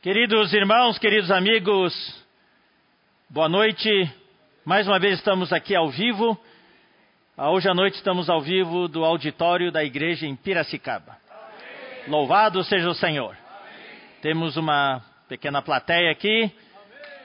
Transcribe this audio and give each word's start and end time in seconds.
Queridos 0.00 0.52
irmãos, 0.52 0.96
queridos 0.96 1.28
amigos, 1.28 1.92
boa 3.28 3.48
noite. 3.48 4.08
Mais 4.64 4.86
uma 4.86 4.96
vez 4.96 5.14
estamos 5.14 5.52
aqui 5.52 5.74
ao 5.74 5.88
vivo. 5.88 6.38
Ah, 7.36 7.50
hoje 7.50 7.68
à 7.68 7.74
noite 7.74 7.94
estamos 7.94 8.30
ao 8.30 8.40
vivo 8.40 8.86
do 8.86 9.04
auditório 9.04 9.72
da 9.72 9.82
igreja 9.82 10.24
em 10.24 10.36
Piracicaba. 10.36 11.16
Amém. 11.28 12.10
Louvado 12.10 12.62
seja 12.62 12.88
o 12.88 12.94
Senhor. 12.94 13.30
Amém. 13.30 13.98
Temos 14.22 14.56
uma 14.56 15.02
pequena 15.28 15.60
plateia 15.62 16.12
aqui, 16.12 16.48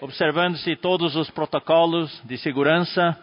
observando-se 0.01 0.75
todos 0.75 1.15
os 1.15 1.29
protocolos 1.29 2.23
de 2.25 2.39
segurança. 2.39 3.15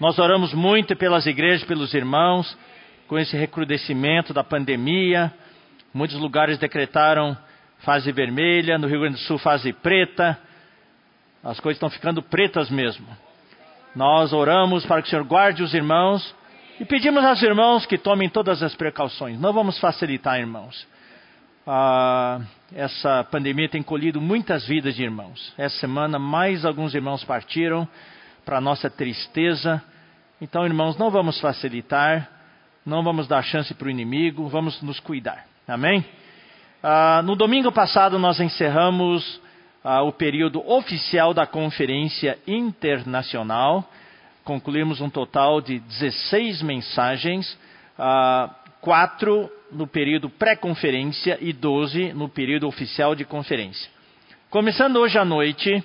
Nós 0.00 0.18
oramos 0.18 0.52
muito 0.52 0.96
pelas 0.96 1.26
igrejas, 1.26 1.64
pelos 1.64 1.94
irmãos, 1.94 2.58
com 3.06 3.16
esse 3.16 3.36
recrudescimento 3.36 4.34
da 4.34 4.42
pandemia. 4.42 5.32
Muitos 5.94 6.18
lugares 6.18 6.58
decretaram 6.58 7.38
fase 7.78 8.10
vermelha, 8.12 8.78
no 8.78 8.86
Rio 8.86 9.00
Grande 9.00 9.16
do 9.16 9.22
Sul 9.22 9.38
fase 9.38 9.72
preta. 9.72 10.38
As 11.42 11.60
coisas 11.60 11.76
estão 11.76 11.90
ficando 11.90 12.22
pretas 12.22 12.70
mesmo. 12.70 13.06
Nós 13.94 14.32
oramos 14.32 14.84
para 14.84 15.00
que 15.00 15.08
o 15.08 15.10
Senhor 15.10 15.24
guarde 15.24 15.62
os 15.62 15.72
irmãos 15.72 16.34
e 16.78 16.84
pedimos 16.84 17.24
aos 17.24 17.42
irmãos 17.42 17.86
que 17.86 17.96
tomem 17.96 18.28
todas 18.28 18.62
as 18.62 18.74
precauções. 18.74 19.40
Não 19.40 19.52
vamos 19.52 19.78
facilitar, 19.78 20.38
irmãos. 20.38 20.86
Ah, 21.66 22.40
essa 22.74 23.24
pandemia 23.24 23.68
tem 23.68 23.82
colhido 23.82 24.20
muitas 24.20 24.66
vidas 24.66 24.94
de 24.94 25.02
irmãos. 25.02 25.52
Essa 25.56 25.78
semana, 25.78 26.18
mais 26.18 26.64
alguns 26.64 26.94
irmãos 26.94 27.24
partiram, 27.24 27.88
para 28.44 28.60
nossa 28.60 28.90
tristeza. 28.90 29.82
Então, 30.40 30.64
irmãos, 30.64 30.96
não 30.96 31.10
vamos 31.10 31.40
facilitar, 31.40 32.28
não 32.84 33.02
vamos 33.02 33.26
dar 33.26 33.42
chance 33.42 33.74
para 33.74 33.88
o 33.88 33.90
inimigo, 33.90 34.46
vamos 34.48 34.80
nos 34.82 35.00
cuidar. 35.00 35.46
Amém? 35.66 36.04
Ah, 36.88 37.20
no 37.24 37.34
domingo 37.34 37.72
passado, 37.72 38.16
nós 38.16 38.38
encerramos 38.38 39.40
ah, 39.82 40.02
o 40.02 40.12
período 40.12 40.64
oficial 40.70 41.34
da 41.34 41.44
Conferência 41.44 42.38
Internacional. 42.46 43.84
Concluímos 44.44 45.00
um 45.00 45.10
total 45.10 45.60
de 45.60 45.80
16 45.80 46.62
mensagens, 46.62 47.58
ah, 47.98 48.54
quatro 48.80 49.50
no 49.72 49.88
período 49.88 50.30
pré-conferência 50.30 51.36
e 51.40 51.52
12 51.52 52.12
no 52.12 52.28
período 52.28 52.68
oficial 52.68 53.16
de 53.16 53.24
conferência. 53.24 53.90
Começando 54.48 54.98
hoje 54.98 55.18
à 55.18 55.24
noite, 55.24 55.82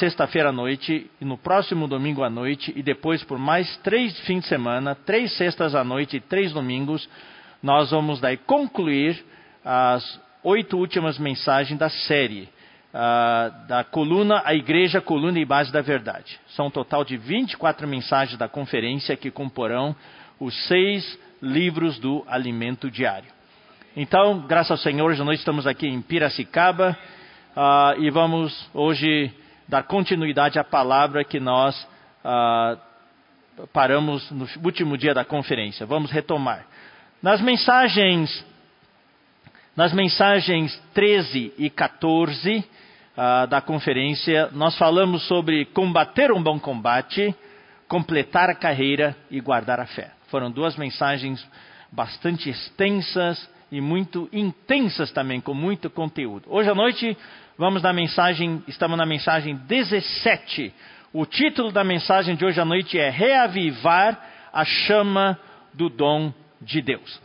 sexta-feira 0.00 0.48
à 0.48 0.52
noite, 0.52 1.08
e 1.20 1.24
no 1.24 1.38
próximo 1.38 1.86
domingo 1.86 2.24
à 2.24 2.28
noite, 2.28 2.72
e 2.74 2.82
depois 2.82 3.22
por 3.22 3.38
mais 3.38 3.76
três 3.76 4.18
fins 4.22 4.40
de 4.40 4.48
semana, 4.48 4.96
três 4.96 5.30
sextas 5.36 5.72
à 5.72 5.84
noite 5.84 6.16
e 6.16 6.20
três 6.20 6.52
domingos, 6.52 7.08
nós 7.62 7.92
vamos 7.92 8.18
daí 8.18 8.36
concluir 8.36 9.24
as 9.64 10.20
oito 10.42 10.76
últimas 10.76 11.18
mensagens 11.18 11.78
da 11.78 11.88
série, 11.88 12.48
uh, 12.92 13.66
da 13.66 13.82
coluna 13.82 14.42
A 14.44 14.54
Igreja, 14.54 15.00
Coluna 15.00 15.38
e 15.38 15.44
Base 15.44 15.72
da 15.72 15.80
Verdade. 15.80 16.38
São 16.48 16.66
um 16.66 16.70
total 16.70 17.04
de 17.04 17.16
24 17.16 17.88
mensagens 17.88 18.38
da 18.38 18.48
conferência 18.48 19.16
que 19.16 19.30
comporão 19.30 19.96
os 20.38 20.54
seis 20.66 21.18
livros 21.40 21.98
do 21.98 22.22
alimento 22.28 22.90
diário. 22.90 23.32
Então, 23.96 24.40
graças 24.40 24.72
ao 24.72 24.76
Senhor, 24.76 25.10
hoje 25.10 25.22
nós 25.22 25.38
estamos 25.38 25.66
aqui 25.66 25.86
em 25.86 26.02
Piracicaba 26.02 26.96
uh, 27.56 28.02
e 28.02 28.10
vamos 28.10 28.68
hoje 28.74 29.32
dar 29.68 29.84
continuidade 29.84 30.58
à 30.58 30.64
palavra 30.64 31.24
que 31.24 31.40
nós 31.40 31.80
uh, 32.24 33.66
paramos 33.72 34.30
no 34.30 34.46
último 34.62 34.98
dia 34.98 35.14
da 35.14 35.24
conferência. 35.24 35.86
Vamos 35.86 36.10
retomar. 36.10 36.66
Nas 37.22 37.40
mensagens 37.40 38.44
nas 39.76 39.92
mensagens 39.92 40.80
13 40.94 41.52
e 41.58 41.68
14 41.68 42.58
uh, 42.58 42.64
ah, 43.16 43.46
da 43.46 43.60
conferência, 43.60 44.48
nós 44.52 44.76
falamos 44.78 45.26
sobre 45.26 45.64
combater 45.66 46.30
um 46.32 46.42
bom 46.42 46.60
combate, 46.60 47.34
completar 47.88 48.48
a 48.48 48.54
carreira 48.54 49.16
e 49.30 49.40
guardar 49.40 49.80
a 49.80 49.86
fé. 49.86 50.12
Foram 50.28 50.50
duas 50.50 50.76
mensagens 50.76 51.44
bastante 51.90 52.48
extensas 52.48 53.48
e 53.70 53.80
muito 53.80 54.28
intensas 54.32 55.10
também, 55.10 55.40
com 55.40 55.54
muito 55.54 55.90
conteúdo. 55.90 56.44
Hoje 56.48 56.70
à 56.70 56.74
noite 56.74 57.16
vamos 57.58 57.82
na 57.82 57.92
mensagem, 57.92 58.62
estamos 58.68 58.96
na 58.96 59.06
mensagem 59.06 59.56
17. 59.56 60.72
O 61.12 61.26
título 61.26 61.72
da 61.72 61.82
mensagem 61.82 62.36
de 62.36 62.44
hoje 62.44 62.60
à 62.60 62.64
noite 62.64 62.98
é 62.98 63.10
Reavivar 63.10 64.20
a 64.52 64.64
chama 64.64 65.38
do 65.72 65.88
dom 65.88 66.32
de 66.60 66.80
Deus. 66.80 67.20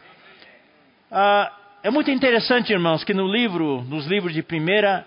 Uh, 1.12 1.59
é 1.82 1.90
muito 1.90 2.12
interessante, 2.12 2.74
irmãos, 2.74 3.06
que 3.06 3.14
no 3.14 3.26
livro, 3.26 3.82
nos 3.84 4.06
livros 4.06 4.34
de 4.34 4.42
1 4.42 5.04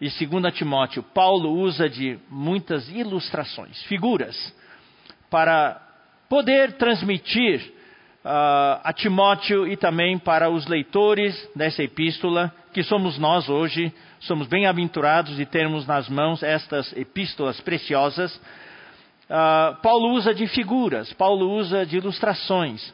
e 0.00 0.26
2 0.26 0.54
Timóteo, 0.54 1.04
Paulo 1.04 1.52
usa 1.52 1.88
de 1.88 2.18
muitas 2.28 2.88
ilustrações, 2.88 3.80
figuras, 3.84 4.36
para 5.30 5.80
poder 6.28 6.72
transmitir 6.72 7.60
uh, 8.24 8.80
a 8.82 8.92
Timóteo 8.92 9.68
e 9.68 9.76
também 9.76 10.18
para 10.18 10.50
os 10.50 10.66
leitores 10.66 11.48
dessa 11.54 11.84
epístola, 11.84 12.52
que 12.72 12.82
somos 12.82 13.16
nós 13.16 13.48
hoje, 13.48 13.92
somos 14.18 14.48
bem-aventurados 14.48 15.36
de 15.36 15.46
termos 15.46 15.86
nas 15.86 16.08
mãos 16.08 16.42
estas 16.42 16.92
epístolas 16.96 17.60
preciosas. 17.60 18.34
Uh, 18.34 19.80
Paulo 19.80 20.08
usa 20.14 20.34
de 20.34 20.48
figuras, 20.48 21.12
Paulo 21.12 21.52
usa 21.52 21.86
de 21.86 21.98
ilustrações. 21.98 22.84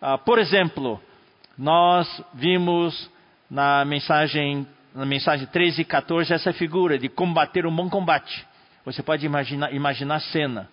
Uh, 0.00 0.16
por 0.24 0.38
exemplo, 0.38 0.98
nós 1.56 2.22
vimos 2.32 3.10
na 3.50 3.84
mensagem, 3.84 4.66
na 4.94 5.06
mensagem 5.06 5.46
13 5.46 5.82
e 5.82 5.84
14 5.84 6.32
essa 6.32 6.52
figura 6.52 6.98
de 6.98 7.08
combater 7.08 7.66
um 7.66 7.74
bom 7.74 7.88
combate. 7.88 8.46
Você 8.84 9.02
pode 9.02 9.24
imaginar, 9.24 9.72
imaginar 9.72 10.16
a 10.16 10.20
cena. 10.20 10.68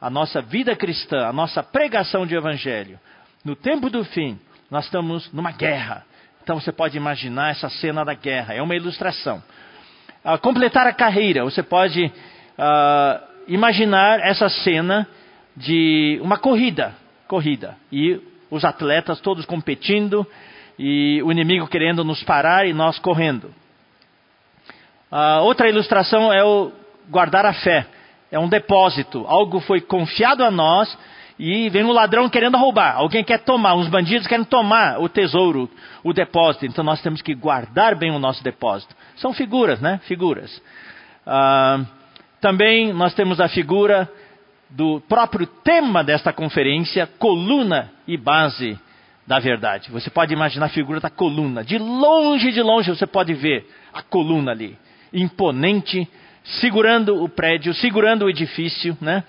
A 0.00 0.08
nossa 0.08 0.40
vida 0.40 0.76
cristã, 0.76 1.26
a 1.26 1.32
nossa 1.32 1.62
pregação 1.62 2.24
de 2.26 2.34
evangelho. 2.34 3.00
No 3.44 3.56
tempo 3.56 3.90
do 3.90 4.04
fim, 4.04 4.38
nós 4.70 4.84
estamos 4.84 5.32
numa 5.32 5.50
guerra. 5.50 6.04
Então 6.42 6.60
você 6.60 6.70
pode 6.70 6.96
imaginar 6.96 7.50
essa 7.50 7.68
cena 7.68 8.04
da 8.04 8.14
guerra. 8.14 8.54
É 8.54 8.62
uma 8.62 8.76
ilustração. 8.76 9.42
Uh, 10.24 10.38
completar 10.38 10.86
a 10.86 10.92
carreira, 10.92 11.42
você 11.42 11.62
pode 11.62 12.04
uh, 12.04 13.28
imaginar 13.48 14.20
essa 14.20 14.48
cena 14.48 15.08
de 15.56 16.20
uma 16.22 16.38
corrida. 16.38 16.94
Corrida. 17.26 17.76
E 17.90 18.20
os 18.50 18.64
atletas 18.64 19.20
todos 19.20 19.44
competindo 19.44 20.26
e 20.78 21.20
o 21.22 21.32
inimigo 21.32 21.66
querendo 21.66 22.04
nos 22.04 22.22
parar 22.22 22.66
e 22.66 22.72
nós 22.72 22.98
correndo. 22.98 23.52
Outra 25.42 25.68
ilustração 25.68 26.32
é 26.32 26.44
o 26.44 26.70
guardar 27.08 27.46
a 27.46 27.52
fé. 27.52 27.86
É 28.30 28.38
um 28.38 28.48
depósito. 28.48 29.24
Algo 29.26 29.60
foi 29.60 29.80
confiado 29.80 30.44
a 30.44 30.50
nós 30.50 30.96
e 31.38 31.70
vem 31.70 31.84
um 31.84 31.92
ladrão 31.92 32.28
querendo 32.28 32.58
roubar. 32.58 32.96
Alguém 32.96 33.24
quer 33.24 33.38
tomar, 33.38 33.74
uns 33.74 33.88
bandidos 33.88 34.26
querem 34.26 34.44
tomar 34.44 35.00
o 35.00 35.08
tesouro, 35.08 35.70
o 36.04 36.12
depósito. 36.12 36.66
Então 36.66 36.84
nós 36.84 37.00
temos 37.00 37.22
que 37.22 37.34
guardar 37.34 37.94
bem 37.94 38.10
o 38.10 38.18
nosso 38.18 38.42
depósito. 38.44 38.94
São 39.16 39.32
figuras, 39.32 39.80
né? 39.80 40.00
Figuras. 40.04 40.60
Ah, 41.26 41.80
também 42.40 42.92
nós 42.92 43.14
temos 43.14 43.40
a 43.40 43.48
figura 43.48 44.10
do 44.70 45.00
próprio 45.08 45.46
tema 45.46 46.04
desta 46.04 46.32
conferência, 46.32 47.06
coluna 47.18 47.90
e 48.06 48.16
base 48.16 48.78
da 49.26 49.38
verdade. 49.38 49.90
Você 49.90 50.10
pode 50.10 50.32
imaginar 50.32 50.66
a 50.66 50.70
figura 50.70 51.00
da 51.00 51.10
coluna. 51.10 51.62
De 51.62 51.78
longe, 51.78 52.50
de 52.50 52.62
longe, 52.62 52.90
você 52.90 53.06
pode 53.06 53.34
ver 53.34 53.68
a 53.92 54.02
coluna 54.02 54.52
ali, 54.52 54.76
imponente, 55.12 56.08
segurando 56.60 57.22
o 57.22 57.28
prédio, 57.28 57.74
segurando 57.74 58.24
o 58.24 58.30
edifício, 58.30 58.96
né? 59.00 59.24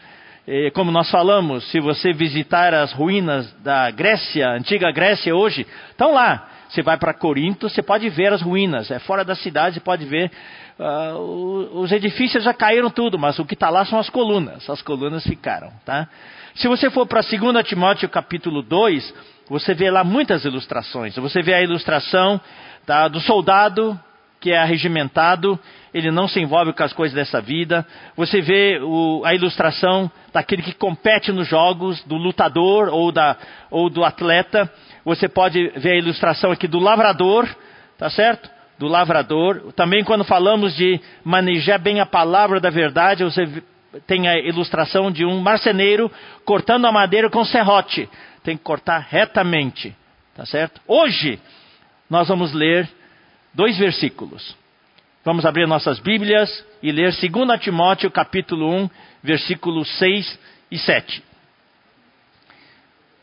E, 0.47 0.71
como 0.71 0.89
nós 0.89 1.11
falamos, 1.11 1.69
se 1.69 1.79
você 1.79 2.11
visitar 2.11 2.73
as 2.73 2.91
ruínas 2.91 3.51
da 3.61 3.91
Grécia, 3.91 4.49
antiga 4.49 4.91
Grécia 4.91 5.35
hoje, 5.35 5.67
estão 5.91 6.13
lá. 6.13 6.47
Você 6.69 6.81
vai 6.81 6.97
para 6.97 7.13
Corinto, 7.13 7.67
você 7.67 7.81
pode 7.81 8.07
ver 8.09 8.31
as 8.31 8.41
ruínas. 8.41 8.89
É 8.89 8.99
fora 8.99 9.25
da 9.25 9.35
cidade, 9.35 9.75
você 9.75 9.79
pode 9.81 10.05
ver 10.05 10.31
Uh, 10.79 11.77
os 11.81 11.91
edifícios 11.91 12.45
já 12.45 12.53
caíram 12.53 12.89
tudo, 12.89 13.19
mas 13.19 13.37
o 13.37 13.43
que 13.43 13.53
está 13.53 13.69
lá 13.69 13.83
são 13.83 13.99
as 13.99 14.09
colunas. 14.09 14.69
As 14.69 14.81
colunas 14.81 15.23
ficaram, 15.23 15.73
tá? 15.85 16.07
Se 16.55 16.69
você 16.69 16.89
for 16.89 17.05
para 17.05 17.21
2 17.21 17.67
Timóteo 17.67 18.07
capítulo 18.07 18.61
2, 18.61 19.13
você 19.49 19.73
vê 19.73 19.91
lá 19.91 20.05
muitas 20.05 20.45
ilustrações. 20.45 21.15
Você 21.15 21.41
vê 21.41 21.53
a 21.53 21.61
ilustração 21.61 22.39
tá, 22.85 23.09
do 23.09 23.19
soldado 23.19 23.99
que 24.39 24.51
é 24.51 24.57
arregimentado, 24.57 25.59
ele 25.93 26.11
não 26.11 26.25
se 26.27 26.39
envolve 26.39 26.71
com 26.71 26.83
as 26.83 26.93
coisas 26.93 27.13
dessa 27.13 27.41
vida. 27.41 27.85
Você 28.15 28.39
vê 28.41 28.79
o, 28.81 29.21
a 29.25 29.35
ilustração 29.35 30.09
daquele 30.31 30.61
que 30.61 30.73
compete 30.73 31.29
nos 31.31 31.47
jogos, 31.47 32.01
do 32.05 32.15
lutador 32.15 32.87
ou, 32.87 33.11
da, 33.11 33.35
ou 33.69 33.89
do 33.89 34.03
atleta. 34.03 34.71
Você 35.03 35.27
pode 35.27 35.67
ver 35.75 35.91
a 35.91 35.97
ilustração 35.97 36.51
aqui 36.51 36.67
do 36.67 36.79
lavrador, 36.79 37.49
tá 37.97 38.09
certo? 38.09 38.49
Do 38.79 38.87
lavrador. 38.87 39.73
Também 39.73 40.03
quando 40.03 40.23
falamos 40.23 40.73
de 40.75 40.99
manejar 41.23 41.77
bem 41.77 41.99
a 41.99 42.05
palavra 42.05 42.59
da 42.59 42.69
verdade, 42.69 43.23
você 43.23 43.61
tem 44.07 44.27
a 44.27 44.39
ilustração 44.39 45.11
de 45.11 45.25
um 45.25 45.39
marceneiro 45.39 46.09
cortando 46.45 46.85
a 46.85 46.91
madeira 46.91 47.29
com 47.29 47.43
serrote. 47.43 48.09
Tem 48.43 48.55
que 48.55 48.63
cortar 48.63 49.05
retamente, 49.09 49.93
tá 50.33 50.45
certo? 50.45 50.79
Hoje 50.87 51.39
nós 52.09 52.29
vamos 52.29 52.53
ler 52.53 52.89
dois 53.53 53.77
versículos. 53.77 54.57
Vamos 55.25 55.45
abrir 55.45 55.67
nossas 55.67 55.99
Bíblias 55.99 56.65
e 56.81 56.91
ler 56.91 57.11
2 57.13 57.59
Timóteo 57.59 58.09
capítulo 58.09 58.73
1, 58.73 58.89
versículos 59.21 59.89
6 59.97 60.39
e 60.71 60.79
7. 60.79 61.21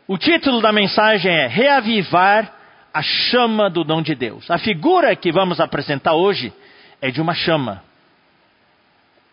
O 0.06 0.18
título 0.18 0.60
da 0.60 0.70
mensagem 0.70 1.32
é 1.32 1.46
Reavivar 1.46 2.55
a 2.96 3.02
chama 3.02 3.68
do 3.68 3.84
dom 3.84 4.00
de 4.00 4.14
Deus. 4.14 4.50
A 4.50 4.56
figura 4.56 5.14
que 5.14 5.30
vamos 5.30 5.60
apresentar 5.60 6.14
hoje 6.14 6.52
é 7.00 7.10
de 7.10 7.20
uma 7.20 7.34
chama. 7.34 7.82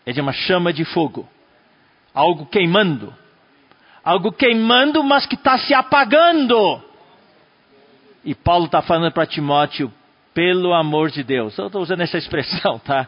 É 0.05 0.11
de 0.11 0.19
uma 0.19 0.33
chama 0.33 0.73
de 0.73 0.83
fogo. 0.83 1.27
Algo 2.13 2.45
queimando. 2.45 3.13
Algo 4.03 4.33
queimando, 4.33 5.01
mas 5.01 5.25
que 5.25 5.35
está 5.35 5.57
se 5.57 5.73
apagando. 5.73 6.81
E 8.25 8.35
Paulo 8.35 8.65
está 8.65 8.81
falando 8.81 9.11
para 9.13 9.25
Timóteo, 9.25 9.93
pelo 10.33 10.73
amor 10.73 11.09
de 11.09 11.23
Deus. 11.23 11.57
Eu 11.57 11.67
estou 11.67 11.81
usando 11.81 12.01
essa 12.01 12.17
expressão, 12.17 12.77
tá? 12.79 13.07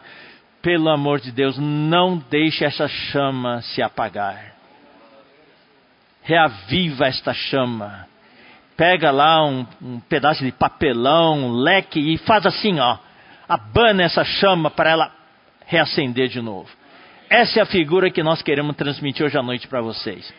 Pelo 0.62 0.88
amor 0.88 1.20
de 1.20 1.32
Deus, 1.32 1.58
não 1.58 2.16
deixe 2.30 2.64
essa 2.64 2.88
chama 2.88 3.60
se 3.60 3.82
apagar 3.82 4.56
reaviva 6.26 7.06
esta 7.06 7.32
chama. 7.32 8.08
Pega 8.76 9.10
lá 9.10 9.44
um, 9.44 9.66
um 9.80 10.00
pedaço 10.00 10.44
de 10.44 10.52
papelão, 10.52 11.46
um 11.46 11.52
leque 11.52 11.98
e 11.98 12.18
faz 12.18 12.44
assim, 12.44 12.78
ó. 12.78 12.98
Abana 13.48 14.02
essa 14.02 14.24
chama 14.24 14.70
para 14.70 14.90
ela 14.90 15.12
reacender 15.66 16.28
de 16.28 16.42
novo. 16.42 16.68
Essa 17.30 17.60
é 17.60 17.62
a 17.62 17.66
figura 17.66 18.10
que 18.10 18.22
nós 18.22 18.42
queremos 18.42 18.76
transmitir 18.76 19.24
hoje 19.24 19.38
à 19.38 19.42
noite 19.42 19.66
para 19.66 19.80
vocês. 19.80 20.32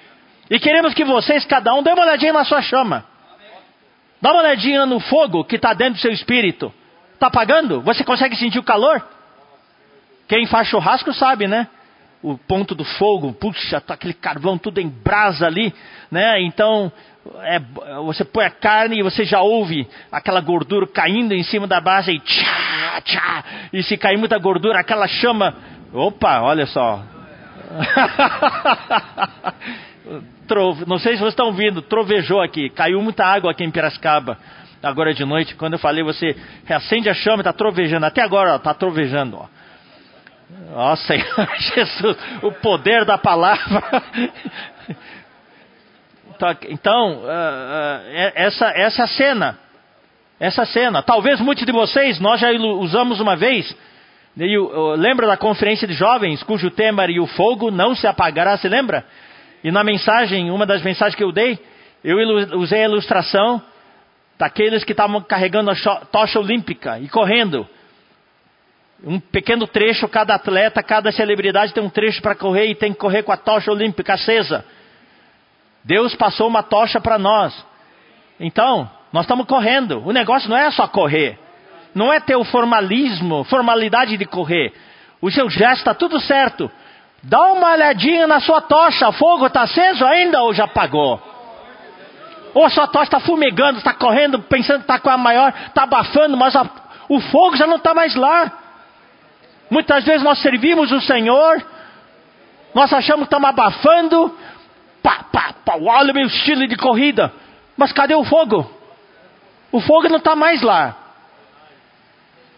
E 0.49 0.59
queremos 0.59 0.93
que 0.93 1.03
vocês, 1.03 1.45
cada 1.45 1.73
um, 1.73 1.81
dê 1.81 1.91
uma 1.91 2.03
olhadinha 2.03 2.33
na 2.33 2.45
sua 2.45 2.61
chama. 2.61 3.05
Dá 4.21 4.31
uma 4.31 4.41
olhadinha 4.41 4.85
no 4.85 4.99
fogo 4.99 5.43
que 5.43 5.55
está 5.55 5.73
dentro 5.73 5.95
do 5.95 6.01
seu 6.01 6.11
espírito. 6.11 6.73
Está 7.13 7.27
apagando? 7.27 7.81
Você 7.81 8.03
consegue 8.03 8.35
sentir 8.35 8.59
o 8.59 8.63
calor? 8.63 9.05
Quem 10.27 10.45
faz 10.45 10.67
churrasco 10.67 11.13
sabe, 11.13 11.47
né? 11.47 11.67
o 12.21 12.37
ponto 12.37 12.73
do 12.73 12.83
fogo, 12.83 13.31
puxa, 13.33 13.79
tá 13.79 13.93
aquele 13.93 14.13
carvão 14.13 14.57
tudo 14.57 14.81
em 14.81 14.87
brasa 14.87 15.45
ali, 15.45 15.73
né? 16.11 16.41
Então, 16.41 16.91
é, 17.43 17.59
você 18.03 18.23
põe 18.23 18.45
a 18.45 18.49
carne 18.49 18.99
e 18.99 19.03
você 19.03 19.25
já 19.25 19.41
ouve 19.41 19.87
aquela 20.11 20.41
gordura 20.41 20.87
caindo 20.87 21.33
em 21.33 21.43
cima 21.43 21.67
da 21.67 21.79
base 21.79 22.11
e 22.11 22.19
tchá, 22.19 23.01
tchá, 23.03 23.43
e 23.73 23.83
se 23.83 23.97
cair 23.97 24.17
muita 24.17 24.37
gordura, 24.37 24.79
aquela 24.79 25.07
chama, 25.07 25.55
opa, 25.93 26.41
olha 26.41 26.65
só. 26.65 27.03
não 30.87 30.97
sei 30.97 31.13
se 31.13 31.19
vocês 31.19 31.33
estão 31.33 31.47
ouvindo, 31.47 31.81
trovejou 31.81 32.41
aqui, 32.41 32.69
caiu 32.69 33.01
muita 33.01 33.25
água 33.25 33.51
aqui 33.51 33.63
em 33.63 33.71
Piracicaba. 33.71 34.37
Agora 34.81 35.13
de 35.13 35.25
noite, 35.25 35.55
quando 35.55 35.73
eu 35.73 35.79
falei, 35.79 36.03
você 36.03 36.35
reacende 36.65 37.09
a 37.09 37.13
chama 37.13 37.41
está 37.41 37.51
trovejando. 37.51 38.05
Até 38.05 38.21
agora 38.21 38.55
está 38.55 38.73
trovejando. 38.73 39.37
Ó. 39.37 39.47
Ó 40.73 40.95
Senhor 40.95 41.49
Jesus, 41.75 42.17
o 42.43 42.51
poder 42.51 43.03
da 43.03 43.17
palavra. 43.17 43.83
Então, 46.69 47.17
uh, 47.17 47.23
uh, 47.23 48.31
essa, 48.35 48.67
essa 48.75 49.01
é 49.01 49.05
a 49.05 49.07
cena. 49.07 49.59
Essa 50.39 50.65
cena. 50.65 51.01
Talvez 51.01 51.39
muitos 51.39 51.65
de 51.65 51.71
vocês, 51.71 52.19
nós 52.19 52.39
já 52.39 52.51
usamos 52.51 53.19
uma 53.19 53.35
vez. 53.35 53.75
E, 54.37 54.57
uh, 54.57 54.91
lembra 54.91 55.27
da 55.27 55.37
conferência 55.37 55.87
de 55.87 55.93
jovens, 55.93 56.43
cujo 56.43 56.69
tema 56.69 57.03
era 57.03 57.21
o 57.21 57.27
fogo 57.27 57.71
não 57.71 57.95
se 57.95 58.05
apagará, 58.05 58.57
se 58.57 58.69
lembra? 58.69 59.05
E 59.63 59.71
na 59.71 59.83
mensagem, 59.83 60.51
uma 60.51 60.65
das 60.65 60.83
mensagens 60.83 61.15
que 61.15 61.23
eu 61.23 61.31
dei, 61.31 61.59
eu 62.03 62.17
usei 62.59 62.81
a 62.83 62.87
ilustração 62.87 63.61
daqueles 64.37 64.83
que 64.83 64.91
estavam 64.91 65.19
carregando 65.21 65.71
a 65.71 65.75
tocha 66.11 66.39
olímpica 66.39 66.99
e 66.99 67.09
correndo 67.09 67.67
um 69.03 69.19
pequeno 69.19 69.67
trecho, 69.67 70.07
cada 70.07 70.35
atleta, 70.35 70.81
cada 70.81 71.11
celebridade 71.11 71.73
tem 71.73 71.83
um 71.83 71.89
trecho 71.89 72.21
para 72.21 72.35
correr 72.35 72.67
e 72.67 72.75
tem 72.75 72.93
que 72.93 72.99
correr 72.99 73.23
com 73.23 73.31
a 73.31 73.37
tocha 73.37 73.71
olímpica 73.71 74.13
acesa. 74.13 74.65
Deus 75.87 76.13
passou 76.15 76.47
uma 76.47 76.61
tocha 76.61 76.99
para 76.99 77.17
nós. 77.17 77.65
Então, 78.37 78.91
nós 79.11 79.23
estamos 79.23 79.47
correndo. 79.47 80.05
O 80.05 80.11
negócio 80.11 80.49
não 80.49 80.57
é 80.57 80.69
só 80.69 80.85
correr. 80.85 81.39
Não 81.95 82.11
é 82.11 82.19
ter 82.19 82.35
o 82.35 82.43
formalismo, 82.43 83.45
formalidade 83.45 84.17
de 84.17 84.25
correr. 84.25 84.73
O 85.21 85.31
seu 85.31 85.49
gesto 85.49 85.79
está 85.79 85.93
tudo 85.93 86.19
certo. 86.19 86.69
Dá 87.23 87.41
uma 87.53 87.71
olhadinha 87.71 88.27
na 88.27 88.41
sua 88.41 88.59
tocha. 88.59 89.07
O 89.07 89.13
fogo 89.13 89.47
está 89.47 89.61
aceso 89.61 90.05
ainda 90.05 90.43
ou 90.43 90.53
já 90.53 90.65
apagou? 90.65 91.21
Ou 92.53 92.65
a 92.65 92.69
sua 92.69 92.87
tocha 92.87 93.05
está 93.05 93.19
fumegando, 93.21 93.77
está 93.77 93.93
correndo, 93.93 94.39
pensando 94.39 94.79
que 94.79 94.83
está 94.83 94.99
com 94.99 95.09
a 95.09 95.17
maior, 95.17 95.53
está 95.67 95.83
abafando, 95.83 96.35
mas 96.35 96.53
a, 96.53 96.69
o 97.07 97.21
fogo 97.21 97.55
já 97.55 97.65
não 97.65 97.77
está 97.77 97.93
mais 97.93 98.13
lá. 98.13 98.51
Muitas 99.69 100.03
vezes 100.03 100.21
nós 100.21 100.39
servimos 100.39 100.91
o 100.91 100.99
Senhor, 100.99 101.65
nós 102.73 102.91
achamos 102.91 103.27
que 103.27 103.35
estamos 103.35 103.49
abafando, 103.49 104.37
pá, 105.07 105.23
pá, 105.31 105.53
pá, 105.63 105.77
olha 105.81 106.11
o 106.11 106.13
meu 106.13 106.27
estilo 106.27 106.67
de 106.67 106.75
corrida. 106.75 107.31
Mas 107.77 107.93
cadê 107.93 108.13
o 108.13 108.25
fogo? 108.25 108.69
O 109.71 109.79
fogo 109.79 110.09
não 110.09 110.17
está 110.17 110.35
mais 110.35 110.61
lá. 110.61 110.97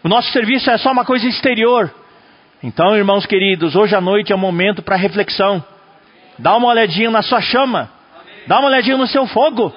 O 0.02 0.08
nosso 0.08 0.32
serviço 0.32 0.68
é 0.68 0.76
só 0.76 0.90
uma 0.90 1.04
coisa 1.04 1.28
exterior. 1.28 1.94
Então, 2.60 2.96
irmãos 2.96 3.24
queridos, 3.24 3.76
hoje 3.76 3.94
à 3.94 4.00
noite 4.00 4.32
é 4.32 4.34
um 4.34 4.38
momento 4.38 4.82
para 4.82 4.96
reflexão. 4.96 5.64
Dá 6.38 6.56
uma 6.56 6.68
olhadinha 6.68 7.10
na 7.10 7.22
sua 7.22 7.40
chama. 7.40 7.88
Dá 8.48 8.58
uma 8.58 8.68
olhadinha 8.68 8.96
no 8.96 9.06
seu 9.06 9.26
fogo. 9.28 9.72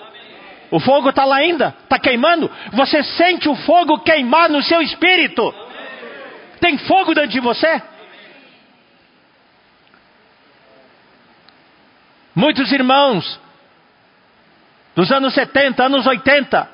O 0.71 0.79
fogo 0.79 1.09
está 1.09 1.25
lá 1.25 1.35
ainda, 1.35 1.75
está 1.83 1.99
queimando. 1.99 2.49
Você 2.71 3.03
sente 3.03 3.47
o 3.47 3.55
fogo 3.55 3.99
queimar 3.99 4.49
no 4.49 4.63
seu 4.63 4.81
espírito. 4.81 5.53
Tem 6.59 6.77
fogo 6.79 7.13
dentro 7.13 7.29
de 7.29 7.39
você? 7.39 7.81
Muitos 12.35 12.71
irmãos 12.71 13.39
dos 14.95 15.11
anos 15.11 15.33
70, 15.33 15.83
anos 15.83 16.05
80, 16.05 16.69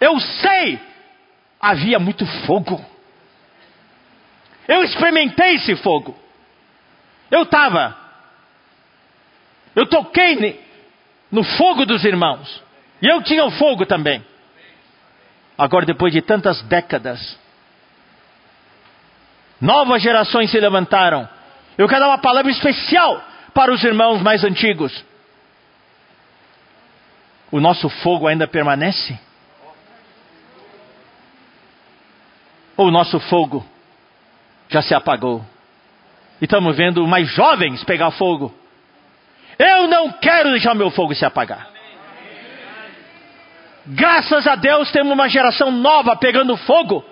eu 0.00 0.18
sei, 0.20 0.80
havia 1.60 1.98
muito 1.98 2.26
fogo. 2.46 2.84
Eu 4.66 4.82
experimentei 4.84 5.56
esse 5.56 5.76
fogo. 5.76 6.16
Eu 7.30 7.42
estava, 7.42 7.96
eu 9.74 9.86
toquei 9.86 10.64
no 11.30 11.44
fogo 11.44 11.86
dos 11.86 12.04
irmãos. 12.04 12.62
E 13.02 13.06
eu 13.06 13.22
tinha 13.22 13.44
o 13.44 13.50
fogo 13.52 13.86
também. 13.86 14.24
Agora, 15.56 15.86
depois 15.86 16.12
de 16.12 16.20
tantas 16.22 16.60
décadas, 16.62 17.38
Novas 19.60 20.00
gerações 20.00 20.50
se 20.50 20.58
levantaram. 20.58 21.28
Eu 21.76 21.86
quero 21.86 22.00
dar 22.00 22.08
uma 22.08 22.18
palavra 22.18 22.50
especial 22.50 23.22
para 23.60 23.74
os 23.74 23.84
irmãos 23.84 24.22
mais 24.22 24.42
antigos. 24.42 25.04
O 27.52 27.60
nosso 27.60 27.90
fogo 27.90 28.26
ainda 28.26 28.48
permanece? 28.48 29.20
Ou 32.74 32.86
o 32.86 32.90
nosso 32.90 33.20
fogo 33.20 33.62
já 34.70 34.80
se 34.80 34.94
apagou? 34.94 35.44
E 36.40 36.46
estamos 36.46 36.74
vendo 36.74 37.06
mais 37.06 37.28
jovens 37.28 37.84
pegar 37.84 38.10
fogo. 38.12 38.50
Eu 39.58 39.88
não 39.88 40.10
quero 40.10 40.52
deixar 40.52 40.74
meu 40.74 40.90
fogo 40.90 41.14
se 41.14 41.26
apagar. 41.26 41.68
Graças 43.88 44.46
a 44.46 44.54
Deus 44.56 44.90
temos 44.90 45.12
uma 45.12 45.28
geração 45.28 45.70
nova 45.70 46.16
pegando 46.16 46.56
fogo. 46.56 47.04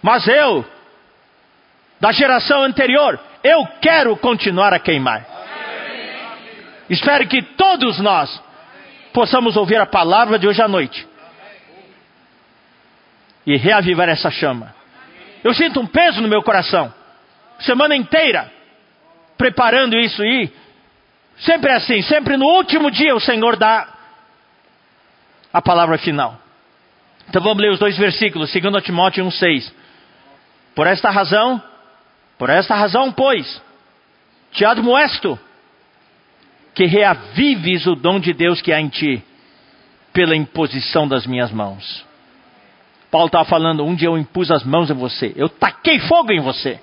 Mas 0.00 0.26
eu, 0.26 0.64
da 2.00 2.10
geração 2.10 2.62
anterior, 2.62 3.20
eu 3.42 3.66
quero 3.80 4.16
continuar 4.16 4.72
a 4.72 4.78
queimar. 4.78 5.26
Espero 6.88 7.26
que 7.26 7.42
todos 7.42 7.98
nós 8.00 8.42
possamos 9.12 9.56
ouvir 9.56 9.80
a 9.80 9.86
palavra 9.86 10.38
de 10.38 10.46
hoje 10.46 10.60
à 10.60 10.68
noite 10.68 11.06
e 13.46 13.56
reavivar 13.56 14.08
essa 14.08 14.30
chama. 14.30 14.74
Eu 15.42 15.54
sinto 15.54 15.80
um 15.80 15.86
peso 15.86 16.20
no 16.20 16.28
meu 16.28 16.42
coração, 16.42 16.92
semana 17.60 17.96
inteira, 17.96 18.50
preparando 19.36 19.98
isso 19.98 20.24
e 20.24 20.52
sempre 21.38 21.70
é 21.70 21.74
assim, 21.74 22.02
sempre 22.02 22.36
no 22.36 22.46
último 22.46 22.90
dia 22.90 23.14
o 23.14 23.20
Senhor 23.20 23.56
dá 23.56 23.88
a 25.52 25.60
palavra 25.60 25.98
final. 25.98 26.38
Então 27.28 27.42
vamos 27.42 27.62
ler 27.62 27.70
os 27.70 27.78
dois 27.78 27.96
versículos, 27.96 28.52
2 28.52 28.84
Timóteo 28.84 29.24
1,6. 29.24 29.72
Por 30.74 30.86
esta 30.86 31.10
razão, 31.10 31.62
por 32.38 32.50
esta 32.50 32.74
razão, 32.74 33.12
pois, 33.12 33.62
te 34.52 34.64
admoesto 34.64 35.38
que 36.74 36.86
reavives 36.86 37.86
o 37.86 37.94
dom 37.94 38.18
de 38.18 38.32
Deus 38.32 38.60
que 38.60 38.72
há 38.72 38.80
em 38.80 38.88
ti, 38.88 39.22
pela 40.12 40.36
imposição 40.36 41.06
das 41.06 41.26
minhas 41.26 41.50
mãos. 41.50 42.04
Paulo 43.10 43.26
estava 43.26 43.44
falando, 43.44 43.84
um 43.84 43.94
dia 43.94 44.08
eu 44.08 44.18
impus 44.18 44.50
as 44.50 44.64
mãos 44.64 44.90
em 44.90 44.94
você, 44.94 45.32
eu 45.36 45.48
taquei 45.48 45.98
fogo 46.00 46.32
em 46.32 46.40
você. 46.40 46.80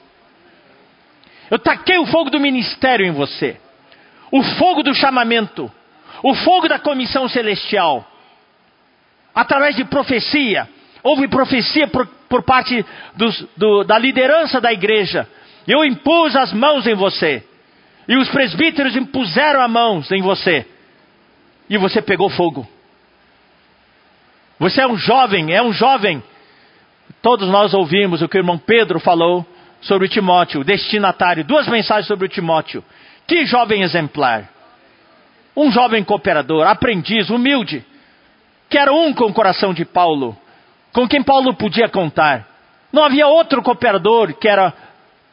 Eu 1.50 1.58
taquei 1.58 1.98
o 1.98 2.06
fogo 2.06 2.29
do 2.29 2.39
ministério 2.39 3.06
em 3.06 3.12
você. 3.12 3.58
O 4.32 4.44
fogo 4.44 4.84
do 4.84 4.94
chamamento. 4.94 5.72
O 6.22 6.36
fogo 6.36 6.68
da 6.68 6.77
comissão 6.77 7.27
celestial. 7.27 8.06
Através 9.34 9.75
de 9.75 9.86
profecia, 9.86 10.68
houve 11.01 11.27
profecia 11.27 11.88
por, 11.88 12.06
por 12.06 12.44
parte 12.44 12.86
dos, 13.15 13.48
do, 13.58 13.84
da 13.84 13.98
liderança 13.98 14.62
da 14.62 14.72
igreja. 14.72 15.27
Eu 15.70 15.86
impus 15.86 16.36
as 16.36 16.52
mãos 16.52 16.88
em 16.88 16.96
você. 16.96 17.44
E 18.08 18.18
os 18.18 18.28
presbíteros 18.30 18.96
impuseram 18.96 19.62
as 19.62 19.70
mãos 19.70 20.12
em 20.12 20.20
você. 20.20 20.66
E 21.70 21.78
você 21.78 22.02
pegou 22.02 22.28
fogo. 22.28 22.68
Você 24.58 24.82
é 24.82 24.88
um 24.88 24.98
jovem, 24.98 25.54
é 25.54 25.62
um 25.62 25.72
jovem. 25.72 26.24
Todos 27.22 27.48
nós 27.48 27.72
ouvimos 27.76 28.20
o 28.24 28.28
que 28.28 28.38
o 28.38 28.40
irmão 28.40 28.58
Pedro 28.58 29.00
falou 29.00 29.46
sobre 29.80 30.10
Timóteo, 30.10 30.64
destinatário. 30.64 31.44
Duas 31.44 31.68
mensagens 31.68 32.08
sobre 32.08 32.28
Timóteo. 32.28 32.84
Que 33.28 33.46
jovem 33.46 33.84
exemplar. 33.84 34.50
Um 35.56 35.72
jovem 35.72 36.04
cooperador, 36.04 36.66
aprendiz, 36.66 37.30
humilde. 37.30 37.86
Que 38.72 38.78
era 38.80 38.92
um 38.92 39.14
com 39.14 39.26
o 39.26 39.34
coração 39.34 39.72
de 39.72 39.86
Paulo. 39.86 40.36
Com 40.92 41.08
quem 41.08 41.22
Paulo 41.22 41.54
podia 41.54 41.88
contar. 41.88 42.48
Não 42.92 43.04
havia 43.04 43.28
outro 43.28 43.62
cooperador 43.62 44.34
que 44.34 44.48
era 44.48 44.74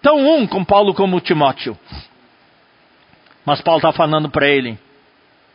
tão 0.07 0.25
um 0.25 0.47
com 0.47 0.65
Paulo 0.65 0.95
como 0.95 1.21
Timóteo. 1.21 1.77
Mas 3.45 3.61
Paulo 3.61 3.79
está 3.79 3.91
falando 3.91 4.31
para 4.31 4.47
ele: 4.47 4.79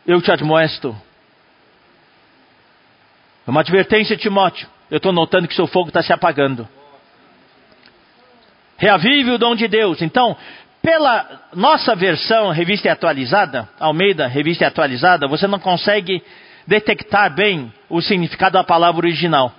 Eu 0.06 0.20
te 0.20 0.30
admoesto. 0.30 0.94
É 3.46 3.50
uma 3.50 3.60
advertência, 3.60 4.14
Timóteo. 4.14 4.68
Eu 4.90 4.98
estou 4.98 5.10
notando 5.10 5.48
que 5.48 5.54
seu 5.54 5.66
fogo 5.66 5.88
está 5.88 6.02
se 6.02 6.12
apagando. 6.12 6.68
Reavive 8.76 9.30
o 9.30 9.38
dom 9.38 9.54
de 9.54 9.66
Deus. 9.68 10.02
Então, 10.02 10.36
pela 10.82 11.48
nossa 11.54 11.96
versão 11.96 12.50
revista 12.50 12.92
atualizada, 12.92 13.66
Almeida, 13.80 14.26
revista 14.26 14.66
atualizada, 14.66 15.26
você 15.26 15.46
não 15.46 15.58
consegue 15.58 16.22
detectar 16.66 17.34
bem 17.34 17.72
o 17.88 18.02
significado 18.02 18.52
da 18.58 18.64
palavra 18.64 19.06
original. 19.06 19.50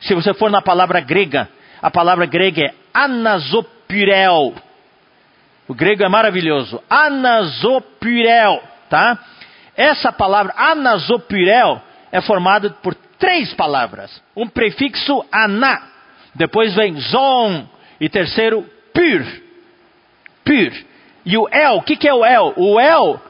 Se 0.00 0.14
você 0.14 0.32
for 0.32 0.48
na 0.48 0.62
palavra 0.62 1.00
grega, 1.00 1.48
a 1.82 1.90
palavra 1.90 2.24
grega 2.24 2.66
é 2.66 2.74
anasopirel. 3.86 4.54
O 5.68 5.74
grego 5.74 6.04
é 6.04 6.08
maravilhoso. 6.08 6.82
Anasopirel, 6.88 8.62
tá? 8.88 9.18
Essa 9.76 10.12
palavra 10.12 10.54
anasopirel 10.56 11.80
é 12.12 12.20
formada 12.20 12.70
por 12.82 12.94
três 13.18 13.52
palavras. 13.54 14.22
Um 14.36 14.48
prefixo 14.48 15.24
ana, 15.32 15.82
depois 16.34 16.74
vem 16.74 16.96
zon 17.00 17.66
e 18.00 18.08
terceiro 18.08 18.64
pir. 18.92 19.42
Pir. 20.44 20.86
E 21.24 21.36
o 21.36 21.48
el, 21.50 21.76
o 21.76 21.82
que, 21.82 21.96
que 21.96 22.08
é 22.08 22.14
o 22.14 22.24
el? 22.24 22.54
O 22.56 22.80
el 22.80 23.20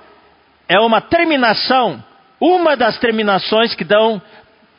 é 0.69 0.79
uma 0.79 1.01
terminação, 1.01 2.05
uma 2.39 2.77
das 2.77 2.99
terminações 2.99 3.75
que 3.75 3.85
dão 3.85 4.21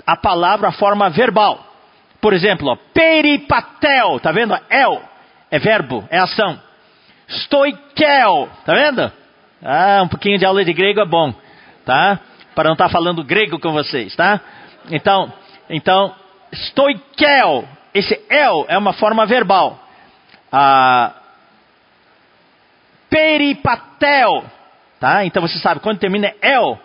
a 0.05 0.15
palavra 0.15 0.69
a 0.69 0.73
forma 0.73 1.09
verbal. 1.09 1.65
Por 2.21 2.33
exemplo, 2.33 2.69
ó, 2.69 2.77
peripatel, 2.93 4.19
tá 4.19 4.31
vendo? 4.31 4.57
El 4.69 5.01
é 5.51 5.59
verbo, 5.59 6.07
é 6.09 6.17
ação. 6.19 6.59
Stoikel, 7.27 8.49
tá 8.65 8.73
vendo? 8.73 9.11
Ah, 9.63 10.01
um 10.03 10.07
pouquinho 10.07 10.37
de 10.37 10.45
aula 10.45 10.63
de 10.63 10.73
grego 10.73 11.01
é 11.01 11.05
bom, 11.05 11.33
tá? 11.85 12.19
Para 12.55 12.65
não 12.65 12.73
estar 12.73 12.85
tá 12.85 12.91
falando 12.91 13.23
grego 13.23 13.59
com 13.59 13.71
vocês, 13.71 14.15
tá? 14.15 14.39
Então, 14.89 15.31
então, 15.69 16.15
stoikel, 16.53 17.67
esse 17.93 18.19
el 18.29 18.65
é 18.67 18.77
uma 18.77 18.93
forma 18.93 19.25
verbal. 19.25 19.79
Ah, 20.51 21.13
peripatel, 23.09 24.45
tá? 24.99 25.25
Então 25.25 25.41
você 25.41 25.59
sabe, 25.59 25.81
quando 25.81 25.99
termina 25.99 26.33
el, 26.41 26.79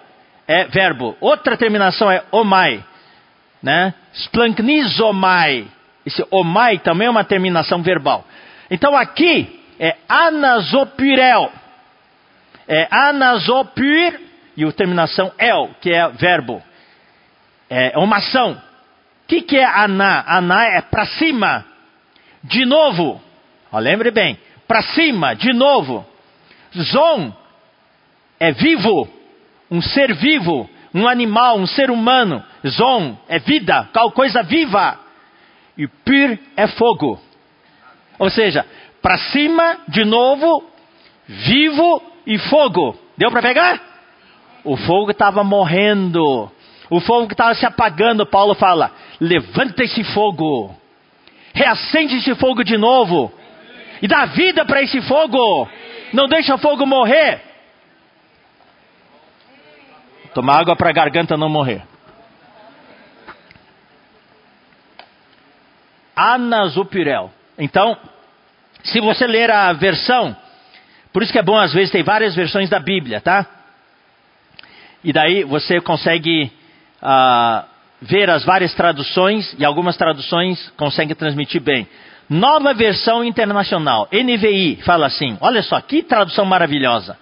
é 0.46 0.64
verbo. 0.64 1.16
Outra 1.20 1.56
terminação 1.56 2.10
é 2.10 2.24
omai, 2.30 2.84
né? 3.62 3.94
Splanknizomai. 4.14 5.68
Esse 6.04 6.26
omai 6.30 6.78
também 6.78 7.06
é 7.06 7.10
uma 7.10 7.24
terminação 7.24 7.82
verbal. 7.82 8.24
Então 8.72 8.96
aqui 8.96 9.60
é 9.78 9.96
anasopirel. 10.08 11.52
É 12.66 12.88
anasopir 12.90 14.18
e 14.56 14.64
a 14.64 14.72
terminação 14.72 15.30
el, 15.38 15.68
que 15.78 15.92
é 15.92 16.08
verbo. 16.08 16.62
É 17.68 17.98
uma 17.98 18.16
ação. 18.16 18.52
O 18.52 19.28
que, 19.28 19.42
que 19.42 19.58
é 19.58 19.64
aná? 19.64 20.24
Aná 20.26 20.64
é 20.64 20.80
para 20.80 21.04
cima. 21.04 21.66
De 22.42 22.64
novo. 22.64 23.20
Ó, 23.70 23.78
lembre 23.78 24.10
bem. 24.10 24.38
Para 24.66 24.80
cima, 24.80 25.34
de 25.34 25.52
novo. 25.52 26.06
Zon 26.74 27.30
é 28.40 28.52
vivo. 28.52 29.06
Um 29.70 29.82
ser 29.82 30.14
vivo. 30.14 30.68
Um 30.94 31.06
animal, 31.06 31.58
um 31.58 31.66
ser 31.66 31.90
humano. 31.90 32.42
Zon 32.66 33.18
é 33.28 33.38
vida, 33.38 33.86
tal 33.92 34.12
coisa 34.12 34.42
viva. 34.42 34.98
E 35.76 35.86
pir 35.86 36.40
é 36.56 36.66
fogo. 36.68 37.20
Ou 38.22 38.30
seja, 38.30 38.64
para 39.02 39.18
cima, 39.18 39.78
de 39.88 40.04
novo, 40.04 40.64
vivo 41.26 42.00
e 42.24 42.38
fogo. 42.38 42.96
Deu 43.18 43.32
para 43.32 43.42
pegar? 43.42 43.80
O 44.62 44.76
fogo 44.76 45.10
estava 45.10 45.42
morrendo. 45.42 46.48
O 46.88 47.00
fogo 47.00 47.32
estava 47.32 47.52
se 47.56 47.66
apagando. 47.66 48.24
Paulo 48.24 48.54
fala: 48.54 48.92
levanta 49.20 49.82
esse 49.82 50.04
fogo. 50.04 50.72
Reacende 51.52 52.18
esse 52.18 52.32
fogo 52.36 52.62
de 52.62 52.78
novo. 52.78 53.32
E 54.00 54.06
dá 54.06 54.26
vida 54.26 54.64
para 54.64 54.80
esse 54.84 55.02
fogo. 55.02 55.68
Não 56.12 56.28
deixa 56.28 56.54
o 56.54 56.58
fogo 56.58 56.86
morrer. 56.86 57.42
Tomar 60.32 60.60
água 60.60 60.76
para 60.76 60.90
a 60.90 60.92
garganta 60.92 61.36
não 61.36 61.48
morrer. 61.48 61.82
Anasupirel. 66.14 67.32
Então, 67.58 67.96
se 68.82 69.00
você 69.00 69.26
ler 69.26 69.50
a 69.50 69.72
versão, 69.72 70.36
por 71.12 71.22
isso 71.22 71.32
que 71.32 71.38
é 71.38 71.42
bom 71.42 71.56
às 71.56 71.72
vezes 71.72 71.90
ter 71.90 72.02
várias 72.02 72.34
versões 72.34 72.68
da 72.68 72.80
Bíblia, 72.80 73.20
tá? 73.20 73.46
E 75.04 75.12
daí 75.12 75.44
você 75.44 75.80
consegue 75.80 76.50
uh, 77.02 77.64
ver 78.00 78.30
as 78.30 78.44
várias 78.44 78.74
traduções 78.74 79.54
e 79.58 79.64
algumas 79.64 79.96
traduções 79.96 80.72
conseguem 80.76 81.14
transmitir 81.14 81.60
bem. 81.60 81.86
Nova 82.28 82.72
versão 82.72 83.24
internacional, 83.24 84.08
NVI, 84.12 84.80
fala 84.84 85.06
assim: 85.06 85.36
olha 85.40 85.62
só 85.62 85.80
que 85.80 86.02
tradução 86.02 86.44
maravilhosa. 86.44 87.18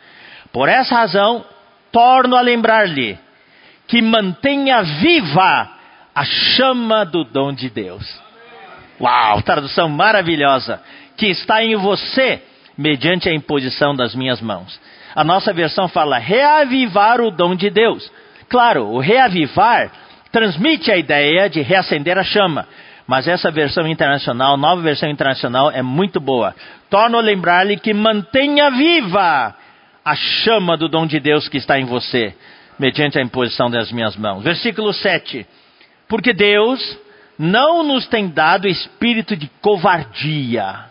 Por 0.53 0.69
essa 0.69 0.95
razão, 0.95 1.45
torno 1.91 2.37
a 2.37 2.41
lembrar-lhe 2.41 3.19
que 3.87 4.01
mantenha 4.01 4.83
viva 4.83 5.71
a 6.15 6.25
chama 6.25 7.05
do 7.05 7.25
dom 7.25 7.53
de 7.53 7.71
Deus. 7.71 8.05
Uau, 9.01 9.43
tradução 9.43 9.89
maravilhosa 9.89 10.81
que 11.21 11.27
está 11.27 11.63
em 11.63 11.77
você, 11.77 12.43
mediante 12.79 13.29
a 13.29 13.35
imposição 13.35 13.95
das 13.95 14.15
minhas 14.15 14.41
mãos. 14.41 14.81
A 15.15 15.23
nossa 15.23 15.53
versão 15.53 15.87
fala 15.87 16.17
reavivar 16.17 17.21
o 17.21 17.31
dom 17.31 17.55
de 17.55 17.69
Deus. 17.69 18.11
Claro, 18.49 18.87
o 18.87 18.99
reavivar 18.99 19.93
transmite 20.33 20.91
a 20.91 20.97
ideia 20.97 21.51
de 21.51 21.61
reacender 21.61 22.17
a 22.17 22.25
chama. 22.25 22.67
Mas 23.07 23.29
essa 23.29 23.51
versão 23.51 23.87
internacional, 23.87 24.57
nova 24.57 24.81
versão 24.81 25.11
internacional, 25.11 25.71
é 25.71 25.83
muito 25.83 26.19
boa. 26.21 26.57
Torno 26.89 27.19
a 27.19 27.21
lembrar-lhe 27.21 27.77
que 27.77 27.93
mantenha 27.93 28.71
viva 28.71 29.55
a 30.03 30.17
chama 30.17 30.75
do 30.75 30.89
dom 30.89 31.07
de 31.07 31.21
Deus 31.21 31.49
que 31.51 31.59
está 31.59 31.79
em 31.79 31.85
você, 31.85 32.35
mediante 32.79 33.19
a 33.19 33.23
imposição 33.23 33.71
das 33.71 33.93
minhas 33.93 34.17
mãos. 34.17 34.43
Versículo 34.43 34.95
7. 34.95 35.47
Porque 36.09 36.33
Deus 36.33 36.99
não 37.39 37.83
nos 37.83 38.07
tem 38.07 38.27
dado 38.29 38.67
espírito 38.67 39.37
de 39.37 39.51
covardia, 39.61 40.90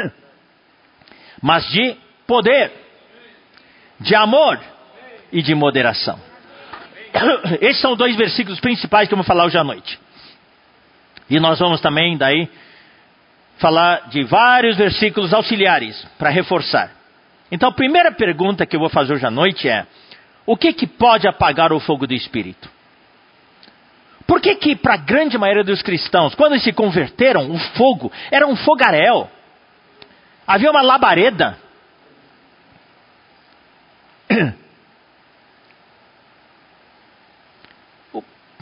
mas 1.42 1.64
de 1.70 1.96
poder, 2.26 2.72
de 4.00 4.14
amor 4.14 4.58
e 5.32 5.42
de 5.42 5.54
moderação. 5.54 6.18
Esses 7.60 7.80
são 7.80 7.96
dois 7.96 8.16
versículos 8.16 8.60
principais 8.60 9.08
que 9.08 9.14
eu 9.14 9.18
vou 9.18 9.24
falar 9.24 9.44
hoje 9.44 9.58
à 9.58 9.64
noite. 9.64 9.98
E 11.28 11.40
nós 11.40 11.58
vamos 11.58 11.80
também, 11.80 12.16
daí, 12.16 12.48
falar 13.58 14.08
de 14.08 14.24
vários 14.24 14.76
versículos 14.76 15.32
auxiliares 15.32 16.06
para 16.18 16.30
reforçar. 16.30 16.90
Então, 17.50 17.68
a 17.68 17.72
primeira 17.72 18.12
pergunta 18.12 18.66
que 18.66 18.76
eu 18.76 18.80
vou 18.80 18.88
fazer 18.88 19.14
hoje 19.14 19.26
à 19.26 19.30
noite 19.30 19.68
é: 19.68 19.86
o 20.46 20.56
que, 20.56 20.72
que 20.72 20.86
pode 20.86 21.26
apagar 21.26 21.72
o 21.72 21.80
fogo 21.80 22.06
do 22.06 22.14
Espírito? 22.14 22.68
Por 24.26 24.40
que, 24.40 24.54
que 24.56 24.74
para 24.74 24.94
a 24.94 24.98
grande 24.98 25.36
maioria 25.36 25.64
dos 25.64 25.82
cristãos, 25.82 26.34
quando 26.34 26.58
se 26.58 26.72
converteram, 26.72 27.50
o 27.50 27.58
fogo 27.58 28.10
era 28.30 28.46
um 28.46 28.56
fogaréu? 28.56 29.28
Havia 30.46 30.70
uma 30.70 30.82
labareda. 30.82 31.58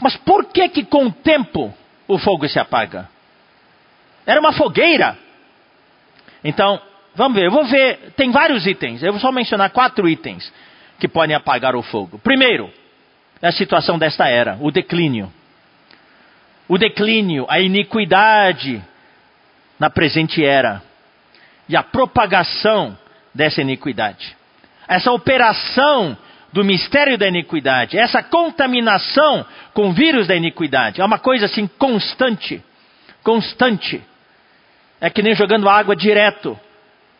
Mas 0.01 0.17
por 0.17 0.45
que 0.45 0.67
que 0.69 0.83
com 0.85 1.05
o 1.07 1.11
tempo 1.11 1.73
o 2.07 2.17
fogo 2.17 2.47
se 2.49 2.59
apaga? 2.59 3.09
Era 4.25 4.39
uma 4.39 4.53
fogueira. 4.53 5.17
Então, 6.43 6.81
vamos 7.15 7.35
ver, 7.35 7.45
eu 7.45 7.51
vou 7.51 7.63
ver, 7.65 8.11
tem 8.17 8.29
vários 8.31 8.67
itens, 8.67 9.01
eu 9.01 9.13
vou 9.13 9.21
só 9.21 9.31
mencionar 9.31 9.69
quatro 9.69 10.09
itens 10.09 10.51
que 10.99 11.07
podem 11.07 11.35
apagar 11.35 11.75
o 11.75 11.81
fogo. 11.81 12.19
Primeiro, 12.19 12.69
é 13.41 13.47
a 13.47 13.51
situação 13.51 13.97
desta 13.97 14.27
era, 14.27 14.57
o 14.59 14.71
declínio. 14.71 15.31
o 16.67 16.77
declínio, 16.77 17.45
a 17.49 17.59
iniquidade 17.59 18.83
na 19.79 19.89
presente 19.89 20.43
era 20.43 20.81
e 21.67 21.75
a 21.75 21.83
propagação 21.83 22.97
dessa 23.33 23.61
iniquidade. 23.61 24.35
Essa 24.87 25.11
operação 25.11 26.17
do 26.51 26.63
mistério 26.63 27.17
da 27.17 27.27
iniquidade, 27.27 27.97
essa 27.97 28.21
contaminação 28.21 29.45
com 29.73 29.89
o 29.89 29.93
vírus 29.93 30.27
da 30.27 30.35
iniquidade, 30.35 31.01
é 31.01 31.05
uma 31.05 31.17
coisa 31.17 31.45
assim 31.45 31.67
constante, 31.67 32.63
constante. 33.23 34.03
É 35.01 35.09
que 35.09 35.23
nem 35.23 35.33
jogando 35.33 35.67
água 35.67 35.95
direto. 35.95 36.57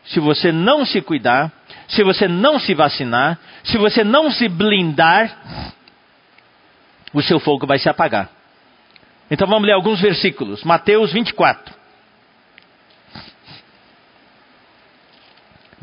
Se 0.04 0.20
você 0.20 0.52
não 0.52 0.84
se 0.84 1.00
cuidar, 1.00 1.50
se 1.88 2.04
você 2.04 2.28
não 2.28 2.58
se 2.58 2.74
vacinar, 2.74 3.38
se 3.64 3.76
você 3.76 4.04
não 4.04 4.30
se 4.30 4.48
blindar, 4.48 5.36
o 7.12 7.22
seu 7.22 7.40
fogo 7.40 7.66
vai 7.66 7.78
se 7.78 7.88
apagar. 7.88 8.28
Então 9.30 9.48
vamos 9.48 9.66
ler 9.66 9.72
alguns 9.72 10.00
versículos. 10.00 10.62
Mateus 10.62 11.12
24. 11.12 11.74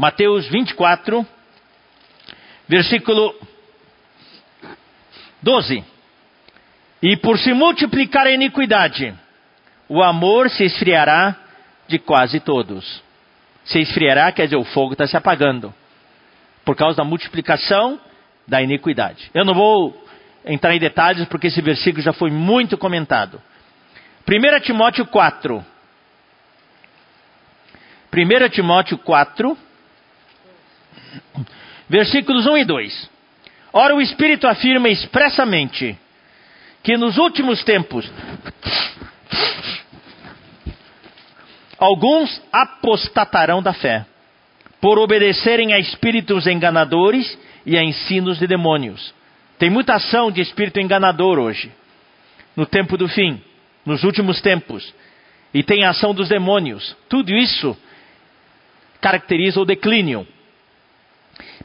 Mateus 0.02 0.48
24, 0.48 1.24
versículo 2.68 3.36
12. 5.44 5.86
E 7.04 7.16
por 7.18 7.38
se 7.38 7.54
multiplicar 7.54 8.26
a 8.26 8.32
iniquidade, 8.32 9.14
o 9.88 10.02
amor 10.02 10.50
se 10.50 10.64
esfriará 10.64 11.36
de 11.88 12.00
quase 12.00 12.40
todos. 12.40 13.04
Se 13.64 13.78
esfriará, 13.78 14.32
quer 14.32 14.46
dizer, 14.46 14.56
o 14.56 14.64
fogo 14.64 14.94
está 14.94 15.06
se 15.06 15.16
apagando. 15.16 15.72
Por 16.66 16.76
causa 16.76 16.98
da 16.98 17.04
multiplicação 17.04 18.02
da 18.48 18.60
iniquidade. 18.60 19.30
Eu 19.36 19.46
não 19.46 19.54
vou 19.54 20.08
entrar 20.44 20.76
em 20.76 20.80
detalhes 20.80 21.28
porque 21.28 21.46
esse 21.46 21.62
versículo 21.62 22.02
já 22.02 22.12
foi 22.12 22.32
muito 22.32 22.76
comentado. 22.76 23.40
1 24.28 24.62
Timóteo 24.62 25.06
4. 25.06 25.64
1 28.12 28.50
Timóteo 28.50 28.98
4, 28.98 29.56
versículos 31.90 32.46
1 32.46 32.58
e 32.58 32.66
2. 32.66 33.10
Ora, 33.74 33.96
o 33.96 34.02
Espírito 34.02 34.48
afirma 34.48 34.90
expressamente 34.90 35.98
que 36.84 36.98
nos 36.98 37.18
últimos 37.18 37.64
tempos 37.64 38.10
alguns 41.78 42.42
apostatarão 42.52 43.62
da 43.62 43.74
fé, 43.74 44.06
por 44.80 45.00
obedecerem 45.00 45.74
a 45.74 45.80
espíritos 45.80 46.48
enganadores 46.48 47.38
e 47.66 47.78
a 47.78 47.84
ensinos 47.84 48.40
de 48.40 48.48
demônios. 48.48 49.14
Tem 49.58 49.70
muita 49.70 49.96
ação 49.96 50.32
de 50.32 50.42
espírito 50.42 50.80
enganador 50.80 51.38
hoje, 51.38 51.72
no 52.56 52.66
tempo 52.66 52.98
do 52.98 53.08
fim, 53.08 53.42
nos 53.86 54.04
últimos 54.04 54.42
tempos. 54.42 54.94
E 55.54 55.64
tem 55.64 55.84
a 55.84 55.90
ação 55.90 56.14
dos 56.14 56.30
demônios. 56.30 56.96
Tudo 57.10 57.32
isso 57.32 57.78
caracteriza 59.00 59.60
o 59.60 59.66
declínio 59.66 60.28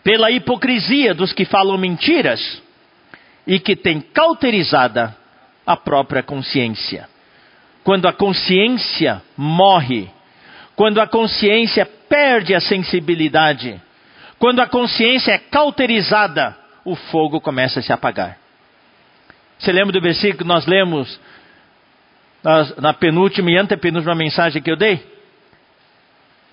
pela 0.02 0.30
hipocrisia 0.30 1.14
dos 1.14 1.32
que 1.32 1.44
falam 1.44 1.76
mentiras 1.78 2.62
e 3.46 3.58
que 3.58 3.76
têm 3.76 4.00
cauterizada 4.00 5.16
a 5.66 5.76
própria 5.76 6.22
consciência. 6.22 7.08
Quando 7.84 8.06
a 8.06 8.12
consciência 8.12 9.22
morre, 9.36 10.08
quando 10.74 11.00
a 11.00 11.06
consciência 11.06 11.86
perde 11.86 12.54
a 12.54 12.60
sensibilidade, 12.60 13.80
quando 14.38 14.60
a 14.60 14.66
consciência 14.66 15.32
é 15.32 15.38
cauterizada, 15.38 16.56
o 16.84 16.94
fogo 16.94 17.40
começa 17.40 17.80
a 17.80 17.82
se 17.82 17.92
apagar. 17.92 18.38
Você 19.58 19.72
lembra 19.72 19.92
do 19.92 20.00
versículo 20.00 20.38
que 20.38 20.44
nós 20.44 20.66
lemos 20.66 21.18
na 22.78 22.92
penúltima 22.92 23.50
e 23.50 23.56
antepenúltima 23.56 24.14
mensagem 24.14 24.62
que 24.62 24.70
eu 24.70 24.76
dei? 24.76 25.04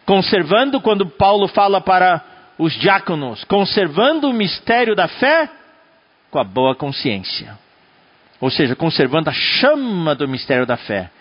Conservando, 0.05 0.81
quando 0.81 1.05
Paulo 1.05 1.47
fala 1.47 1.79
para 1.81 2.32
os 2.63 2.73
diáconos, 2.79 3.43
conservando 3.43 4.29
o 4.29 4.33
mistério 4.33 4.95
da 4.95 5.09
fé 5.09 5.49
com 6.31 6.39
a 6.39 6.45
boa 6.45 6.73
consciência. 6.73 7.57
Ou 8.39 8.49
seja, 8.49 8.73
conservando 8.73 9.29
a 9.29 9.33
chama 9.33 10.15
do 10.15 10.27
mistério 10.29 10.65
da 10.65 10.77
fé 10.77 11.11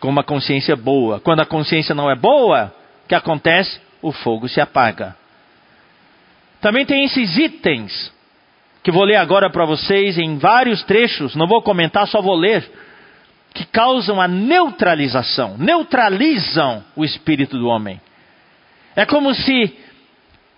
com 0.00 0.08
uma 0.08 0.24
consciência 0.24 0.74
boa. 0.74 1.20
Quando 1.20 1.40
a 1.40 1.46
consciência 1.46 1.94
não 1.94 2.10
é 2.10 2.16
boa, 2.16 2.74
o 3.04 3.08
que 3.08 3.14
acontece? 3.14 3.80
O 4.02 4.10
fogo 4.10 4.48
se 4.48 4.60
apaga. 4.60 5.16
Também 6.60 6.84
tem 6.84 7.04
esses 7.04 7.36
itens 7.36 8.12
que 8.82 8.90
vou 8.90 9.04
ler 9.04 9.16
agora 9.16 9.48
para 9.48 9.64
vocês 9.64 10.18
em 10.18 10.36
vários 10.36 10.82
trechos, 10.82 11.36
não 11.36 11.46
vou 11.46 11.62
comentar, 11.62 12.08
só 12.08 12.20
vou 12.20 12.34
ler, 12.34 12.68
que 13.54 13.64
causam 13.64 14.20
a 14.20 14.26
neutralização, 14.26 15.56
neutralizam 15.58 16.84
o 16.96 17.04
espírito 17.04 17.56
do 17.56 17.68
homem. 17.68 18.00
É 18.96 19.06
como 19.06 19.32
se 19.32 19.85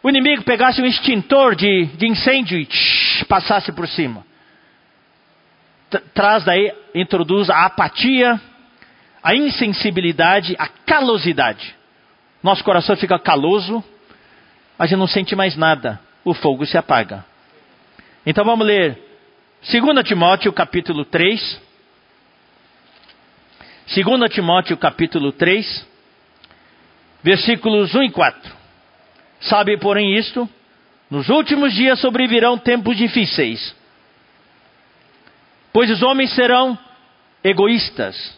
o 0.03 0.09
inimigo 0.09 0.45
pegasse 0.45 0.81
um 0.81 0.87
extintor 0.87 1.57
de, 1.57 1.87
de 1.87 2.07
incêndio 2.07 2.59
e 2.59 2.67
tsh, 2.67 3.25
passasse 3.25 3.73
por 3.73 3.89
cima. 3.89 4.25
Traz 6.15 6.45
daí, 6.45 6.73
introduz 6.95 7.51
a 7.51 7.65
apatia, 7.65 8.41
a 9.23 9.35
insensibilidade, 9.35 10.55
a 10.59 10.69
calosidade. 10.69 11.75
Nosso 12.43 12.63
coração 12.63 12.97
fica 12.97 13.19
caloso, 13.19 13.83
a 14.79 14.87
gente 14.87 14.99
não 14.99 15.09
sente 15.09 15.35
mais 15.35 15.57
nada. 15.57 16.01
O 16.25 16.35
fogo 16.35 16.65
se 16.67 16.77
apaga. 16.77 17.25
Então 18.25 18.45
vamos 18.45 18.67
ler 18.67 18.99
2 19.63 20.07
Timóteo 20.07 20.53
capítulo 20.53 21.05
3. 21.05 21.61
2 23.95 24.31
Timóteo 24.31 24.77
capítulo 24.77 25.33
3, 25.33 25.87
versículos 27.23 27.95
1 27.95 28.03
e 28.03 28.11
4. 28.11 28.58
Sabe, 29.41 29.77
porém, 29.79 30.17
isto: 30.17 30.49
nos 31.11 31.29
últimos 31.29 31.73
dias 31.73 31.99
sobrevirão 32.01 32.59
tempos 32.59 32.97
difíceis, 32.97 33.75
pois 35.73 35.91
os 35.91 36.03
homens 36.03 36.33
serão 36.35 36.79
egoístas. 37.43 38.37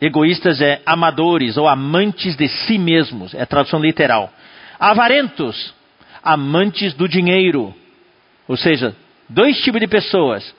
Egoístas 0.00 0.60
é 0.60 0.82
amadores 0.84 1.56
ou 1.56 1.66
amantes 1.66 2.36
de 2.36 2.48
si 2.48 2.76
mesmos, 2.78 3.34
é 3.34 3.46
tradução 3.46 3.80
literal. 3.80 4.30
Avarentos, 4.78 5.74
amantes 6.22 6.92
do 6.92 7.08
dinheiro. 7.08 7.74
Ou 8.46 8.56
seja, 8.56 8.94
dois 9.28 9.58
tipos 9.62 9.80
de 9.80 9.86
pessoas: 9.86 10.54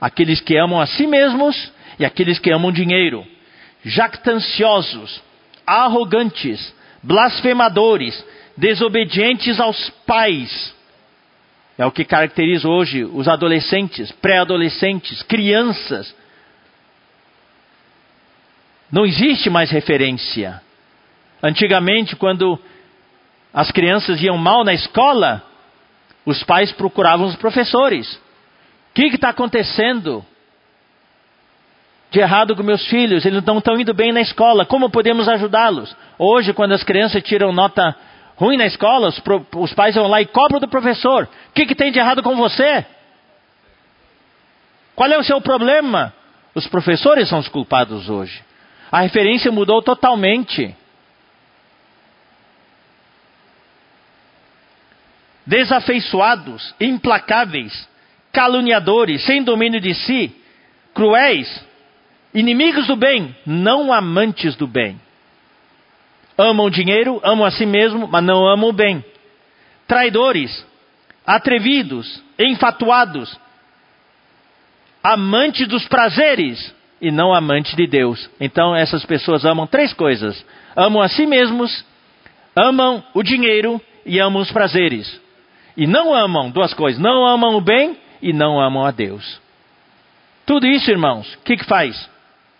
aqueles 0.00 0.40
que 0.40 0.56
amam 0.56 0.80
a 0.80 0.86
si 0.86 1.06
mesmos 1.06 1.70
e 1.98 2.04
aqueles 2.04 2.38
que 2.38 2.50
amam 2.50 2.72
dinheiro. 2.72 3.26
Jactanciosos, 3.84 5.22
arrogantes, 5.66 6.74
blasfemadores, 7.02 8.24
desobedientes 8.56 9.58
aos 9.60 9.90
pais. 10.06 10.74
É 11.76 11.84
o 11.84 11.90
que 11.90 12.04
caracteriza 12.04 12.68
hoje 12.68 13.04
os 13.04 13.26
adolescentes, 13.26 14.12
pré-adolescentes, 14.12 15.22
crianças. 15.22 16.14
Não 18.90 19.04
existe 19.04 19.50
mais 19.50 19.70
referência. 19.70 20.62
Antigamente, 21.42 22.14
quando 22.14 22.58
as 23.52 23.70
crianças 23.72 24.22
iam 24.22 24.38
mal 24.38 24.64
na 24.64 24.72
escola, 24.72 25.42
os 26.24 26.42
pais 26.44 26.70
procuravam 26.72 27.26
os 27.26 27.36
professores. 27.36 28.14
O 28.14 28.94
que 28.94 29.06
está 29.06 29.30
acontecendo 29.30 30.24
de 32.12 32.20
errado 32.20 32.54
com 32.54 32.62
meus 32.62 32.86
filhos? 32.86 33.26
Eles 33.26 33.44
não 33.44 33.58
estão 33.58 33.78
indo 33.78 33.92
bem 33.92 34.12
na 34.12 34.20
escola. 34.20 34.64
Como 34.64 34.90
podemos 34.90 35.28
ajudá-los? 35.28 35.94
Hoje, 36.16 36.52
quando 36.52 36.72
as 36.72 36.84
crianças 36.84 37.20
tiram 37.24 37.52
nota 37.52 37.96
ruim 38.36 38.56
na 38.56 38.66
escola, 38.66 39.08
os, 39.08 39.18
pro, 39.20 39.46
os 39.56 39.72
pais 39.72 39.94
vão 39.94 40.06
lá 40.06 40.20
e 40.20 40.26
cobram 40.26 40.60
do 40.60 40.68
professor. 40.68 41.28
O 41.50 41.52
que, 41.52 41.66
que 41.66 41.74
tem 41.74 41.92
de 41.92 41.98
errado 41.98 42.22
com 42.22 42.34
você? 42.36 42.84
Qual 44.94 45.10
é 45.10 45.18
o 45.18 45.24
seu 45.24 45.40
problema? 45.40 46.12
Os 46.54 46.66
professores 46.66 47.28
são 47.28 47.38
os 47.38 47.48
culpados 47.48 48.08
hoje. 48.08 48.42
A 48.90 49.00
referência 49.00 49.50
mudou 49.50 49.82
totalmente. 49.82 50.74
Desafeiçoados, 55.46 56.74
implacáveis, 56.80 57.88
caluniadores, 58.32 59.24
sem 59.24 59.42
domínio 59.42 59.80
de 59.80 59.94
si, 59.94 60.34
cruéis, 60.94 61.64
inimigos 62.32 62.86
do 62.86 62.96
bem, 62.96 63.36
não 63.44 63.92
amantes 63.92 64.56
do 64.56 64.66
bem 64.66 64.98
amam 66.36 66.66
o 66.66 66.70
dinheiro, 66.70 67.20
amam 67.22 67.46
a 67.46 67.50
si 67.50 67.66
mesmo, 67.66 68.06
mas 68.06 68.24
não 68.24 68.46
amam 68.46 68.70
o 68.70 68.72
bem. 68.72 69.04
Traidores, 69.86 70.66
atrevidos, 71.26 72.22
enfatuados, 72.38 73.38
amantes 75.02 75.68
dos 75.68 75.86
prazeres 75.86 76.74
e 77.00 77.10
não 77.10 77.34
amantes 77.34 77.74
de 77.76 77.86
Deus. 77.86 78.30
Então 78.40 78.74
essas 78.74 79.04
pessoas 79.04 79.44
amam 79.44 79.66
três 79.66 79.92
coisas: 79.92 80.44
amam 80.74 81.02
a 81.02 81.08
si 81.08 81.26
mesmos, 81.26 81.84
amam 82.56 83.04
o 83.12 83.22
dinheiro 83.22 83.80
e 84.06 84.18
amam 84.18 84.42
os 84.42 84.50
prazeres. 84.50 85.20
E 85.76 85.86
não 85.86 86.14
amam 86.14 86.50
duas 86.50 86.72
coisas: 86.72 87.00
não 87.00 87.26
amam 87.26 87.56
o 87.56 87.60
bem 87.60 87.96
e 88.22 88.32
não 88.32 88.60
amam 88.60 88.84
a 88.84 88.90
Deus. 88.90 89.40
Tudo 90.46 90.66
isso, 90.66 90.90
irmãos, 90.90 91.34
o 91.34 91.38
que, 91.40 91.56
que 91.56 91.64
faz? 91.64 92.08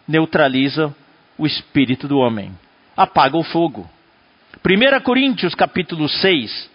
Neutraliza 0.06 0.94
o 1.38 1.46
espírito 1.46 2.06
do 2.08 2.18
homem. 2.18 2.52
Apaga 2.96 3.36
o 3.36 3.42
fogo. 3.42 3.88
1 4.64 5.00
Coríntios 5.00 5.54
capítulo 5.54 6.08
6. 6.08 6.70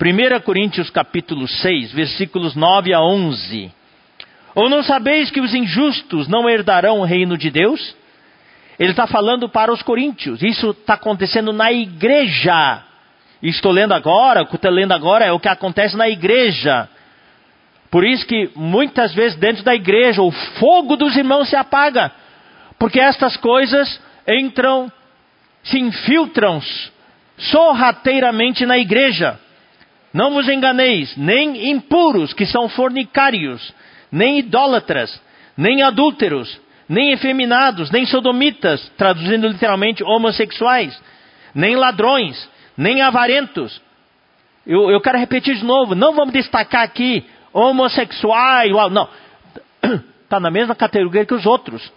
1 0.00 0.40
Coríntios 0.40 0.90
capítulo 0.90 1.46
6, 1.46 1.92
versículos 1.92 2.54
9 2.54 2.94
a 2.94 3.00
11. 3.00 3.70
Ou 4.54 4.70
não 4.70 4.82
sabeis 4.82 5.30
que 5.30 5.40
os 5.40 5.54
injustos 5.54 6.28
não 6.28 6.48
herdarão 6.48 7.00
o 7.00 7.04
reino 7.04 7.36
de 7.36 7.50
Deus? 7.50 7.94
Ele 8.78 8.90
está 8.90 9.06
falando 9.06 9.48
para 9.48 9.72
os 9.72 9.82
coríntios. 9.82 10.42
Isso 10.42 10.70
está 10.70 10.94
acontecendo 10.94 11.52
na 11.52 11.72
igreja. 11.72 12.82
estou 13.42 13.70
lendo 13.70 13.92
agora, 13.92 14.42
o 14.42 14.46
que 14.46 14.56
estou 14.56 14.70
lendo 14.70 14.92
agora 14.92 15.24
é 15.24 15.32
o 15.32 15.38
que 15.38 15.48
acontece 15.48 15.96
na 15.96 16.08
igreja. 16.08 16.88
Por 17.90 18.04
isso 18.04 18.26
que 18.26 18.50
muitas 18.56 19.14
vezes 19.14 19.38
dentro 19.38 19.62
da 19.62 19.74
igreja 19.74 20.22
o 20.22 20.30
fogo 20.30 20.96
dos 20.96 21.14
irmãos 21.16 21.48
se 21.48 21.54
apaga. 21.54 22.10
Porque 22.78 23.00
estas 23.00 23.36
coisas 23.36 24.00
entram, 24.26 24.90
se 25.62 25.78
infiltram 25.78 26.60
sorrateiramente 27.36 28.64
na 28.66 28.78
igreja. 28.78 29.38
Não 30.12 30.32
vos 30.32 30.48
enganeis, 30.48 31.16
nem 31.16 31.70
impuros, 31.70 32.32
que 32.32 32.46
são 32.46 32.68
fornicários, 32.68 33.74
nem 34.12 34.38
idólatras, 34.38 35.20
nem 35.56 35.82
adúlteros, 35.82 36.60
nem 36.88 37.12
efeminados, 37.12 37.90
nem 37.90 38.06
sodomitas, 38.06 38.88
traduzindo 38.96 39.48
literalmente 39.48 40.04
homossexuais, 40.04 41.00
nem 41.54 41.74
ladrões, 41.74 42.48
nem 42.76 43.00
avarentos. 43.00 43.80
Eu, 44.66 44.90
eu 44.90 45.00
quero 45.00 45.18
repetir 45.18 45.56
de 45.56 45.64
novo, 45.64 45.94
não 45.94 46.14
vamos 46.14 46.32
destacar 46.32 46.82
aqui 46.82 47.24
homossexuais, 47.52 48.70
não. 48.90 49.08
Está 50.22 50.38
na 50.40 50.50
mesma 50.50 50.74
categoria 50.74 51.26
que 51.26 51.34
os 51.34 51.46
outros. 51.46 51.92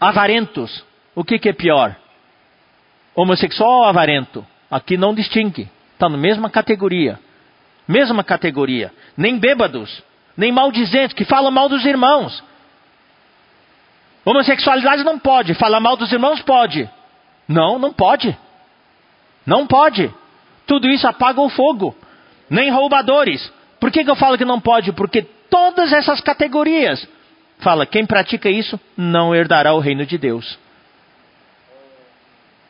Avarentos, 0.00 0.84
o 1.14 1.24
que, 1.24 1.38
que 1.38 1.48
é 1.48 1.52
pior? 1.52 1.96
Homossexual 3.14 3.80
ou 3.80 3.84
avarento? 3.84 4.46
Aqui 4.70 4.96
não 4.96 5.14
distingue. 5.14 5.70
Está 5.94 6.08
na 6.08 6.18
mesma 6.18 6.50
categoria. 6.50 7.18
Mesma 7.88 8.22
categoria. 8.22 8.92
Nem 9.16 9.38
bêbados, 9.38 10.02
nem 10.36 10.52
maldizentes, 10.52 11.14
que 11.14 11.24
falam 11.24 11.50
mal 11.50 11.68
dos 11.68 11.84
irmãos. 11.86 12.44
Homossexualidade 14.24 15.04
não 15.04 15.18
pode, 15.18 15.54
falar 15.54 15.80
mal 15.80 15.96
dos 15.96 16.12
irmãos 16.12 16.42
pode. 16.42 16.90
Não, 17.48 17.78
não 17.78 17.92
pode. 17.92 18.36
Não 19.46 19.66
pode. 19.66 20.12
Tudo 20.66 20.88
isso 20.88 21.06
apaga 21.06 21.40
o 21.40 21.48
fogo. 21.48 21.96
Nem 22.50 22.70
roubadores. 22.70 23.50
Por 23.80 23.90
que, 23.90 24.04
que 24.04 24.10
eu 24.10 24.16
falo 24.16 24.36
que 24.36 24.44
não 24.44 24.60
pode? 24.60 24.92
Porque 24.92 25.22
todas 25.22 25.92
essas 25.92 26.20
categorias 26.20 27.08
fala, 27.58 27.86
quem 27.86 28.06
pratica 28.06 28.48
isso 28.50 28.78
não 28.96 29.34
herdará 29.34 29.72
o 29.74 29.80
reino 29.80 30.04
de 30.04 30.18
Deus. 30.18 30.58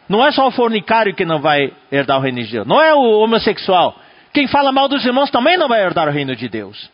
Não 0.09 0.25
é 0.25 0.31
só 0.31 0.47
o 0.47 0.53
fornicário 0.53 1.15
que 1.15 1.25
não 1.25 1.41
vai 1.41 1.73
herdar 1.91 2.19
o 2.19 2.23
reino 2.23 2.43
de 2.43 2.51
Deus. 2.51 2.67
Não 2.67 2.81
é 2.81 2.95
o 2.95 3.21
homossexual. 3.21 4.01
Quem 4.33 4.47
fala 4.47 4.71
mal 4.71 4.89
dos 4.89 5.05
irmãos 5.05 5.31
também 5.31 5.57
não 5.57 5.69
vai 5.69 5.83
herdar 5.83 6.09
o 6.09 6.13
reino 6.13 6.37
de 6.37 6.49
Deus. 6.49 6.91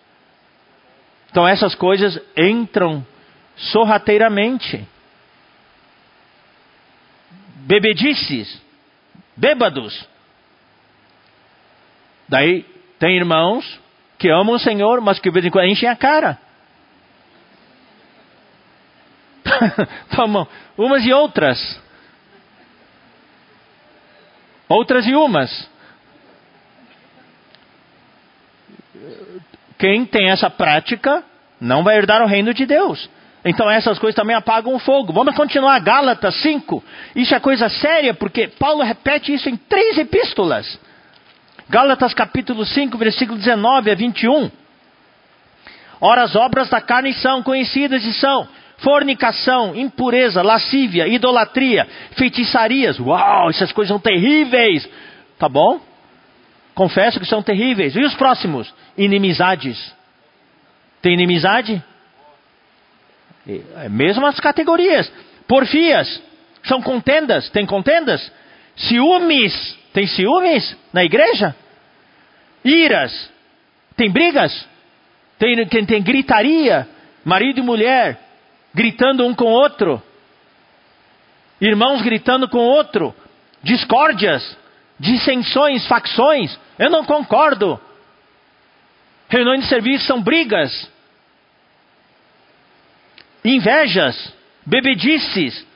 Então 1.31 1.46
essas 1.46 1.74
coisas 1.74 2.18
entram 2.37 3.05
sorrateiramente. 3.57 4.87
Bebedices, 7.66 8.61
bêbados. 9.37 10.07
Daí 12.28 12.64
tem 12.98 13.16
irmãos 13.16 13.81
que 14.18 14.31
amam 14.31 14.55
o 14.55 14.59
Senhor, 14.59 15.00
mas 15.00 15.18
que 15.18 15.28
de 15.28 15.35
vez 15.35 15.46
em 15.46 15.50
quando 15.50 15.66
enchem 15.66 15.88
a 15.88 15.96
cara. 15.96 16.38
Tomam 20.14 20.46
umas 20.77 21.05
e 21.05 21.12
outras. 21.12 21.81
Outras 24.68 25.07
e 25.07 25.14
umas. 25.14 25.70
Quem 29.79 30.07
tem 30.07 30.31
essa 30.31 30.48
prática 30.48 31.25
não 31.61 31.83
vai 31.83 31.96
herdar 31.96 32.22
o 32.22 32.27
reino 32.27 32.55
de 32.55 32.64
Deus. 32.66 33.09
Então 33.44 33.68
essas 33.68 33.98
coisas 33.98 34.14
também 34.14 34.37
apagam 34.37 34.75
o 34.75 34.79
fogo. 34.79 35.12
Vamos 35.12 35.35
continuar, 35.35 35.79
Gálatas 35.81 36.37
5. 36.37 36.83
Isso 37.16 37.35
é 37.35 37.40
coisa 37.40 37.68
séria, 37.68 38.14
porque 38.14 38.48
Paulo 38.48 38.83
repete 38.83 39.35
isso 39.35 39.48
em 39.48 39.57
três 39.57 39.98
epístolas. 39.98 40.79
Gálatas 41.68 42.14
capítulo 42.14 42.64
5, 42.64 42.96
versículo 42.96 43.38
19 43.38 43.90
a 43.90 43.94
21. 43.94 44.51
Ora, 46.01 46.22
as 46.22 46.35
obras 46.35 46.68
da 46.68 46.81
carne 46.81 47.12
são 47.14 47.42
conhecidas 47.42 48.05
e 48.05 48.12
são 48.14 48.48
fornicação, 48.83 49.75
impureza, 49.75 50.42
lascívia, 50.42 51.07
idolatria, 51.07 51.87
feitiçarias. 52.16 52.99
Uau, 52.99 53.49
essas 53.49 53.73
coisas 53.73 53.88
são 53.88 54.01
terríveis. 54.01 54.88
Tá 55.38 55.49
bom? 55.49 55.81
Confesso 56.75 57.18
que 57.18 57.27
são 57.27 57.42
terríveis. 57.42 57.97
E 57.97 58.01
os 58.01 58.14
próximos? 58.14 58.73
Inimizades. 58.97 59.95
Tem 61.01 61.14
inimizade? 61.14 61.83
É, 63.77 63.88
mesmo 63.88 64.27
as 64.27 64.38
categorias. 64.40 65.11
Porfias. 65.47 66.23
São 66.64 66.83
contendas. 66.83 67.49
Tem 67.51 67.64
contendas? 67.64 68.33
Ciúmes. 68.77 69.79
Tem 69.92 70.07
ciúmes 70.07 70.77
na 70.92 71.05
igreja? 71.05 71.55
Iras. 72.64 73.31
Tem 73.97 74.11
brigas? 74.11 74.66
Tem, 75.38 75.66
tem, 75.66 75.85
tem 75.85 76.03
gritaria? 76.03 76.88
Marido 77.25 77.61
e 77.61 77.62
mulher 77.62 78.32
gritando 78.74 79.26
um 79.26 79.35
com 79.35 79.44
o 79.44 79.52
outro, 79.52 80.02
irmãos 81.61 82.02
gritando 82.02 82.48
com 82.48 82.58
o 82.58 82.68
outro, 82.68 83.14
discórdias, 83.62 84.56
dissensões, 84.98 85.87
facções. 85.87 86.58
Eu 86.78 86.90
não 86.90 87.04
concordo. 87.04 87.80
Reuniões 89.28 89.62
de 89.62 89.68
serviço 89.68 90.06
são 90.06 90.22
brigas, 90.22 90.90
invejas, 93.44 94.32
bebedices, 94.66 95.66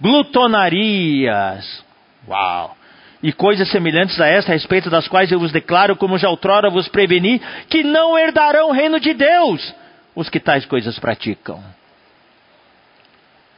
glutonarias. 0.00 1.84
Uau! 2.28 2.76
E 3.22 3.32
coisas 3.32 3.70
semelhantes 3.70 4.20
a 4.20 4.26
esta, 4.26 4.52
a 4.52 4.54
respeito 4.54 4.90
das 4.90 5.08
quais 5.08 5.32
eu 5.32 5.38
vos 5.38 5.50
declaro, 5.50 5.96
como 5.96 6.18
já 6.18 6.28
outrora 6.28 6.68
vos 6.68 6.86
preveni, 6.88 7.40
que 7.70 7.82
não 7.82 8.16
herdarão 8.18 8.68
o 8.68 8.72
reino 8.72 9.00
de 9.00 9.14
Deus 9.14 9.74
os 10.14 10.30
que 10.30 10.40
tais 10.40 10.64
coisas 10.64 10.98
praticam. 10.98 11.62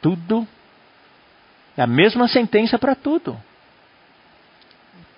Tudo 0.00 0.46
é 1.76 1.82
a 1.82 1.86
mesma 1.86 2.26
sentença 2.28 2.78
para 2.78 2.94
tudo. 2.94 3.40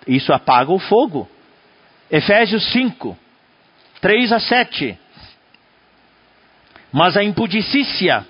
Isso 0.07 0.33
apaga 0.33 0.71
o 0.71 0.79
fogo. 0.79 1.29
Efésios 2.09 2.71
5, 2.71 3.17
3 3.99 4.31
a 4.31 4.39
7. 4.39 4.97
Mas 6.91 7.15
a 7.15 7.23
impudicícia, 7.23 8.25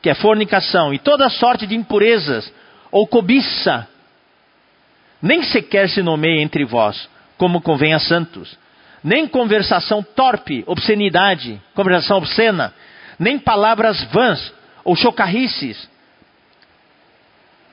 que 0.00 0.10
é 0.10 0.14
fornicação, 0.14 0.92
e 0.92 0.98
toda 0.98 1.30
sorte 1.30 1.66
de 1.66 1.76
impurezas, 1.76 2.52
ou 2.90 3.06
cobiça, 3.06 3.88
nem 5.20 5.44
sequer 5.44 5.88
se 5.88 6.02
nomeia 6.02 6.42
entre 6.42 6.64
vós, 6.64 7.08
como 7.38 7.62
convém 7.62 7.94
a 7.94 8.00
santos. 8.00 8.58
Nem 9.04 9.26
conversação 9.26 10.02
torpe, 10.02 10.64
obscenidade, 10.66 11.60
conversação 11.74 12.18
obscena, 12.18 12.74
nem 13.18 13.38
palavras 13.38 14.02
vãs, 14.12 14.52
ou 14.84 14.96
chocarrices, 14.96 15.88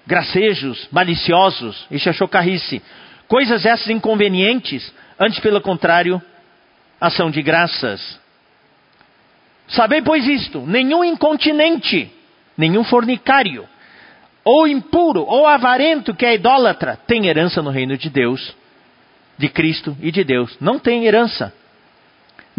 gracejos, 0.06 0.88
maliciosos, 0.92 1.86
isso 1.92 2.10
é 2.10 2.14
chocarrice. 2.14 2.82
Coisas 3.28 3.66
essas 3.66 3.90
inconvenientes, 3.90 4.92
antes 5.20 5.40
pelo 5.40 5.62
contrário, 5.62 6.22
ação 7.00 7.30
de 7.30 7.42
graças. 7.42 8.20
Sabei, 9.68 10.02
pois, 10.02 10.28
isto: 10.28 10.62
nenhum 10.66 11.04
incontinente, 11.04 12.12
nenhum 12.58 12.84
fornicário, 12.84 13.68
ou 14.44 14.68
impuro, 14.68 15.22
ou 15.22 15.46
avarento 15.46 16.16
que 16.16 16.26
é 16.26 16.34
idólatra, 16.34 16.98
tem 17.06 17.28
herança 17.28 17.62
no 17.62 17.70
reino 17.70 17.96
de 17.96 18.10
Deus, 18.10 18.56
de 19.38 19.48
Cristo 19.48 19.96
e 20.02 20.12
de 20.12 20.24
Deus. 20.24 20.58
Não 20.60 20.80
tem 20.80 21.06
herança. 21.06 21.54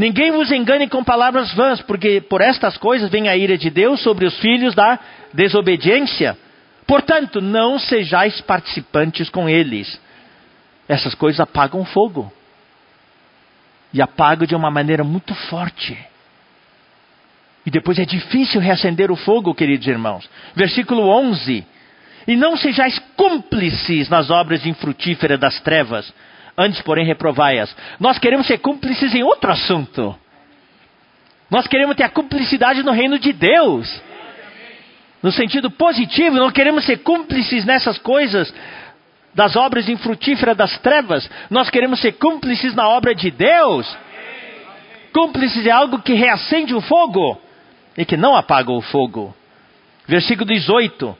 Ninguém 0.01 0.31
vos 0.31 0.51
engane 0.51 0.89
com 0.89 1.05
palavras 1.05 1.53
vãs, 1.53 1.83
porque 1.83 2.23
por 2.23 2.41
estas 2.41 2.79
coisas 2.79 3.11
vem 3.11 3.29
a 3.29 3.37
ira 3.37 3.59
de 3.59 3.69
Deus 3.69 4.03
sobre 4.03 4.25
os 4.25 4.35
filhos 4.39 4.75
da 4.75 4.99
desobediência. 5.35 6.39
Portanto, 6.87 7.43
não 7.43 7.79
sejais 7.79 8.41
participantes 8.41 9.29
com 9.29 9.47
eles. 9.47 10.01
Essas 10.89 11.15
coisas 11.15 11.39
apagam 11.39 11.85
fogo. 11.85 12.33
E 13.93 14.01
apagam 14.01 14.47
de 14.47 14.55
uma 14.55 14.71
maneira 14.71 15.05
muito 15.05 15.35
forte. 15.35 15.99
E 17.67 17.71
depois 17.71 17.99
é 17.99 18.07
difícil 18.07 18.59
reacender 18.59 19.11
o 19.11 19.17
fogo, 19.17 19.55
queridos 19.55 19.87
irmãos. 19.87 20.27
Versículo 20.55 21.11
11. 21.11 21.63
E 22.27 22.37
não 22.37 22.57
sejais 22.57 22.99
cúmplices 23.19 24.09
nas 24.09 24.31
obras 24.31 24.65
infrutíferas 24.65 25.39
das 25.39 25.61
trevas, 25.61 26.11
Antes, 26.61 26.83
porém, 26.83 27.07
reprovai-as. 27.07 27.75
Nós 27.99 28.19
queremos 28.19 28.47
ser 28.47 28.59
cúmplices 28.59 29.15
em 29.15 29.23
outro 29.23 29.51
assunto. 29.51 30.15
Nós 31.51 31.67
queremos 31.67 31.97
ter 31.97 32.03
a 32.03 32.11
cumplicidade 32.11 32.83
no 32.83 32.93
reino 32.93 33.19
de 33.19 33.33
Deus. 33.33 34.03
No 35.23 35.33
sentido 35.33 35.71
positivo, 35.71 36.37
não 36.37 36.51
queremos 36.51 36.85
ser 36.85 36.99
cúmplices 36.99 37.65
nessas 37.65 37.97
coisas 37.97 38.53
das 39.35 39.57
obras 39.57 39.89
infrutíferas 39.89 40.55
das 40.55 40.77
trevas. 40.81 41.31
Nós 41.49 41.71
queremos 41.71 41.99
ser 41.99 42.13
cúmplices 42.13 42.75
na 42.75 42.87
obra 42.91 43.15
de 43.15 43.31
Deus. 43.31 43.97
Cúmplices 45.15 45.65
é 45.65 45.71
algo 45.71 46.03
que 46.03 46.13
reacende 46.13 46.75
o 46.75 46.83
fogo 46.83 47.41
e 47.97 48.05
que 48.05 48.19
não 48.19 48.37
apaga 48.37 48.71
o 48.71 48.83
fogo. 48.83 49.35
Versículo 50.07 50.47
18. 50.47 51.17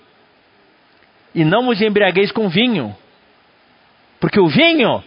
E 1.35 1.45
não 1.45 1.65
vos 1.65 1.81
embriagueis 1.81 2.31
com 2.31 2.47
vinho, 2.51 2.95
porque 4.21 4.39
o 4.39 4.49
vinho, 4.49 5.03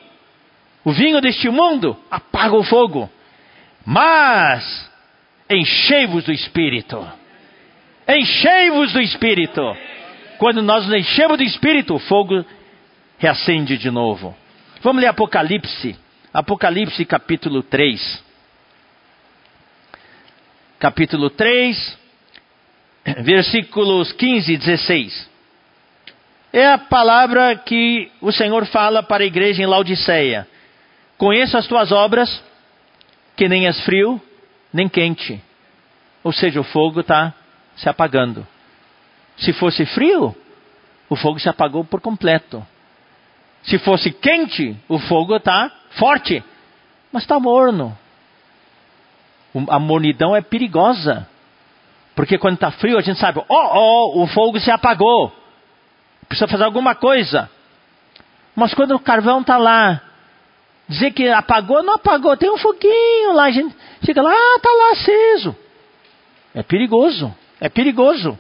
o 0.84 0.92
vinho 0.92 1.22
deste 1.22 1.50
mundo, 1.50 1.98
apaga 2.12 2.56
o 2.56 2.64
fogo. 2.64 3.10
Mas 3.86 4.90
enchei-vos 5.50 6.26
do 6.26 6.32
Espírito. 6.32 7.06
Enchei-vos 8.08 8.92
do 8.92 9.02
Espírito. 9.02 9.62
Quando 10.38 10.62
nós 10.62 10.88
nos 10.88 10.98
enchemos 10.98 11.38
do 11.38 11.44
Espírito, 11.44 11.96
o 11.96 12.00
fogo 12.00 12.46
reacende 13.18 13.78
de 13.78 13.90
novo. 13.90 14.36
Vamos 14.82 15.02
ler 15.02 15.08
Apocalipse. 15.08 15.96
Apocalipse 16.34 17.06
capítulo 17.06 17.64
3. 17.64 18.24
Capítulo 20.80 21.30
3, 21.30 21.98
versículos 23.24 24.12
15 24.12 24.52
e 24.52 24.58
16. 24.58 25.30
É 26.52 26.68
a 26.68 26.78
palavra 26.78 27.56
que 27.56 28.12
o 28.20 28.32
Senhor 28.34 28.66
fala 28.66 29.02
para 29.02 29.24
a 29.24 29.28
igreja 29.28 29.64
em 29.64 29.66
Laodiceia. 29.66 30.46
Conheço 31.24 31.58
as 31.58 31.66
tuas 31.68 31.90
obras, 31.94 32.44
que 33.38 33.48
nem 33.48 33.66
és 33.66 33.80
frio, 33.86 34.22
nem 34.74 34.90
quente. 34.90 35.42
Ou 36.22 36.34
seja, 36.34 36.60
o 36.60 36.66
fogo 36.66 37.00
está 37.00 37.34
se 37.78 37.88
apagando. 37.88 38.46
Se 39.38 39.54
fosse 39.54 39.86
frio, 39.86 40.36
o 41.10 41.16
fogo 41.16 41.40
se 41.40 41.48
apagou 41.48 41.86
por 41.86 42.02
completo. 42.02 42.62
Se 43.64 43.80
fosse 43.80 44.12
quente, 44.12 44.76
o 44.90 45.00
fogo 45.00 45.38
está 45.38 45.72
forte, 45.92 46.44
mas 47.10 47.24
está 47.24 47.40
morno. 47.40 47.98
A 49.70 49.80
mornidão 49.80 50.36
é 50.36 50.42
perigosa. 50.42 51.26
Porque 52.16 52.38
quando 52.38 52.56
está 52.56 52.70
frio, 52.70 52.98
a 52.98 53.02
gente 53.02 53.18
sabe, 53.18 53.42
oh, 53.48 53.48
oh, 53.48 54.24
o 54.24 54.28
fogo 54.28 54.60
se 54.60 54.70
apagou. 54.70 55.34
Precisa 56.28 56.50
fazer 56.50 56.66
alguma 56.66 56.96
coisa. 56.96 57.50
Mas 58.54 58.74
quando 58.74 58.94
o 58.94 59.00
carvão 59.00 59.40
está 59.40 59.56
lá, 59.58 60.02
dizer 60.88 61.12
que 61.12 61.28
apagou, 61.30 61.84
não 61.84 61.96
apagou, 61.96 62.36
tem 62.38 62.52
um 62.52 62.58
foguinho 62.58 63.34
lá, 63.34 63.46
a 63.46 63.52
gente 63.52 63.76
fica 64.06 64.22
lá, 64.22 64.32
ah, 64.32 64.56
está 64.58 64.70
lá 64.70 64.92
aceso. 64.92 65.56
É 66.54 66.62
perigoso, 66.62 67.34
é 67.60 67.70
perigoso. 67.70 68.38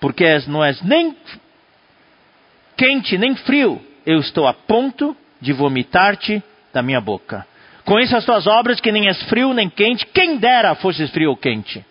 Porque 0.00 0.24
não 0.48 0.64
és 0.64 0.82
nem 0.82 1.16
quente 2.76 3.16
nem 3.16 3.34
frio, 3.36 3.80
eu 4.04 4.18
estou 4.18 4.46
a 4.46 4.52
ponto 4.52 5.16
de 5.40 5.52
vomitar-te 5.52 6.42
da 6.72 6.82
minha 6.82 7.00
boca. 7.00 7.46
Conheço 7.84 8.16
as 8.16 8.24
tuas 8.24 8.46
obras, 8.46 8.80
que 8.80 8.92
nem 8.92 9.08
és 9.08 9.22
frio 9.24 9.52
nem 9.52 9.68
quente, 9.68 10.06
quem 10.06 10.36
dera 10.36 10.74
fosses 10.74 11.10
frio 11.10 11.30
ou 11.30 11.36
quente. 11.36 11.84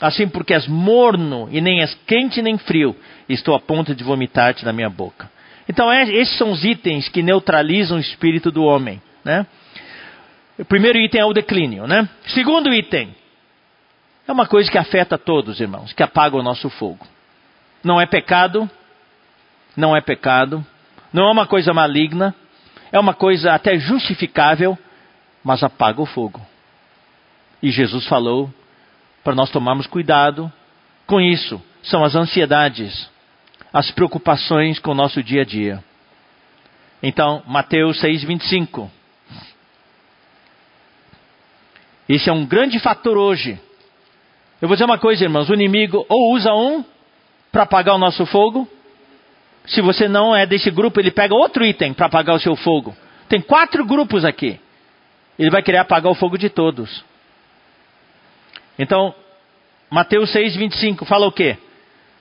Assim, 0.00 0.28
porque 0.28 0.52
és 0.52 0.66
morno 0.66 1.48
e 1.50 1.60
nem 1.60 1.80
és 1.80 1.94
quente 2.06 2.42
nem 2.42 2.58
frio, 2.58 2.94
estou 3.28 3.54
a 3.54 3.60
ponto 3.60 3.94
de 3.94 4.04
vomitar-te 4.04 4.64
da 4.64 4.72
minha 4.72 4.90
boca. 4.90 5.30
Então, 5.68 5.90
é, 5.90 6.04
esses 6.04 6.36
são 6.38 6.50
os 6.52 6.64
itens 6.64 7.08
que 7.08 7.22
neutralizam 7.22 7.96
o 7.96 8.00
espírito 8.00 8.50
do 8.50 8.62
homem. 8.62 9.02
Né? 9.24 9.46
O 10.58 10.64
primeiro 10.64 10.98
item 10.98 11.20
é 11.20 11.24
o 11.24 11.32
declínio. 11.32 11.86
Né? 11.86 12.08
Segundo 12.28 12.72
item, 12.72 13.14
é 14.26 14.32
uma 14.32 14.46
coisa 14.46 14.70
que 14.70 14.78
afeta 14.78 15.18
todos, 15.18 15.60
irmãos, 15.60 15.92
que 15.92 16.02
apaga 16.02 16.36
o 16.36 16.42
nosso 16.42 16.68
fogo. 16.70 17.06
Não 17.82 18.00
é 18.00 18.06
pecado, 18.06 18.68
não 19.76 19.96
é 19.96 20.00
pecado, 20.00 20.64
não 21.12 21.28
é 21.28 21.32
uma 21.32 21.46
coisa 21.46 21.72
maligna, 21.72 22.34
é 22.90 22.98
uma 22.98 23.14
coisa 23.14 23.52
até 23.52 23.78
justificável, 23.78 24.78
mas 25.44 25.62
apaga 25.62 26.00
o 26.00 26.06
fogo. 26.06 26.40
E 27.62 27.70
Jesus 27.70 28.06
falou 28.06 28.52
para 29.22 29.34
nós 29.34 29.50
tomarmos 29.50 29.86
cuidado 29.86 30.52
com 31.06 31.20
isso. 31.20 31.62
São 31.82 32.04
as 32.04 32.14
ansiedades, 32.14 33.08
as 33.76 33.90
preocupações 33.90 34.78
com 34.78 34.92
o 34.92 34.94
nosso 34.94 35.22
dia 35.22 35.42
a 35.42 35.44
dia. 35.44 35.84
Então, 37.02 37.42
Mateus 37.46 38.00
6,25. 38.02 38.88
Esse 42.08 42.30
é 42.30 42.32
um 42.32 42.46
grande 42.46 42.78
fator 42.78 43.18
hoje. 43.18 43.60
Eu 44.62 44.68
vou 44.68 44.76
dizer 44.76 44.86
uma 44.86 44.96
coisa, 44.96 45.24
irmãos: 45.24 45.50
o 45.50 45.54
inimigo 45.54 46.06
ou 46.08 46.32
usa 46.32 46.54
um 46.54 46.82
para 47.52 47.64
apagar 47.64 47.94
o 47.94 47.98
nosso 47.98 48.24
fogo. 48.24 48.66
Se 49.66 49.82
você 49.82 50.08
não 50.08 50.34
é 50.34 50.46
desse 50.46 50.70
grupo, 50.70 50.98
ele 50.98 51.10
pega 51.10 51.34
outro 51.34 51.62
item 51.62 51.92
para 51.92 52.06
apagar 52.06 52.34
o 52.34 52.40
seu 52.40 52.56
fogo. 52.56 52.96
Tem 53.28 53.42
quatro 53.42 53.84
grupos 53.84 54.24
aqui. 54.24 54.58
Ele 55.38 55.50
vai 55.50 55.62
querer 55.62 55.78
apagar 55.78 56.10
o 56.10 56.14
fogo 56.14 56.38
de 56.38 56.48
todos. 56.48 57.04
Então, 58.78 59.14
Mateus 59.90 60.32
6, 60.32 60.56
25 60.56 61.04
fala 61.04 61.26
o 61.26 61.32
quê? 61.32 61.58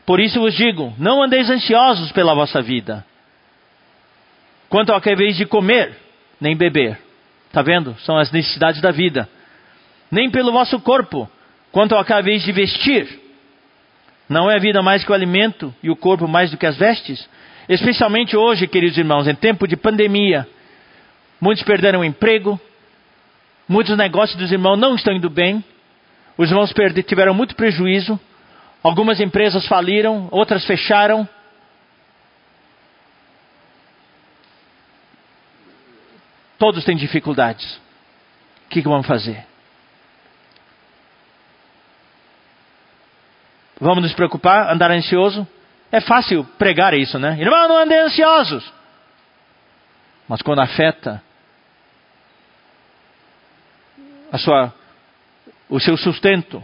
Por 0.06 0.20
isso 0.20 0.40
vos 0.40 0.56
digo: 0.56 0.94
não 0.98 1.24
andeis 1.24 1.50
ansiosos 1.50 2.12
pela 2.12 2.36
vossa 2.36 2.62
vida, 2.62 3.06
quanto 4.70 4.92
ao 4.92 5.02
que 5.02 5.16
vez 5.16 5.36
de 5.36 5.46
comer, 5.46 5.98
nem 6.40 6.56
beber. 6.56 7.00
Está 7.48 7.62
vendo? 7.62 7.96
São 8.00 8.18
as 8.18 8.32
necessidades 8.32 8.82
da 8.82 8.92
vida. 8.92 9.30
Nem 10.12 10.30
pelo 10.30 10.52
vosso 10.52 10.80
corpo, 10.82 11.30
quanto 11.72 11.96
ao 11.96 12.04
que 12.04 12.22
vez 12.22 12.44
de 12.44 12.52
vestir. 12.52 13.22
Não 14.28 14.50
é 14.50 14.56
a 14.56 14.60
vida 14.60 14.82
mais 14.82 15.04
que 15.04 15.12
o 15.12 15.14
alimento 15.14 15.74
e 15.82 15.90
o 15.90 15.96
corpo 15.96 16.28
mais 16.28 16.52
do 16.52 16.58
que 16.58 16.66
as 16.66 16.76
vestes? 16.76 17.28
Especialmente 17.70 18.36
hoje, 18.36 18.68
queridos 18.68 18.98
irmãos, 18.98 19.28
em 19.28 19.36
tempo 19.36 19.68
de 19.68 19.76
pandemia, 19.76 20.48
muitos 21.40 21.64
perderam 21.64 22.02
o 22.02 22.06
emprego, 22.06 22.60
muitos 23.68 23.96
negócios 23.98 24.38
dos 24.38 24.52
irmãos 24.52 24.78
não 24.78 24.96
estão 24.96 25.14
indo 25.14 25.30
bem, 25.30 25.64
os 26.38 26.50
irmãos 26.50 26.74
tiveram 27.08 27.34
muito 27.34 27.56
prejuízo. 27.56 28.20
Algumas 28.86 29.20
empresas 29.20 29.66
faliram, 29.66 30.28
outras 30.30 30.64
fecharam. 30.64 31.28
Todos 36.60 36.86
têm 36.86 36.96
dificuldades. 36.96 37.82
O 38.68 38.70
que, 38.70 38.84
vamos 38.84 39.08
fazer? 39.08 39.44
Vamos 43.82 44.04
nos 44.04 44.14
preocupar, 44.14 44.72
andar 44.72 44.92
ansioso? 44.92 45.48
É 45.92 46.00
fácil 46.00 46.44
pregar 46.60 46.94
isso, 46.94 47.18
né? 47.18 47.42
Irmão, 47.42 47.68
não 47.68 47.78
andem 47.78 47.98
ansiosos. 47.98 48.72
Mas 50.30 50.44
quando 50.44 50.60
afeta 50.60 51.24
a 54.32 54.38
sua 54.38 54.72
o 55.68 55.80
seu 55.80 55.98
sustento, 55.98 56.62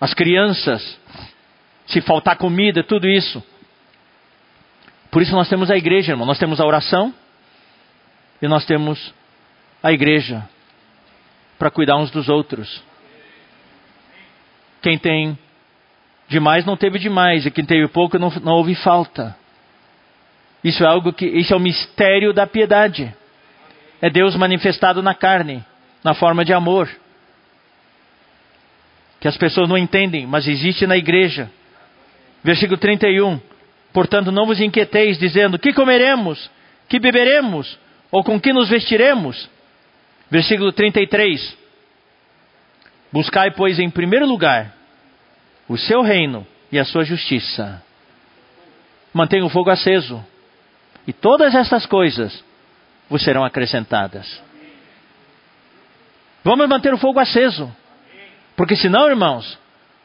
as 0.00 0.14
crianças, 0.14 0.98
se 1.86 2.00
faltar 2.00 2.36
comida, 2.36 2.82
tudo 2.84 3.08
isso. 3.08 3.42
Por 5.10 5.22
isso 5.22 5.32
nós 5.32 5.48
temos 5.48 5.70
a 5.70 5.76
igreja, 5.76 6.12
irmão. 6.12 6.26
Nós 6.26 6.38
temos 6.38 6.60
a 6.60 6.66
oração 6.66 7.12
e 8.40 8.46
nós 8.46 8.64
temos 8.64 9.12
a 9.82 9.92
igreja 9.92 10.48
para 11.58 11.70
cuidar 11.70 11.96
uns 11.96 12.10
dos 12.10 12.28
outros. 12.28 12.82
Quem 14.80 14.96
tem 14.98 15.36
demais 16.28 16.64
não 16.64 16.76
teve 16.76 16.98
demais, 16.98 17.46
e 17.46 17.50
quem 17.50 17.64
teve 17.64 17.88
pouco 17.88 18.18
não, 18.18 18.30
não 18.42 18.52
houve 18.52 18.74
falta. 18.76 19.36
Isso 20.62 20.84
é 20.84 20.86
algo 20.86 21.12
que, 21.12 21.26
isso 21.26 21.52
é 21.52 21.56
o 21.56 21.60
mistério 21.60 22.32
da 22.32 22.46
piedade. 22.46 23.12
É 24.00 24.08
Deus 24.08 24.36
manifestado 24.36 25.02
na 25.02 25.14
carne, 25.14 25.64
na 26.04 26.14
forma 26.14 26.44
de 26.44 26.52
amor 26.52 26.88
que 29.20 29.28
as 29.28 29.36
pessoas 29.36 29.68
não 29.68 29.76
entendem, 29.76 30.26
mas 30.26 30.46
existe 30.46 30.86
na 30.86 30.96
igreja. 30.96 31.50
Versículo 32.42 32.78
31. 32.78 33.40
Portanto, 33.92 34.30
não 34.30 34.46
vos 34.46 34.60
inquieteis, 34.60 35.18
dizendo: 35.18 35.58
Que 35.58 35.72
comeremos? 35.72 36.50
Que 36.88 36.98
beberemos? 36.98 37.78
Ou 38.10 38.22
com 38.22 38.40
que 38.40 38.52
nos 38.52 38.68
vestiremos? 38.68 39.48
Versículo 40.30 40.72
33. 40.72 41.56
Buscai, 43.12 43.50
pois, 43.52 43.78
em 43.78 43.90
primeiro 43.90 44.26
lugar 44.26 44.78
o 45.68 45.76
seu 45.76 46.00
reino 46.00 46.46
e 46.72 46.78
a 46.78 46.84
sua 46.84 47.04
justiça. 47.04 47.82
Mantenha 49.12 49.44
o 49.44 49.50
fogo 49.50 49.70
aceso. 49.70 50.24
E 51.06 51.12
todas 51.12 51.54
estas 51.54 51.86
coisas 51.86 52.44
vos 53.08 53.22
serão 53.22 53.44
acrescentadas. 53.44 54.42
Vamos 56.42 56.68
manter 56.68 56.92
o 56.94 56.98
fogo 56.98 57.20
aceso. 57.20 57.70
Porque 58.58 58.74
senão, 58.74 59.08
irmãos, 59.08 59.56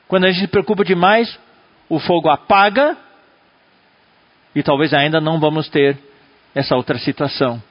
quando 0.08 0.26
a 0.26 0.32
gente 0.32 0.42
se 0.42 0.48
preocupa 0.48 0.86
demais, 0.86 1.40
o 1.90 1.98
fogo 2.00 2.30
apaga 2.30 2.96
e 4.54 4.62
talvez 4.62 4.94
ainda 4.94 5.20
não 5.20 5.40
vamos 5.40 5.68
ter 5.70 5.98
essa 6.54 6.76
outra 6.76 7.00
situação. 7.00 7.62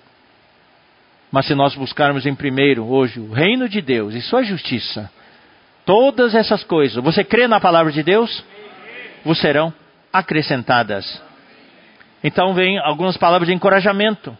Mas 1.31 1.47
se 1.47 1.55
nós 1.55 1.77
buscarmos 1.77 2.27
em 2.27 2.35
primeiro, 2.35 2.85
hoje, 2.85 3.21
o 3.21 3.31
reino 3.31 3.68
de 3.68 3.81
Deus 3.81 4.12
e 4.12 4.21
sua 4.23 4.42
justiça, 4.42 5.09
todas 5.87 6.35
essas 6.35 6.64
coisas, 6.64 7.01
você 7.01 7.23
crê 7.23 7.47
na 7.47 7.61
palavra 7.61 7.92
de 7.92 8.03
Deus? 8.03 8.45
Vos 9.25 9.38
serão 9.38 9.73
acrescentadas. 10.12 11.23
Então 12.25 12.55
vem 12.55 12.77
algumas 12.81 13.16
palavras 13.16 13.47
de 13.47 13.55
encorajamento. 13.55 14.37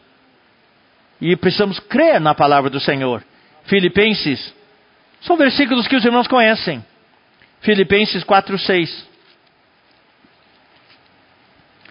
E 1.21 1.37
precisamos 1.37 1.79
crer 1.79 2.21
na 2.21 2.35
palavra 2.35 2.69
do 2.69 2.81
Senhor. 2.81 3.23
Filipenses, 3.67 4.53
são 5.23 5.37
versículos 5.37 5.89
que 5.89 5.97
os 5.97 6.05
irmãos 6.05 6.27
conhecem. 6.27 6.85
Filipenses 7.61 8.25
4, 8.25 8.59
6. 8.59 9.09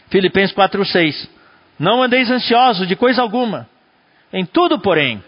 Filipenses 0.10 0.54
4, 0.54 0.86
6. 0.86 1.30
Não 1.80 2.04
andeis 2.04 2.30
ansiosos 2.30 2.88
de 2.88 2.96
coisa 2.96 3.22
alguma. 3.22 3.68
Em 4.34 4.46
tudo, 4.46 4.80
porém, 4.80 5.24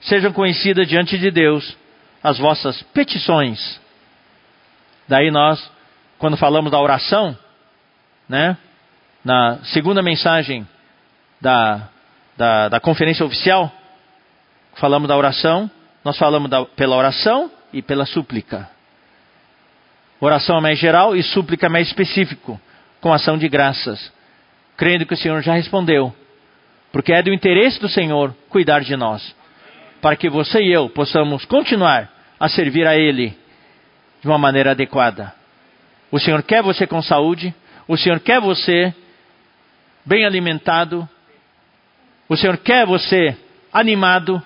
sejam 0.00 0.32
conhecidas 0.32 0.88
diante 0.88 1.18
de 1.18 1.30
Deus 1.30 1.76
as 2.22 2.38
vossas 2.38 2.80
petições. 2.94 3.80
Daí 5.08 5.30
nós, 5.30 5.70
quando 6.18 6.36
falamos 6.36 6.70
da 6.70 6.80
oração, 6.80 7.36
né? 8.28 8.56
Na 9.24 9.58
segunda 9.64 10.00
mensagem 10.00 10.66
da, 11.40 11.88
da, 12.36 12.68
da 12.68 12.80
conferência 12.80 13.26
oficial, 13.26 13.72
falamos 14.74 15.08
da 15.08 15.16
oração, 15.16 15.68
nós 16.08 16.18
falamos 16.18 16.48
da, 16.48 16.64
pela 16.64 16.96
oração 16.96 17.50
e 17.72 17.82
pela 17.82 18.06
súplica. 18.06 18.68
Oração 20.20 20.58
é 20.58 20.60
mais 20.60 20.78
geral 20.78 21.14
e 21.14 21.22
súplica 21.22 21.66
é 21.66 21.68
mais 21.68 21.86
específico, 21.88 22.60
com 23.00 23.12
ação 23.12 23.36
de 23.36 23.48
graças 23.48 24.12
crendo 24.78 25.04
que 25.04 25.12
o 25.12 25.16
Senhor 25.16 25.42
já 25.42 25.54
respondeu, 25.54 26.14
porque 26.92 27.12
é 27.12 27.20
do 27.20 27.34
interesse 27.34 27.80
do 27.80 27.88
Senhor 27.88 28.32
cuidar 28.48 28.80
de 28.80 28.96
nós, 28.96 29.34
para 30.00 30.14
que 30.14 30.30
você 30.30 30.60
e 30.60 30.72
eu 30.72 30.88
possamos 30.88 31.44
continuar 31.44 32.08
a 32.38 32.48
servir 32.48 32.86
a 32.86 32.96
Ele 32.96 33.36
de 34.22 34.28
uma 34.28 34.38
maneira 34.38 34.70
adequada. 34.70 35.34
O 36.12 36.18
Senhor 36.20 36.44
quer 36.44 36.62
você 36.62 36.86
com 36.86 37.02
saúde, 37.02 37.52
o 37.88 37.96
Senhor 37.96 38.20
quer 38.20 38.40
você 38.40 38.94
bem 40.06 40.24
alimentado, 40.24 41.06
o 42.28 42.36
Senhor 42.36 42.56
quer 42.58 42.86
você 42.86 43.36
animado, 43.72 44.40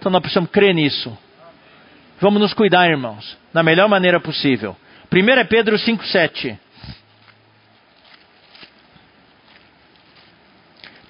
então 0.00 0.10
nós 0.10 0.22
precisamos 0.22 0.50
crer 0.50 0.74
nisso. 0.74 1.16
Vamos 2.18 2.40
nos 2.40 2.54
cuidar, 2.54 2.88
irmãos, 2.88 3.36
da 3.52 3.62
melhor 3.62 3.86
maneira 3.86 4.18
possível. 4.18 4.74
1 5.12 5.46
Pedro 5.46 5.76
5,7 5.76 6.58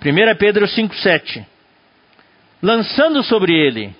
1 0.04 0.36
Pedro 0.38 0.66
5,7 0.66 1.46
Lançando 2.62 3.22
sobre 3.22 3.54
ele 3.54 3.94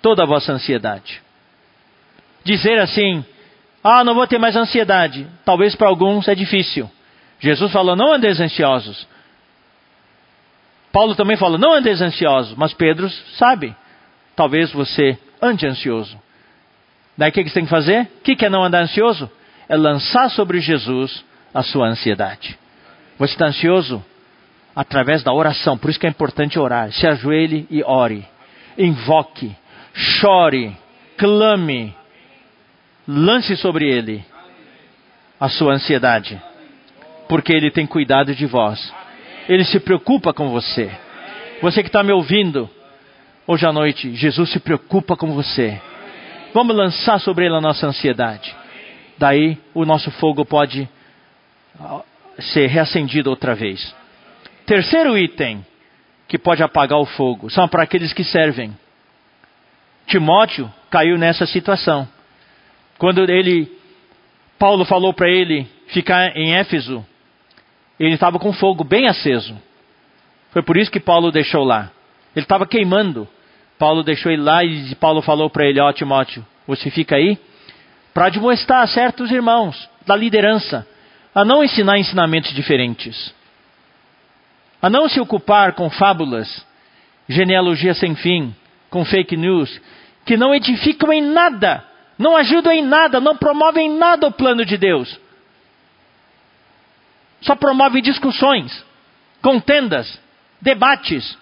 toda 0.00 0.22
a 0.22 0.26
vossa 0.26 0.52
ansiedade. 0.52 1.20
Dizer 2.44 2.78
assim, 2.78 3.24
ah, 3.84 4.02
não 4.02 4.14
vou 4.14 4.26
ter 4.26 4.38
mais 4.38 4.56
ansiedade. 4.56 5.26
Talvez 5.44 5.76
para 5.76 5.88
alguns 5.88 6.26
é 6.28 6.34
difícil. 6.34 6.90
Jesus 7.40 7.70
falou, 7.70 7.94
não 7.94 8.12
andeis 8.12 8.40
ansiosos. 8.40 9.06
Paulo 10.92 11.14
também 11.14 11.36
falou, 11.36 11.58
não 11.58 11.74
andeis 11.74 12.00
ansiosos. 12.00 12.56
Mas 12.56 12.72
Pedro 12.72 13.08
sabe, 13.36 13.76
talvez 14.38 14.72
você 14.72 15.18
ande 15.42 15.66
ansioso. 15.66 16.18
Daí 17.16 17.30
o 17.30 17.32
que 17.32 17.44
você 17.44 17.54
tem 17.54 17.64
que 17.64 17.70
fazer? 17.70 18.08
O 18.18 18.20
que 18.22 18.44
é 18.44 18.48
não 18.48 18.64
andar 18.64 18.82
ansioso? 18.82 19.30
É 19.68 19.76
lançar 19.76 20.30
sobre 20.30 20.60
Jesus 20.60 21.24
a 21.52 21.62
sua 21.62 21.88
ansiedade. 21.88 22.58
Você 23.18 23.34
está 23.34 23.46
ansioso? 23.46 24.02
através 24.78 25.24
da 25.24 25.32
oração. 25.32 25.76
Por 25.76 25.90
isso 25.90 25.98
que 25.98 26.06
é 26.06 26.10
importante 26.10 26.56
orar. 26.56 26.92
Se 26.92 27.04
ajoelhe 27.04 27.66
e 27.68 27.82
ore. 27.82 28.24
Invoque, 28.78 29.50
chore, 29.92 30.76
clame, 31.16 31.92
lance 33.08 33.56
sobre 33.56 33.90
ele 33.90 34.24
a 35.40 35.48
sua 35.48 35.72
ansiedade, 35.72 36.40
porque 37.28 37.52
ele 37.52 37.72
tem 37.72 37.88
cuidado 37.88 38.32
de 38.36 38.46
vós. 38.46 38.94
Ele 39.48 39.64
se 39.64 39.80
preocupa 39.80 40.32
com 40.32 40.48
você. 40.50 40.88
Você 41.60 41.82
que 41.82 41.88
está 41.88 42.04
me 42.04 42.12
ouvindo 42.12 42.70
hoje 43.48 43.66
à 43.66 43.72
noite, 43.72 44.14
Jesus 44.14 44.52
se 44.52 44.60
preocupa 44.60 45.16
com 45.16 45.32
você. 45.32 45.80
Vamos 46.52 46.76
lançar 46.76 47.18
sobre 47.18 47.46
ele 47.46 47.56
a 47.56 47.60
nossa 47.60 47.86
ansiedade. 47.86 48.54
Daí 49.16 49.58
o 49.72 49.86
nosso 49.86 50.10
fogo 50.12 50.44
pode 50.44 50.86
ah, 51.80 52.02
ser 52.38 52.66
reacendido 52.66 53.30
outra 53.30 53.54
vez. 53.54 53.94
Terceiro 54.66 55.16
item 55.16 55.64
que 56.28 56.38
pode 56.38 56.62
apagar 56.62 56.98
o 56.98 57.06
fogo 57.06 57.48
são 57.48 57.66
para 57.66 57.82
aqueles 57.82 58.12
que 58.12 58.22
servem. 58.22 58.76
Timóteo 60.06 60.70
caiu 60.90 61.16
nessa 61.16 61.46
situação. 61.46 62.06
Quando 62.98 63.30
ele, 63.30 63.66
Paulo 64.58 64.84
falou 64.84 65.14
para 65.14 65.30
ele 65.30 65.66
ficar 65.86 66.36
em 66.36 66.54
Éfeso, 66.54 67.04
ele 67.98 68.14
estava 68.14 68.38
com 68.38 68.52
fogo 68.52 68.84
bem 68.84 69.08
aceso. 69.08 69.56
Foi 70.50 70.62
por 70.62 70.76
isso 70.76 70.90
que 70.90 71.00
Paulo 71.00 71.30
deixou 71.30 71.64
lá. 71.64 71.90
Ele 72.36 72.44
estava 72.44 72.66
queimando. 72.66 73.26
Paulo 73.78 74.02
deixou 74.02 74.30
ele 74.32 74.42
lá 74.42 74.64
e 74.64 74.94
Paulo 74.96 75.22
falou 75.22 75.48
para 75.48 75.66
ele: 75.66 75.80
Ó 75.80 75.88
oh, 75.88 75.92
Timóteo, 75.92 76.44
você 76.66 76.90
fica 76.90 77.16
aí 77.16 77.38
para 78.12 78.26
admoestar 78.26 78.86
certos 78.88 79.30
irmãos 79.30 79.88
da 80.06 80.16
liderança 80.16 80.86
a 81.34 81.44
não 81.44 81.62
ensinar 81.62 81.98
ensinamentos 81.98 82.52
diferentes 82.52 83.36
a 84.80 84.88
não 84.88 85.08
se 85.08 85.20
ocupar 85.20 85.74
com 85.74 85.90
fábulas, 85.90 86.64
genealogia 87.28 87.94
sem 87.94 88.14
fim, 88.14 88.54
com 88.90 89.04
fake 89.04 89.36
news, 89.36 89.80
que 90.24 90.36
não 90.36 90.54
edificam 90.54 91.12
em 91.12 91.22
nada, 91.22 91.84
não 92.16 92.36
ajudam 92.36 92.72
em 92.72 92.82
nada, 92.82 93.20
não 93.20 93.36
promovem 93.36 93.90
em 93.90 93.98
nada 93.98 94.26
o 94.26 94.32
plano 94.32 94.64
de 94.64 94.76
Deus. 94.76 95.18
Só 97.40 97.54
promovem 97.54 98.02
discussões, 98.02 98.84
contendas, 99.42 100.20
debates, 100.60 101.36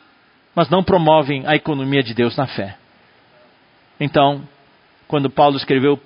mas 0.56 0.68
não 0.68 0.82
promovem 0.82 1.46
a 1.46 1.54
economia 1.54 2.02
de 2.02 2.14
Deus 2.14 2.36
na 2.36 2.48
fé. 2.48 2.76
Então, 4.00 4.42
quando 5.06 5.30
Paulo 5.30 5.56
escreveu 5.56 6.00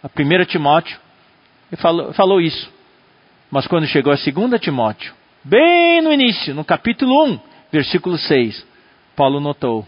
a 0.00 0.06
1 0.06 0.44
Timóteo, 0.44 0.96
ele 1.72 1.80
falou, 1.80 2.12
falou 2.12 2.40
isso. 2.40 2.72
Mas 3.50 3.66
quando 3.66 3.86
chegou 3.86 4.12
a 4.12 4.16
2 4.16 4.60
Timóteo, 4.60 5.12
Bem 5.48 6.02
no 6.02 6.12
início, 6.12 6.52
no 6.52 6.64
capítulo 6.64 7.24
1, 7.24 7.40
versículo 7.70 8.18
6, 8.18 8.66
Paulo 9.14 9.38
notou 9.38 9.86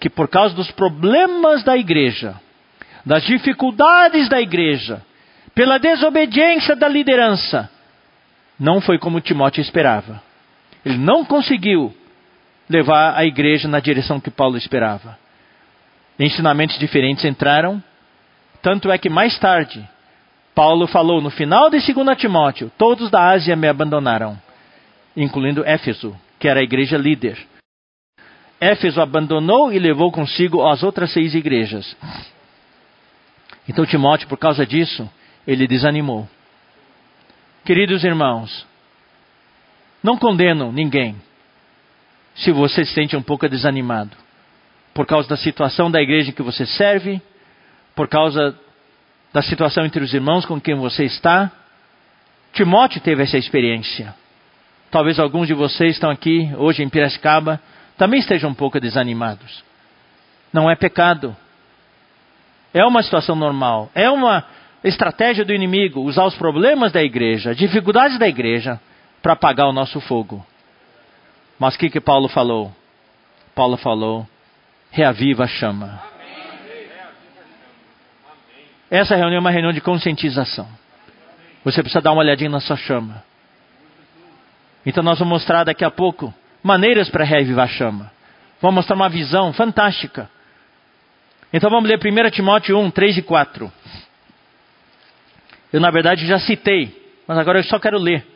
que 0.00 0.08
por 0.08 0.26
causa 0.26 0.54
dos 0.54 0.70
problemas 0.70 1.62
da 1.64 1.76
igreja, 1.76 2.34
das 3.04 3.24
dificuldades 3.24 4.26
da 4.26 4.40
igreja, 4.40 5.04
pela 5.54 5.76
desobediência 5.76 6.74
da 6.74 6.88
liderança, 6.88 7.68
não 8.58 8.80
foi 8.80 8.98
como 8.98 9.20
Timóteo 9.20 9.60
esperava. 9.60 10.22
Ele 10.82 10.96
não 10.96 11.26
conseguiu 11.26 11.94
levar 12.68 13.16
a 13.16 13.24
igreja 13.24 13.66
na 13.66 13.80
direção 13.80 14.20
que 14.20 14.30
Paulo 14.30 14.56
esperava. 14.56 15.18
Ensinamentos 16.18 16.78
diferentes 16.78 17.24
entraram, 17.24 17.82
tanto 18.60 18.90
é 18.90 18.98
que 18.98 19.08
mais 19.08 19.38
tarde 19.38 19.88
Paulo 20.54 20.88
falou 20.88 21.20
no 21.20 21.30
final 21.30 21.70
de 21.70 21.78
2 21.78 22.18
Timóteo: 22.18 22.70
Todos 22.76 23.10
da 23.10 23.30
Ásia 23.30 23.54
me 23.54 23.68
abandonaram, 23.68 24.36
incluindo 25.16 25.64
Éfeso, 25.64 26.18
que 26.38 26.48
era 26.48 26.60
a 26.60 26.62
igreja 26.62 26.98
líder. 26.98 27.38
Éfeso 28.60 29.00
abandonou 29.00 29.72
e 29.72 29.78
levou 29.78 30.10
consigo 30.10 30.66
as 30.66 30.82
outras 30.82 31.12
seis 31.12 31.32
igrejas. 31.34 31.96
Então 33.68 33.86
Timóteo, 33.86 34.26
por 34.26 34.36
causa 34.36 34.66
disso, 34.66 35.08
ele 35.46 35.68
desanimou. 35.68 36.28
Queridos 37.64 38.02
irmãos, 38.02 38.66
não 40.02 40.16
condeno 40.16 40.72
ninguém 40.72 41.14
se 42.38 42.50
você 42.52 42.84
se 42.84 42.92
sente 42.92 43.16
um 43.16 43.22
pouco 43.22 43.48
desanimado 43.48 44.16
por 44.94 45.06
causa 45.06 45.28
da 45.28 45.36
situação 45.36 45.90
da 45.90 46.02
igreja 46.02 46.30
em 46.30 46.32
que 46.32 46.42
você 46.42 46.66
serve, 46.66 47.22
por 47.94 48.08
causa 48.08 48.58
da 49.32 49.42
situação 49.42 49.84
entre 49.84 50.02
os 50.02 50.12
irmãos 50.12 50.44
com 50.44 50.60
quem 50.60 50.74
você 50.74 51.04
está. 51.04 51.52
Timóteo 52.52 53.00
teve 53.00 53.22
essa 53.22 53.38
experiência. 53.38 54.14
Talvez 54.90 55.18
alguns 55.18 55.46
de 55.46 55.54
vocês 55.54 55.92
estão 55.92 56.10
aqui 56.10 56.50
hoje 56.56 56.82
em 56.82 56.88
Piracicaba 56.88 57.60
também 57.96 58.20
estejam 58.20 58.50
um 58.50 58.54
pouco 58.54 58.80
desanimados. 58.80 59.62
Não 60.52 60.70
é 60.70 60.74
pecado. 60.74 61.36
É 62.72 62.84
uma 62.84 63.02
situação 63.02 63.36
normal. 63.36 63.90
É 63.94 64.08
uma 64.08 64.44
estratégia 64.82 65.44
do 65.44 65.52
inimigo 65.52 66.00
usar 66.00 66.24
os 66.24 66.34
problemas 66.34 66.92
da 66.92 67.02
igreja, 67.02 67.54
dificuldades 67.54 68.18
da 68.18 68.26
igreja, 68.26 68.80
para 69.22 69.34
apagar 69.34 69.68
o 69.68 69.72
nosso 69.72 70.00
fogo. 70.00 70.44
Mas 71.58 71.74
o 71.74 71.78
que, 71.78 71.90
que 71.90 72.00
Paulo 72.00 72.28
falou? 72.28 72.72
Paulo 73.54 73.76
falou: 73.76 74.26
reaviva 74.90 75.44
a 75.44 75.48
chama. 75.48 76.00
Essa 78.90 79.16
reunião 79.16 79.38
é 79.38 79.40
uma 79.40 79.50
reunião 79.50 79.72
de 79.72 79.80
conscientização. 79.80 80.66
Você 81.64 81.82
precisa 81.82 82.00
dar 82.00 82.12
uma 82.12 82.22
olhadinha 82.22 82.48
na 82.48 82.60
sua 82.60 82.76
chama. 82.76 83.22
Então 84.86 85.02
nós 85.02 85.18
vamos 85.18 85.32
mostrar 85.32 85.64
daqui 85.64 85.84
a 85.84 85.90
pouco 85.90 86.32
maneiras 86.62 87.10
para 87.10 87.24
reavivar 87.24 87.66
a 87.66 87.68
chama. 87.68 88.10
Vou 88.60 88.72
mostrar 88.72 88.96
uma 88.96 89.08
visão 89.08 89.52
fantástica. 89.52 90.30
Então 91.52 91.70
vamos 91.70 91.88
ler 91.88 91.98
1 91.98 92.30
Timóteo 92.30 92.78
1, 92.78 92.90
3 92.90 93.18
e 93.18 93.22
4. 93.22 93.72
Eu, 95.72 95.80
na 95.80 95.90
verdade, 95.90 96.26
já 96.26 96.38
citei, 96.38 97.12
mas 97.26 97.36
agora 97.36 97.58
eu 97.58 97.64
só 97.64 97.78
quero 97.78 97.98
ler. 97.98 98.26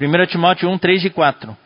1 0.00 0.26
Timóteo 0.26 0.68
1, 0.68 0.78
3 0.78 1.04
e 1.06 1.10
4. 1.10 1.56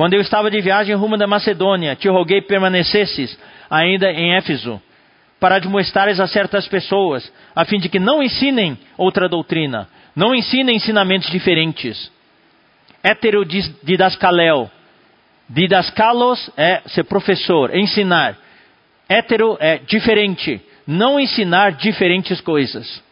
Quando 0.00 0.14
eu 0.14 0.22
estava 0.22 0.50
de 0.50 0.58
viagem 0.62 0.94
rumo 0.94 1.18
da 1.18 1.26
Macedônia, 1.26 1.94
te 1.94 2.08
roguei 2.08 2.40
permanecesses 2.40 3.38
ainda 3.68 4.10
em 4.10 4.34
Éfeso, 4.34 4.80
para 5.38 5.56
admoestares 5.56 6.18
a 6.18 6.26
certas 6.26 6.66
pessoas, 6.66 7.30
a 7.54 7.66
fim 7.66 7.78
de 7.78 7.90
que 7.90 7.98
não 7.98 8.22
ensinem 8.22 8.78
outra 8.96 9.28
doutrina, 9.28 9.86
não 10.16 10.34
ensinem 10.34 10.76
ensinamentos 10.76 11.28
diferentes. 11.30 12.10
Hétero 13.02 13.44
didascalel. 13.44 14.70
Didascalos 15.46 16.50
é 16.56 16.80
ser 16.86 17.04
professor, 17.04 17.76
ensinar. 17.76 18.38
Hétero 19.06 19.58
é 19.60 19.80
diferente, 19.80 20.62
não 20.86 21.20
ensinar 21.20 21.72
diferentes 21.72 22.40
coisas. 22.40 23.04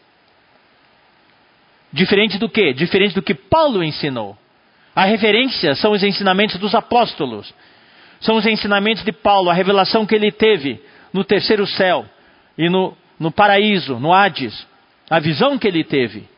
Diferente 1.93 2.39
do 2.39 2.49
que? 2.49 2.72
Diferente 2.72 3.14
do 3.14 3.20
que 3.20 3.34
Paulo 3.34 3.84
ensinou. 3.84 4.39
A 4.99 5.05
referência 5.05 5.76
são 5.76 5.92
os 5.92 6.03
ensinamentos 6.03 6.59
dos 6.59 6.74
apóstolos. 6.74 7.55
São 8.20 8.34
os 8.34 8.44
ensinamentos 8.44 9.05
de 9.05 9.12
Paulo, 9.12 9.49
a 9.49 9.55
revelação 9.55 10.05
que 10.05 10.12
ele 10.12 10.32
teve 10.32 10.82
no 11.12 11.22
terceiro 11.22 11.64
céu 11.68 12.05
e 12.59 12.68
no, 12.68 12.96
no 13.16 13.30
paraíso, 13.30 14.01
no 14.01 14.12
Hades. 14.12 14.66
A 15.09 15.20
visão 15.20 15.57
que 15.57 15.68
ele 15.68 15.84
teve. 15.84 16.28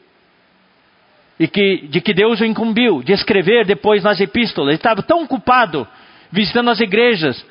E 1.38 1.48
que, 1.48 1.88
de 1.88 2.02
que 2.02 2.12
Deus 2.12 2.38
o 2.42 2.44
incumbiu 2.44 3.02
de 3.02 3.14
escrever 3.14 3.64
depois 3.64 4.04
nas 4.04 4.20
epístolas. 4.20 4.68
Ele 4.68 4.76
estava 4.76 5.02
tão 5.02 5.22
ocupado 5.22 5.88
visitando 6.30 6.68
as 6.68 6.80
igrejas 6.80 7.42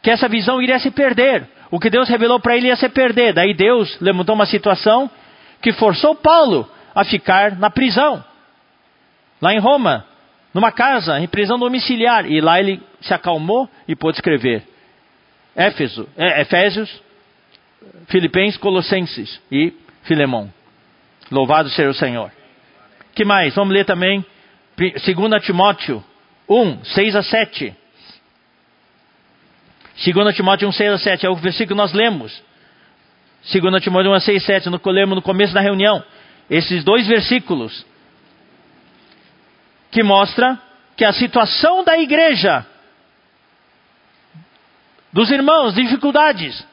que 0.00 0.12
essa 0.12 0.28
visão 0.28 0.62
iria 0.62 0.78
se 0.78 0.92
perder. 0.92 1.44
O 1.72 1.80
que 1.80 1.90
Deus 1.90 2.08
revelou 2.08 2.38
para 2.38 2.56
ele 2.56 2.68
ia 2.68 2.76
se 2.76 2.88
perder. 2.88 3.34
Daí 3.34 3.52
Deus 3.52 4.00
levantou 4.00 4.36
uma 4.36 4.46
situação 4.46 5.10
que 5.60 5.72
forçou 5.72 6.14
Paulo 6.14 6.70
a 6.94 7.02
ficar 7.02 7.58
na 7.58 7.68
prisão, 7.68 8.24
lá 9.40 9.52
em 9.52 9.58
Roma, 9.58 10.11
numa 10.52 10.72
casa, 10.72 11.18
em 11.18 11.26
prisão 11.26 11.58
domiciliar. 11.58 12.30
E 12.30 12.40
lá 12.40 12.58
ele 12.58 12.80
se 13.00 13.12
acalmou 13.12 13.68
e 13.86 13.96
pôde 13.96 14.18
escrever. 14.18 14.62
Éfeso, 15.54 16.08
é, 16.16 16.40
Efésios, 16.40 17.02
Filipenses, 18.06 18.56
Colossenses 18.58 19.40
e 19.50 19.72
Filemão. 20.04 20.52
Louvado 21.30 21.68
seja 21.70 21.90
o 21.90 21.94
Senhor. 21.94 22.30
que 23.14 23.24
mais? 23.24 23.54
Vamos 23.54 23.74
ler 23.74 23.84
também 23.84 24.24
2 24.76 25.44
Timóteo 25.44 26.02
1, 26.48 26.84
6 26.84 27.16
a 27.16 27.22
7. 27.22 27.74
2 30.04 30.34
Timóteo 30.34 30.68
1, 30.68 30.72
6 30.72 30.92
a 30.92 30.98
7 30.98 31.26
é 31.26 31.30
o 31.30 31.36
versículo 31.36 31.68
que 31.68 31.82
nós 31.82 31.92
lemos. 31.92 32.42
2 33.52 33.82
Timóteo 33.82 34.12
1, 34.12 34.20
6 34.20 34.42
a 34.42 34.46
7, 34.46 34.70
no, 34.70 34.80
lemos 34.86 35.14
no 35.14 35.22
começo 35.22 35.52
da 35.52 35.60
reunião. 35.60 36.02
Esses 36.50 36.84
dois 36.84 37.06
versículos 37.06 37.84
que 39.92 40.02
mostra 40.02 40.58
que 40.96 41.04
a 41.04 41.12
situação 41.12 41.84
da 41.84 41.98
igreja, 41.98 42.66
dos 45.12 45.30
irmãos, 45.30 45.74
dificuldades, 45.74 46.66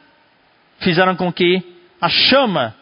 fizeram 0.80 1.15
com 1.15 1.32
que 1.32 1.61
a 2.01 2.07
chama 2.07 2.74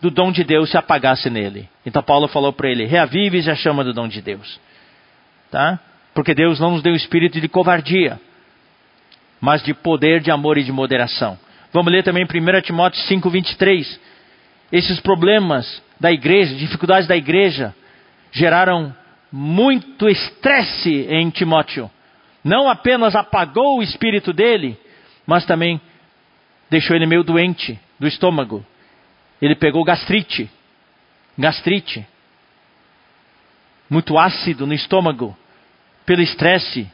do 0.00 0.08
dom 0.10 0.30
de 0.30 0.44
Deus 0.44 0.70
se 0.70 0.78
apagasse 0.78 1.28
nele. 1.28 1.68
Então 1.84 2.00
Paulo 2.02 2.28
falou 2.28 2.52
para 2.52 2.70
ele: 2.70 2.86
reavives 2.86 3.48
a 3.48 3.56
chama 3.56 3.82
do 3.82 3.92
dom 3.92 4.06
de 4.06 4.22
Deus. 4.22 4.60
Tá? 5.50 5.80
Porque 6.14 6.32
Deus 6.32 6.60
não 6.60 6.70
nos 6.70 6.82
deu 6.82 6.94
espírito 6.94 7.40
de 7.40 7.48
covardia, 7.48 8.20
mas 9.40 9.62
de 9.62 9.74
poder, 9.74 10.20
de 10.20 10.30
amor 10.30 10.58
e 10.58 10.64
de 10.64 10.70
moderação. 10.70 11.36
Vamos 11.72 11.92
ler 11.92 12.04
também 12.04 12.24
1 12.24 12.60
Timóteo 12.62 13.00
5, 13.02 13.28
23. 13.28 14.00
Esses 14.70 15.00
problemas 15.00 15.82
da 15.98 16.12
igreja, 16.12 16.54
dificuldades 16.54 17.08
da 17.08 17.16
igreja, 17.16 17.74
geraram 18.30 18.94
muito 19.36 20.08
estresse 20.08 21.06
em 21.10 21.28
Timóteo. 21.28 21.90
Não 22.42 22.70
apenas 22.70 23.14
apagou 23.14 23.78
o 23.78 23.82
espírito 23.82 24.32
dele, 24.32 24.78
mas 25.26 25.44
também 25.44 25.78
deixou 26.70 26.96
ele 26.96 27.04
meio 27.04 27.22
doente 27.22 27.78
do 28.00 28.06
estômago. 28.06 28.64
Ele 29.42 29.54
pegou 29.54 29.84
gastrite. 29.84 30.50
Gastrite. 31.36 32.06
Muito 33.90 34.16
ácido 34.16 34.66
no 34.66 34.72
estômago. 34.72 35.36
Pelo 36.06 36.22
estresse, 36.22 36.90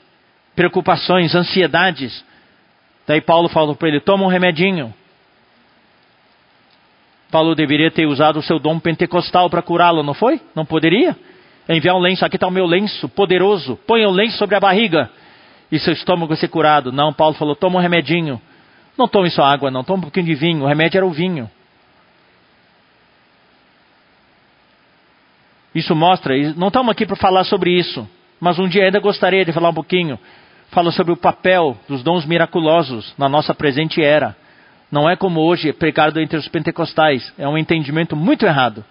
preocupações, 0.57 1.36
ansiedades. 1.36 2.24
Daí 3.07 3.20
Paulo 3.20 3.49
falou 3.49 3.76
para 3.76 3.86
ele: 3.86 4.01
toma 4.01 4.24
um 4.24 4.28
remedinho. 4.28 4.93
Paulo 7.30 7.55
deveria 7.55 7.90
ter 7.90 8.07
usado 8.07 8.40
o 8.40 8.43
seu 8.43 8.59
dom 8.59 8.80
pentecostal 8.80 9.49
para 9.49 9.62
curá-lo, 9.62 10.03
não 10.03 10.12
foi? 10.12 10.40
Não 10.57 10.66
poderia? 10.66 11.16
Enviar 11.69 11.95
um 11.95 12.01
lenço, 12.01 12.25
aqui 12.25 12.37
está 12.37 12.47
o 12.47 12.51
meu 12.51 12.67
lenço 12.67 13.09
poderoso, 13.09 13.79
põe 13.87 14.05
o 14.05 14.11
lenço 14.11 14.37
sobre 14.37 14.57
a 14.57 14.61
barriga 14.61 15.11
e 15.71 15.79
seu 15.79 15.93
estômago 15.95 16.29
vai 16.29 16.37
ser 16.37 16.49
curado. 16.49 16.93
Não, 16.93 17.13
Paulo 17.13 17.35
falou, 17.35 17.57
toma 17.57 17.79
um 17.79 17.83
remedinho. 17.83 18.41
Não 18.97 19.09
tome 19.09 19.31
só 19.31 19.43
água, 19.43 19.71
não, 19.71 19.83
toma 19.83 19.99
um 19.99 20.03
pouquinho 20.03 20.27
de 20.27 20.35
vinho. 20.35 20.65
O 20.65 20.67
remédio 20.67 20.99
era 20.99 21.07
o 21.07 21.11
vinho. 21.11 21.51
Isso 25.75 25.97
mostra, 25.97 26.35
não 26.55 26.69
estamos 26.69 26.91
aqui 26.91 27.07
para 27.07 27.17
falar 27.17 27.45
sobre 27.45 27.71
isso, 27.71 28.07
mas 28.39 28.59
um 28.59 28.69
dia 28.69 28.85
ainda 28.85 29.01
gostaria 29.01 29.45
de 29.45 29.53
falar 29.53 29.71
um 29.71 29.75
pouquinho. 29.75 30.19
Fala 30.71 30.93
sobre 30.93 31.15
o 31.15 31.17
papel 31.17 31.77
dos 31.89 32.03
dons 32.03 32.27
miraculosos 32.27 33.15
na 33.17 33.29
nossa 33.29 33.55
presente 33.55 34.03
era. 34.03 34.37
Não 34.91 35.09
é 35.09 35.17
como 35.17 35.41
hoje 35.41 35.73
pregado 35.73 36.21
entre 36.21 36.37
os 36.37 36.47
pentecostais. 36.49 37.33
É 37.39 37.49
um 37.49 37.57
entendimento 37.57 38.15
muito 38.15 38.45
errado. 38.45 38.85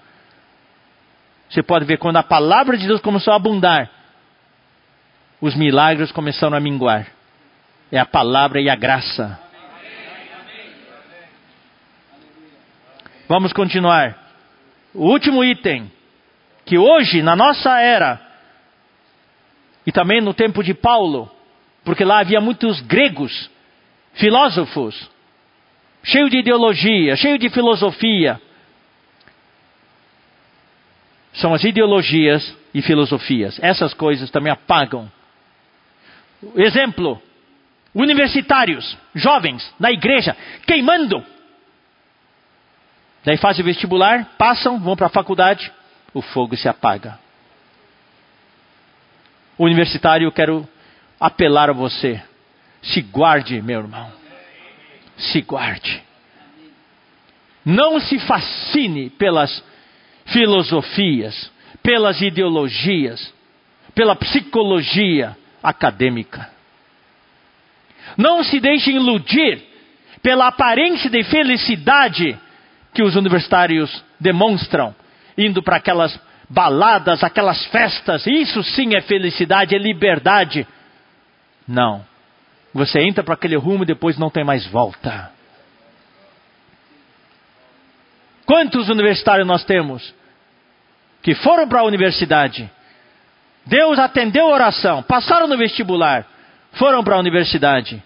Você 1.52 1.62
pode 1.62 1.84
ver 1.84 1.97
quando 1.97 2.16
a 2.16 2.24
palavra 2.24 2.78
de 2.78 2.88
Deus 2.88 3.02
começou 3.02 3.34
a 3.34 3.36
abundar, 3.36 3.91
os 5.41 5.54
milagres 5.54 6.10
começaram 6.10 6.56
a 6.56 6.62
minguar. 6.62 7.08
É 7.91 7.99
a 7.99 8.06
palavra 8.06 8.62
e 8.62 8.70
a 8.70 8.76
graça. 8.76 9.38
Vamos 13.28 13.52
continuar. 13.52 14.18
O 14.93 15.10
último 15.10 15.43
item, 15.43 15.91
que 16.66 16.78
hoje, 16.78 17.22
na 17.22 17.36
nossa 17.36 17.78
era, 17.82 18.22
e 19.86 19.91
também 19.91 20.22
no 20.22 20.34
tempo 20.34 20.64
de 20.64 20.74
Paulo, 20.74 21.30
porque 21.84 22.06
lá 22.06 22.20
havia 22.20 22.39
muitos 22.39 22.80
gregos, 22.80 23.52
filósofos, 24.14 25.10
cheio 26.02 26.30
de 26.30 26.38
ideologia, 26.38 27.18
cheio 27.18 27.38
de 27.38 27.49
filosofia, 27.49 28.39
são 31.34 31.54
as 31.54 31.64
ideologias 31.64 32.56
e 32.74 32.82
filosofias. 32.82 33.60
Essas 33.62 33.94
coisas 33.94 34.30
também 34.30 34.52
apagam. 34.52 35.12
Exemplo: 36.56 37.22
universitários, 37.94 38.98
jovens, 39.14 39.74
na 39.80 39.92
igreja, 39.92 40.36
queimando. 40.66 41.24
Daí 43.24 43.38
fazem 43.38 43.62
o 43.62 43.66
vestibular, 43.66 44.26
passam, 44.38 44.80
vão 44.80 44.96
para 44.96 45.08
a 45.08 45.12
faculdade, 45.12 45.72
o 46.14 46.22
fogo 46.22 46.58
se 46.58 46.68
apaga. 46.68 47.20
Universitário, 49.60 50.26
eu 50.26 50.32
quero 50.32 50.68
apelar 51.20 51.70
a 51.70 51.74
você. 51.74 52.22
Se 52.82 53.00
guarde, 53.02 53.62
meu 53.62 53.82
irmão. 53.82 54.12
Se 55.18 55.42
guarde. 55.42 56.02
Não 57.64 58.00
se 58.00 58.18
fascine 58.18 59.12
pelas 59.12 59.64
filosofias, 60.26 61.52
pelas 61.84 62.22
ideologias, 62.22 63.34
pela 63.94 64.16
psicologia 64.16 65.36
acadêmica. 65.62 66.50
Não 68.18 68.44
se 68.44 68.60
deixe 68.60 68.92
iludir 68.92 69.62
pela 70.22 70.48
aparência 70.48 71.10
de 71.10 71.24
felicidade 71.24 72.38
que 72.94 73.04
os 73.04 73.16
universitários 73.16 74.04
demonstram, 74.20 74.94
indo 75.38 75.64
para 75.64 75.78
aquelas 75.78 76.20
baladas, 76.50 77.24
aquelas 77.24 77.66
festas. 77.68 78.26
Isso 78.28 78.62
sim 78.64 78.96
é 78.96 79.02
felicidade, 79.02 79.76
é 79.76 79.78
liberdade. 79.78 80.68
Não. 81.68 82.06
Você 82.74 83.02
entra 83.02 83.24
para 83.24 83.34
aquele 83.34 83.56
rumo 83.56 83.84
e 83.84 83.88
depois 83.88 84.18
não 84.18 84.30
tem 84.30 84.44
mais 84.44 84.66
volta. 84.68 85.32
Quantos 88.52 88.89
universitários 88.89 89.47
nós 89.47 89.64
temos 89.64 90.14
que 91.24 91.34
foram 91.36 91.70
para 91.70 91.80
a 91.80 91.86
universidade? 91.86 92.70
Deus 93.66 93.97
atendeu 93.97 94.47
a 94.47 94.52
oração, 94.52 95.02
passaram 95.04 95.47
no 95.47 95.58
vestibular, 95.58 96.28
foram 96.74 97.02
para 97.02 97.16
a 97.16 97.20
universidade 97.20 98.04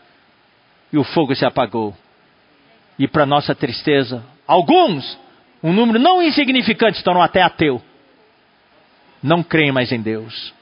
e 0.94 1.00
o 1.00 1.04
fogo 1.04 1.36
se 1.36 1.44
apagou. 1.44 1.98
E 3.00 3.08
para 3.08 3.26
nossa 3.26 3.56
tristeza, 3.56 4.24
alguns, 4.46 5.18
um 5.64 5.74
número 5.74 5.98
não 5.98 6.22
insignificante, 6.22 7.00
estão 7.00 7.20
até 7.20 7.42
ateu. 7.42 7.82
Não 9.24 9.42
creem 9.42 9.72
mais 9.72 9.92
em 9.92 10.00
Deus. 10.00 10.54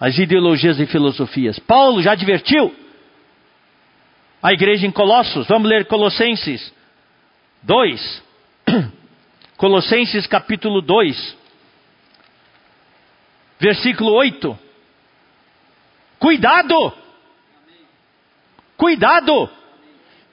as 0.00 0.18
ideologias 0.18 0.80
e 0.80 0.86
filosofias. 0.86 1.56
Paulo 1.60 2.02
já 2.02 2.10
advertiu 2.14 2.74
a 4.42 4.52
igreja 4.52 4.88
em 4.88 4.90
Colossos. 4.90 5.46
Vamos 5.46 5.68
ler 5.68 5.86
Colossenses 5.86 6.81
2. 7.62 8.22
Colossenses 9.56 10.26
capítulo 10.26 10.80
2, 10.82 11.36
versículo 13.60 14.12
8. 14.12 14.58
Cuidado! 16.18 16.92
Cuidado! 18.76 19.50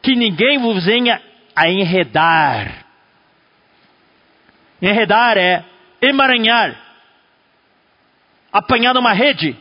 Que 0.02 0.16
ninguém 0.16 0.58
vos 0.58 0.84
venha 0.84 1.22
a 1.56 1.70
enredar. 1.70 2.86
Enredar 4.82 5.38
é 5.38 5.66
emaranhar, 6.02 6.76
apanhar 8.52 8.94
numa 8.94 9.14
rede, 9.14 9.56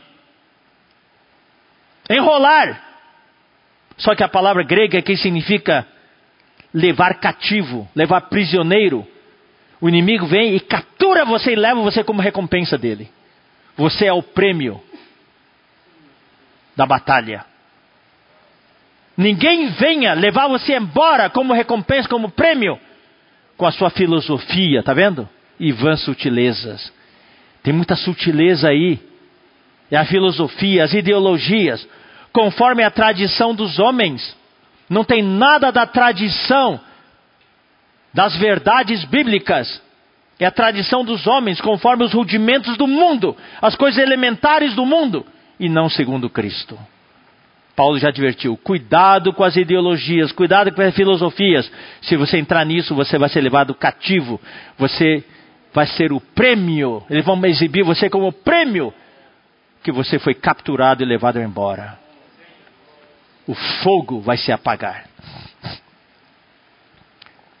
enrolar. 2.09 2.81
Só 3.97 4.15
que 4.15 4.23
a 4.23 4.29
palavra 4.29 4.63
grega 4.63 4.97
aqui 4.97 5.17
significa 5.17 5.85
levar 6.73 7.15
cativo, 7.15 7.87
levar 7.95 8.21
prisioneiro. 8.21 9.07
O 9.81 9.87
inimigo 9.87 10.25
vem 10.25 10.55
e 10.55 10.59
captura 10.59 11.25
você 11.25 11.53
e 11.53 11.55
leva 11.55 11.81
você 11.81 12.03
como 12.03 12.21
recompensa 12.21 12.77
dele. 12.77 13.09
Você 13.75 14.05
é 14.05 14.13
o 14.13 14.21
prêmio 14.21 14.81
da 16.75 16.85
batalha. 16.85 17.45
Ninguém 19.17 19.67
venha 19.71 20.13
levar 20.13 20.47
você 20.47 20.77
embora 20.77 21.29
como 21.29 21.53
recompensa, 21.53 22.07
como 22.07 22.29
prêmio, 22.29 22.79
com 23.57 23.65
a 23.65 23.71
sua 23.71 23.89
filosofia, 23.89 24.81
tá 24.81 24.93
vendo? 24.93 25.27
E 25.59 25.73
vãs 25.73 26.01
sutilezas. 26.01 26.93
Tem 27.61 27.73
muita 27.73 27.97
sutileza 27.97 28.69
aí. 28.69 28.97
É 29.91 29.97
a 29.97 30.05
filosofia, 30.05 30.85
as 30.85 30.93
ideologias, 30.93 31.85
conforme 32.31 32.83
a 32.83 32.91
tradição 32.91 33.53
dos 33.53 33.79
homens. 33.79 34.37
Não 34.89 35.03
tem 35.03 35.21
nada 35.21 35.71
da 35.71 35.85
tradição 35.85 36.79
das 38.13 38.35
verdades 38.35 39.05
bíblicas. 39.05 39.81
É 40.39 40.45
a 40.45 40.51
tradição 40.51 41.03
dos 41.03 41.27
homens, 41.27 41.59
conforme 41.59 42.05
os 42.05 42.13
rudimentos 42.13 42.77
do 42.77 42.87
mundo, 42.87 43.35
as 43.61 43.75
coisas 43.75 44.01
elementares 44.01 44.73
do 44.73 44.85
mundo, 44.85 45.25
e 45.59 45.67
não 45.67 45.89
segundo 45.89 46.29
Cristo. 46.29 46.79
Paulo 47.75 47.97
já 47.97 48.09
advertiu: 48.09 48.57
cuidado 48.57 49.31
com 49.31 49.43
as 49.43 49.55
ideologias, 49.55 50.31
cuidado 50.31 50.73
com 50.73 50.81
as 50.81 50.95
filosofias. 50.95 51.71
Se 52.01 52.17
você 52.17 52.37
entrar 52.37 52.65
nisso, 52.65 52.95
você 52.95 53.17
vai 53.17 53.29
ser 53.29 53.41
levado 53.41 53.73
cativo. 53.73 54.39
Você 54.77 55.23
vai 55.73 55.85
ser 55.87 56.11
o 56.11 56.19
prêmio. 56.19 57.03
Eles 57.09 57.23
vão 57.23 57.39
exibir 57.45 57.83
você 57.83 58.09
como 58.09 58.31
prêmio 58.31 58.93
que 59.81 59.91
você 59.91 60.19
foi 60.19 60.33
capturado 60.33 61.03
e 61.03 61.05
levado 61.05 61.39
embora. 61.39 61.97
O 63.49 63.55
fogo 63.55 64.21
vai 64.21 64.37
se 64.37 64.51
apagar. 64.51 65.05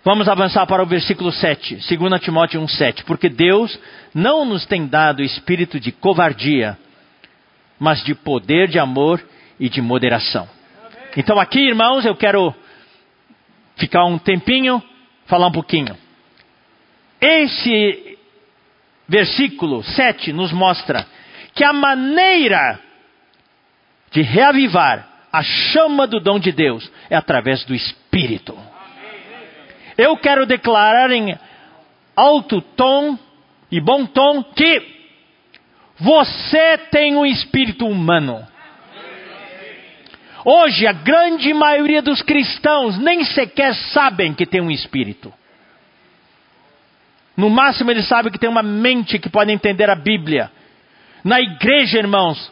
Vamos 0.03 0.29
avançar 0.29 0.67
para 0.67 0.83
o 0.83 0.85
versículo 0.85 1.31
7, 1.31 1.77
2 1.77 2.21
Timóteo 2.21 2.61
1,7. 2.61 3.03
Porque 3.05 3.27
Deus 3.27 3.75
não 4.13 4.45
nos 4.45 4.67
tem 4.67 4.85
dado 4.85 5.23
espírito 5.23 5.79
de 5.79 5.91
covardia, 5.91 6.77
mas 7.79 8.03
de 8.03 8.13
poder, 8.13 8.67
de 8.67 8.77
amor 8.77 9.19
e 9.59 9.67
de 9.67 9.81
moderação. 9.81 10.47
Então, 11.17 11.39
aqui, 11.39 11.59
irmãos, 11.59 12.05
eu 12.05 12.15
quero 12.15 12.53
ficar 13.75 14.05
um 14.05 14.19
tempinho, 14.19 14.83
falar 15.25 15.47
um 15.47 15.51
pouquinho. 15.51 15.97
Esse 17.19 18.15
versículo 19.07 19.81
7 19.81 20.33
nos 20.33 20.51
mostra 20.51 21.07
que 21.55 21.63
a 21.63 21.73
maneira 21.73 22.79
de 24.11 24.21
reavivar 24.21 25.08
a 25.31 25.43
chama 25.43 26.07
do 26.07 26.19
dom 26.19 26.39
de 26.39 26.51
Deus 26.51 26.91
é 27.09 27.15
através 27.15 27.63
do 27.65 27.75
Espírito. 27.75 28.57
Eu 29.97 30.15
quero 30.17 30.45
declarar 30.45 31.11
em 31.11 31.37
alto 32.15 32.61
tom 32.61 33.17
e 33.71 33.79
bom 33.79 34.05
tom 34.05 34.43
que 34.43 34.99
você 35.99 36.77
tem 36.89 37.15
um 37.15 37.25
espírito 37.25 37.85
humano. 37.85 38.47
Hoje, 40.45 40.87
a 40.87 40.93
grande 40.93 41.53
maioria 41.53 42.01
dos 42.01 42.21
cristãos 42.21 42.97
nem 42.97 43.25
sequer 43.25 43.75
sabem 43.75 44.33
que 44.33 44.45
tem 44.45 44.61
um 44.61 44.71
espírito. 44.71 45.33
No 47.35 47.49
máximo, 47.49 47.91
eles 47.91 48.07
sabem 48.07 48.31
que 48.31 48.39
tem 48.39 48.49
uma 48.49 48.63
mente 48.63 49.19
que 49.19 49.29
pode 49.29 49.51
entender 49.51 49.89
a 49.89 49.95
Bíblia. 49.95 50.49
Na 51.23 51.41
igreja, 51.41 51.99
irmãos, 51.99 52.51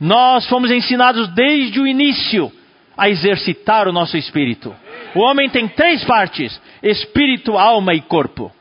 nós 0.00 0.46
fomos 0.48 0.70
ensinados 0.70 1.28
desde 1.28 1.80
o 1.80 1.86
início 1.86 2.52
a 2.96 3.08
exercitar 3.08 3.88
o 3.88 3.92
nosso 3.92 4.16
espírito. 4.16 4.74
O 5.14 5.20
homem 5.20 5.48
tem 5.48 5.68
três 5.68 6.04
partes: 6.04 6.60
espírito, 6.82 7.56
alma 7.56 7.94
e 7.94 8.00
corpo. 8.00 8.52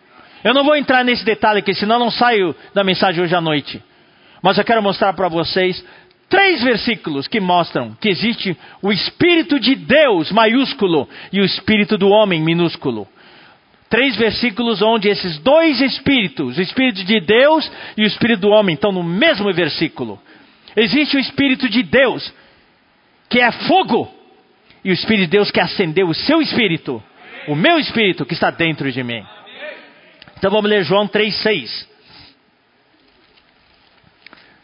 Eu 0.44 0.54
não 0.54 0.64
vou 0.64 0.76
entrar 0.76 1.04
nesse 1.04 1.26
detalhe 1.26 1.60
aqui, 1.60 1.74
senão 1.74 1.98
não 1.98 2.12
saio 2.12 2.56
da 2.74 2.84
mensagem 2.84 3.24
hoje 3.24 3.36
à 3.36 3.42
noite. 3.42 3.82
Mas 4.42 4.58
eu 4.58 4.64
quero 4.64 4.84
mostrar 4.84 5.14
para 5.14 5.28
vocês 5.28 5.84
três 6.30 6.64
versículos 6.64 7.28
que 7.28 7.40
mostram 7.40 7.98
que 8.00 8.10
existe 8.10 8.56
o 8.82 8.92
Espírito 8.92 9.60
de 9.60 9.76
Deus 9.76 10.32
maiúsculo 10.32 11.10
e 11.34 11.42
o 11.42 11.46
Espírito 11.46 11.98
do 11.98 12.10
homem 12.10 12.42
minúsculo. 12.42 13.08
Três 13.90 14.16
versículos 14.18 14.82
onde 14.82 15.08
esses 15.08 15.40
dois 15.40 15.82
espíritos, 15.82 16.58
o 16.58 16.62
Espírito 16.62 17.04
de 17.04 17.20
Deus 17.20 17.72
e 17.98 18.04
o 18.04 18.08
Espírito 18.08 18.42
do 18.42 18.50
homem, 18.50 18.76
estão 18.76 18.92
no 18.92 19.04
mesmo 19.04 19.52
versículo. 19.54 20.20
Existe 20.76 21.16
o 21.16 21.20
Espírito 21.20 21.70
de 21.70 21.84
Deus, 21.84 22.34
que 23.30 23.40
é 23.40 23.52
fogo, 23.52 24.14
e 24.84 24.90
o 24.90 24.94
Espírito 24.94 25.26
de 25.26 25.38
Deus 25.38 25.52
que 25.52 25.60
acendeu 25.60 26.08
o 26.08 26.14
seu 26.14 26.42
espírito, 26.42 27.02
o 27.48 27.56
meu 27.56 27.80
espírito 27.80 28.26
que 28.26 28.34
está 28.34 28.52
dentro 28.52 28.92
de 28.92 29.04
mim. 29.04 29.26
Então 30.38 30.52
vamos 30.52 30.70
ler 30.70 30.84
João 30.84 31.08
3,6. 31.08 31.88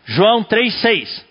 João 0.06 0.44
3,6. 0.44 1.24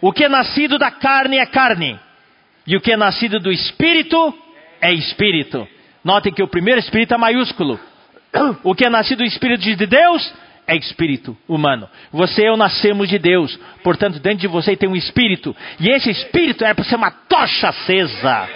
O 0.00 0.12
que 0.12 0.24
é 0.24 0.28
nascido 0.28 0.78
da 0.78 0.92
carne 0.92 1.38
é 1.38 1.46
carne, 1.46 1.98
e 2.66 2.76
o 2.76 2.80
que 2.80 2.92
é 2.92 2.96
nascido 2.96 3.40
do 3.40 3.50
espírito 3.50 4.32
é 4.80 4.92
espírito. 4.92 5.66
Notem 6.04 6.32
que 6.32 6.42
o 6.42 6.48
primeiro 6.48 6.78
espírito 6.78 7.14
é 7.14 7.18
maiúsculo. 7.18 7.80
O 8.62 8.74
que 8.74 8.86
é 8.86 8.90
nascido 8.90 9.18
do 9.18 9.24
espírito 9.24 9.62
de 9.62 9.74
Deus 9.86 10.32
é 10.68 10.76
espírito 10.76 11.36
humano. 11.48 11.88
Você 12.12 12.42
e 12.42 12.46
eu 12.46 12.56
nascemos 12.56 13.08
de 13.08 13.18
Deus, 13.18 13.58
portanto, 13.82 14.20
dentro 14.20 14.40
de 14.40 14.46
você 14.46 14.76
tem 14.76 14.88
um 14.88 14.94
espírito, 14.94 15.56
e 15.80 15.88
esse 15.88 16.10
espírito 16.10 16.64
é 16.64 16.74
para 16.74 16.84
ser 16.84 16.96
uma 16.96 17.10
tocha 17.10 17.70
acesa. 17.70 18.48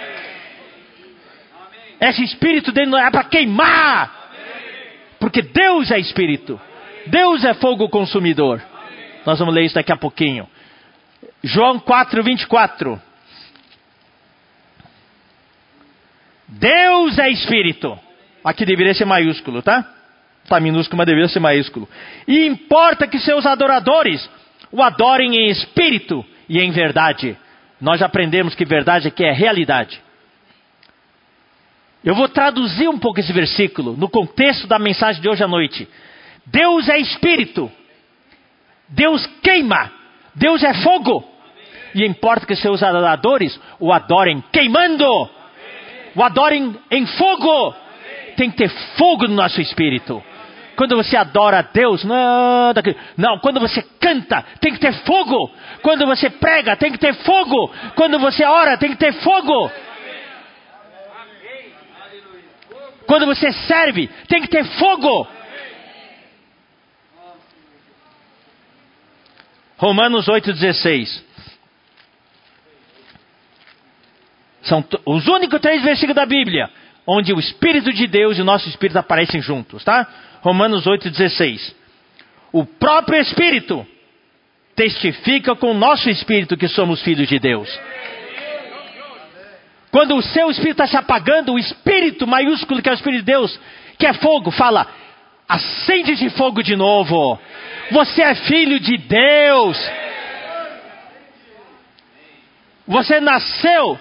Esse 1.99 2.23
espírito 2.23 2.71
dele 2.71 2.95
é 2.95 3.09
para 3.09 3.23
queimar, 3.23 4.29
porque 5.19 5.41
Deus 5.41 5.89
é 5.89 5.99
espírito, 5.99 6.61
Deus 7.07 7.43
é 7.43 7.55
fogo 7.55 7.89
consumidor. 7.89 8.61
Nós 9.25 9.39
vamos 9.39 9.55
ler 9.55 9.65
isso 9.65 9.75
daqui 9.75 9.91
a 9.91 9.97
pouquinho. 9.97 10.47
João 11.43 11.79
4, 11.79 12.23
24. 12.23 13.01
Deus 16.47 17.17
é 17.17 17.29
Espírito. 17.29 17.97
Aqui 18.43 18.65
deveria 18.65 18.93
ser 18.93 19.05
maiúsculo, 19.05 19.61
tá? 19.61 20.02
Está 20.43 20.59
minúsculo, 20.59 20.97
mas 20.97 21.07
deveria 21.07 21.29
ser 21.29 21.39
maiúsculo. 21.39 21.87
E 22.27 22.45
importa 22.45 23.07
que 23.07 23.19
seus 23.19 23.45
adoradores 23.45 24.29
o 24.71 24.81
adorem 24.81 25.35
em 25.35 25.49
espírito 25.49 26.25
e 26.49 26.59
em 26.59 26.71
verdade. 26.71 27.37
Nós 27.79 27.99
já 27.99 28.05
aprendemos 28.07 28.55
que 28.55 28.65
verdade 28.65 29.07
aqui 29.07 29.23
é 29.23 29.31
realidade. 29.31 30.01
Eu 32.03 32.15
vou 32.15 32.27
traduzir 32.27 32.89
um 32.89 32.99
pouco 32.99 33.19
esse 33.19 33.31
versículo 33.31 33.95
no 33.95 34.09
contexto 34.09 34.67
da 34.67 34.77
mensagem 34.77 35.21
de 35.21 35.29
hoje 35.29 35.43
à 35.43 35.47
noite. 35.47 35.87
Deus 36.45 36.89
é 36.89 36.97
espírito. 36.97 37.71
Deus 38.89 39.25
queima. 39.41 39.91
Deus 40.35 40.61
é 40.63 40.73
fogo. 40.73 41.23
E 41.95 42.03
importa 42.05 42.45
que 42.45 42.55
seus 42.55 42.83
adoradores 42.83 43.57
o 43.79 43.93
adorem 43.93 44.43
queimando. 44.51 45.29
O 46.15 46.23
adorem 46.23 46.75
em 46.91 47.05
fogo. 47.05 47.75
Tem 48.35 48.49
que 48.51 48.57
ter 48.57 48.69
fogo 48.97 49.27
no 49.27 49.35
nosso 49.35 49.61
espírito. 49.61 50.21
Quando 50.75 50.95
você 50.95 51.15
adora 51.15 51.59
a 51.59 51.61
Deus, 51.61 52.03
não, 52.03 52.73
não, 53.17 53.39
quando 53.39 53.59
você 53.59 53.81
canta, 53.99 54.43
tem 54.59 54.73
que 54.73 54.79
ter 54.79 54.93
fogo. 55.05 55.51
Quando 55.81 56.05
você 56.05 56.29
prega, 56.29 56.75
tem 56.75 56.91
que 56.91 56.97
ter 56.97 57.13
fogo. 57.23 57.71
Quando 57.95 58.19
você 58.19 58.43
ora, 58.43 58.77
tem 58.77 58.89
que 58.89 58.97
ter 58.97 59.13
fogo. 59.13 59.71
Quando 63.05 63.25
você 63.25 63.51
serve, 63.51 64.07
tem 64.27 64.41
que 64.41 64.47
ter 64.47 64.63
fogo. 64.77 65.27
Romanos 69.77 70.27
8,16. 70.27 71.23
São 74.63 74.83
os 75.05 75.27
únicos 75.27 75.59
três 75.59 75.83
versículos 75.83 76.15
da 76.15 76.25
Bíblia 76.25 76.69
onde 77.05 77.33
o 77.33 77.39
Espírito 77.39 77.91
de 77.91 78.07
Deus 78.07 78.37
e 78.37 78.41
o 78.41 78.45
nosso 78.45 78.67
Espírito 78.69 78.97
aparecem 78.97 79.41
juntos, 79.41 79.83
tá? 79.83 80.07
Romanos 80.41 80.85
8,16. 80.85 81.73
o 82.51 82.65
próprio 82.65 83.19
Espírito 83.19 83.85
testifica 84.75 85.55
com 85.55 85.71
o 85.71 85.73
nosso 85.73 86.09
espírito 86.09 86.57
que 86.57 86.67
somos 86.67 87.01
filhos 87.01 87.27
de 87.27 87.39
Deus. 87.39 87.69
Quando 89.91 90.15
o 90.15 90.23
seu 90.23 90.49
espírito 90.49 90.81
está 90.81 90.87
se 90.87 90.97
apagando, 90.97 91.53
o 91.53 91.59
espírito 91.59 92.25
maiúsculo 92.25 92.81
que 92.81 92.89
é 92.89 92.91
o 92.91 92.95
Espírito 92.95 93.19
de 93.19 93.31
Deus, 93.31 93.59
que 93.99 94.07
é 94.07 94.13
fogo, 94.13 94.49
fala: 94.49 94.87
acende 95.47 96.15
de 96.15 96.29
fogo 96.31 96.63
de 96.63 96.75
novo. 96.75 97.39
Você 97.91 98.23
é 98.23 98.33
filho 98.33 98.79
de 98.79 98.97
Deus. 98.97 99.77
Você 102.87 103.21
nasceu 103.21 103.99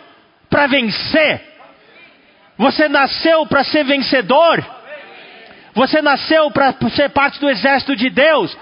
para 0.48 0.66
vencer. 0.66 1.51
Você 2.58 2.88
nasceu 2.88 3.46
para 3.46 3.64
ser 3.64 3.84
vencedor. 3.84 4.64
Você 5.74 6.02
nasceu 6.02 6.50
para 6.50 6.74
ser 6.90 7.10
parte 7.10 7.40
do 7.40 7.48
exército 7.48 7.96
de 7.96 8.10
Deus. 8.10 8.56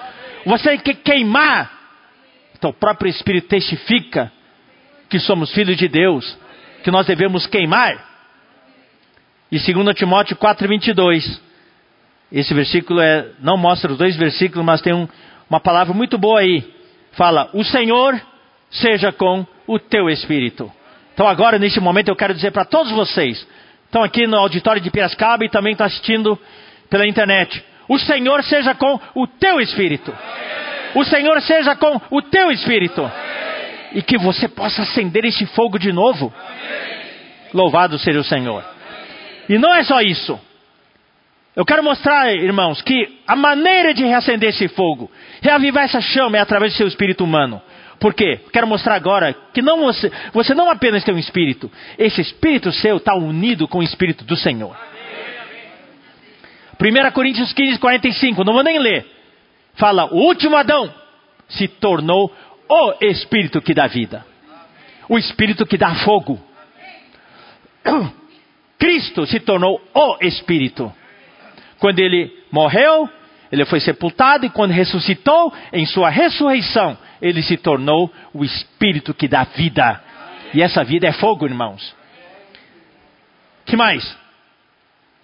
Você 0.47 0.79
quer 0.79 0.95
queimar. 0.95 1.71
Então 2.57 2.71
o 2.71 2.75
próprio 2.75 3.09
Espírito 3.09 3.49
testifica 3.49 4.31
que 5.09 5.19
somos 5.19 5.53
filhos 5.53 5.77
de 5.77 5.89
Deus 5.89 6.39
que 6.83 6.91
nós 6.91 7.07
devemos 7.07 7.47
queimar. 7.47 8.09
E 9.51 9.59
2 9.59 9.95
Timóteo 9.97 10.37
4,22. 10.37 11.41
Esse 12.31 12.55
versículo 12.55 13.01
é, 13.01 13.27
não 13.41 13.57
mostra 13.57 13.91
os 13.91 13.99
dois 13.99 14.17
versículos, 14.17 14.65
mas 14.65 14.81
tem 14.81 14.95
um, 14.95 15.09
uma 15.49 15.59
palavra 15.59 15.93
muito 15.93 16.17
boa 16.17 16.41
aí. 16.41 16.65
Fala: 17.13 17.51
O 17.53 17.65
Senhor 17.65 18.21
seja 18.71 19.11
com 19.11 19.45
o 19.67 19.79
teu 19.79 20.09
espírito. 20.09 20.71
Então, 21.13 21.27
agora, 21.27 21.59
neste 21.59 21.81
momento, 21.81 22.09
eu 22.09 22.17
quero 22.17 22.33
dizer 22.33 22.53
para 22.53 22.65
todos 22.65 22.93
vocês, 22.93 23.47
estão 23.91 24.05
aqui 24.05 24.25
no 24.25 24.37
auditório 24.37 24.81
de 24.81 24.89
Piracicaba 24.89 25.45
e 25.45 25.51
também 25.51 25.73
estão 25.73 25.87
assistindo 25.87 26.39
pela 26.89 27.07
internet: 27.07 27.63
O 27.89 27.99
Senhor 27.99 28.43
seja 28.45 28.75
com 28.75 29.01
o 29.17 29.27
teu 29.27 29.61
espírito. 29.61 30.17
O 30.95 31.05
Senhor 31.05 31.41
seja 31.43 31.75
com 31.75 32.01
o 32.11 32.23
teu 32.23 32.51
espírito 32.51 33.11
e 33.93 34.01
que 34.01 34.17
você 34.17 34.49
possa 34.49 34.83
acender 34.83 35.25
esse 35.25 35.45
fogo 35.47 35.79
de 35.79 35.93
novo. 35.93 36.33
Louvado 37.53 37.99
seja 37.99 38.21
o 38.21 38.25
Senhor. 38.25 38.65
E 39.49 39.59
não 39.59 39.75
é 39.75 39.83
só 39.83 40.01
isso. 40.01 40.39
Eu 41.57 41.65
quero 41.65 41.83
mostrar, 41.83 42.33
irmãos, 42.33 42.81
que 42.83 43.19
a 43.27 43.35
maneira 43.35 43.93
de 43.93 44.05
reacender 44.05 44.51
esse 44.51 44.69
fogo, 44.69 45.11
reavivar 45.43 45.85
essa 45.85 46.01
chama 46.01 46.37
é 46.37 46.41
através 46.41 46.73
do 46.73 46.77
seu 46.77 46.87
espírito 46.87 47.25
humano. 47.25 47.61
Por 48.01 48.15
quê? 48.15 48.41
Quero 48.51 48.67
mostrar 48.67 48.95
agora 48.95 49.35
que 49.53 49.61
não 49.61 49.83
você, 49.83 50.11
você 50.33 50.55
não 50.55 50.71
apenas 50.71 51.05
tem 51.05 51.15
um 51.15 51.19
espírito, 51.19 51.71
esse 51.99 52.21
espírito 52.21 52.73
seu 52.73 52.97
está 52.97 53.15
unido 53.15 53.69
com 53.69 53.79
o 53.79 53.83
espírito 53.83 54.25
do 54.25 54.37
Senhor. 54.37 54.75
1 56.81 57.11
Coríntios 57.13 57.53
15, 57.53 57.79
45, 57.79 58.43
não 58.43 58.55
vou 58.55 58.63
nem 58.63 58.79
ler. 58.79 59.07
Fala, 59.75 60.07
o 60.07 60.17
último 60.17 60.57
Adão 60.57 60.93
se 61.51 61.69
tornou 61.69 62.35
o 62.69 62.95
Espírito 63.05 63.61
que 63.61 63.75
dá 63.75 63.87
vida, 63.87 64.25
o 65.07 65.19
Espírito 65.19 65.67
que 65.67 65.77
dá 65.77 65.95
fogo. 65.97 66.41
Cristo 68.79 69.27
se 69.27 69.41
tornou 69.41 69.79
o 69.93 70.17
Espírito. 70.23 70.91
Quando 71.79 71.99
ele 71.99 72.33
morreu, 72.51 73.09
ele 73.53 73.67
foi 73.67 73.81
sepultado 73.81 74.47
e 74.47 74.51
quando 74.51 74.71
ressuscitou, 74.71 75.53
em 75.73 75.85
sua 75.85 76.09
ressurreição, 76.09 76.97
ele 77.21 77.43
se 77.43 77.57
tornou 77.57 78.13
o 78.33 78.45
Espírito 78.45 79.15
que 79.15 79.29
dá 79.29 79.45
vida. 79.45 80.03
E 80.55 80.63
essa 80.63 80.83
vida 80.83 81.07
é 81.07 81.13
fogo, 81.13 81.47
irmãos. 81.47 81.95
Que 83.67 83.77
mais? 83.77 84.05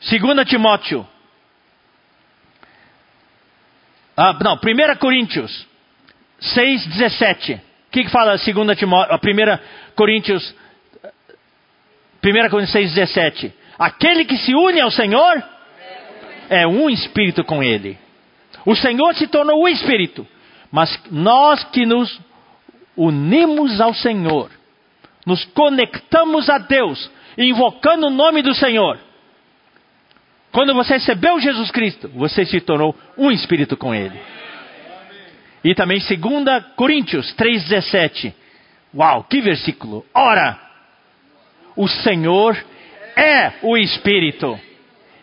2 0.09 0.49
Timóteo. 0.49 1.07
Ah, 4.16 4.36
não, 4.42 4.55
1 4.55 4.97
Coríntios 4.99 5.66
6, 6.40 6.86
17. 6.86 7.55
O 7.55 7.61
que, 7.90 8.05
que 8.05 8.11
fala 8.11 8.36
2 8.36 8.78
Timóteo, 8.78 9.14
1 9.14 9.94
Coríntios, 9.94 10.55
1 12.22 12.51
Coríntios 12.51 12.72
6, 12.72 12.94
17? 12.94 13.53
Aquele 13.78 14.24
que 14.24 14.36
se 14.38 14.55
une 14.55 14.80
ao 14.80 14.90
Senhor 14.90 15.42
é 16.49 16.66
um 16.66 16.88
espírito 16.88 17.44
com 17.44 17.62
ele. 17.62 17.99
O 18.64 18.74
Senhor 18.74 19.14
se 19.14 19.26
tornou 19.26 19.62
um 19.62 19.68
espírito, 19.68 20.26
mas 20.71 20.99
nós 21.11 21.64
que 21.64 21.87
nos 21.87 22.21
unimos 22.97 23.81
ao 23.81 23.95
Senhor, 23.95 24.51
nos 25.27 25.45
conectamos 25.47 26.49
a 26.49 26.59
Deus, 26.59 27.11
invocando 27.37 28.07
o 28.07 28.11
nome 28.11 28.43
do 28.43 28.55
Senhor. 28.55 28.99
Quando 30.53 30.73
você 30.75 30.95
recebeu 30.95 31.39
Jesus 31.39 31.71
Cristo, 31.71 32.09
você 32.14 32.47
se 32.47 32.61
tornou 32.61 32.97
um 33.19 33.31
espírito 33.31 33.77
com 33.77 33.95
Ele. 33.95 34.19
E 35.62 35.75
também 35.75 35.99
2 35.99 36.64
Coríntios 36.77 37.35
3,17. 37.35 38.33
Uau, 38.95 39.25
que 39.25 39.41
versículo! 39.41 40.07
Ora, 40.14 40.59
o 41.77 41.87
Senhor 41.89 42.57
é 43.17 43.53
o 43.62 43.77
Espírito. 43.77 44.59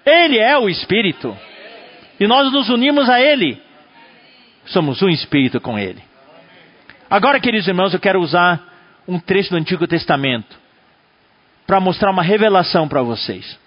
Ele 0.05 0.37
é 0.37 0.57
o 0.57 0.69
Espírito. 0.69 1.35
E 2.19 2.27
nós 2.27 2.51
nos 2.51 2.69
unimos 2.69 3.09
a 3.09 3.21
Ele. 3.21 3.59
Somos 4.65 5.01
um 5.01 5.09
Espírito 5.09 5.59
com 5.59 5.77
Ele. 5.77 6.01
Agora, 7.09 7.39
queridos 7.39 7.67
irmãos, 7.67 7.93
eu 7.93 7.99
quero 7.99 8.21
usar 8.21 8.61
um 9.07 9.19
trecho 9.19 9.51
do 9.51 9.57
Antigo 9.57 9.85
Testamento 9.85 10.57
para 11.67 11.79
mostrar 11.79 12.11
uma 12.11 12.23
revelação 12.23 12.87
para 12.87 13.01
vocês. 13.01 13.59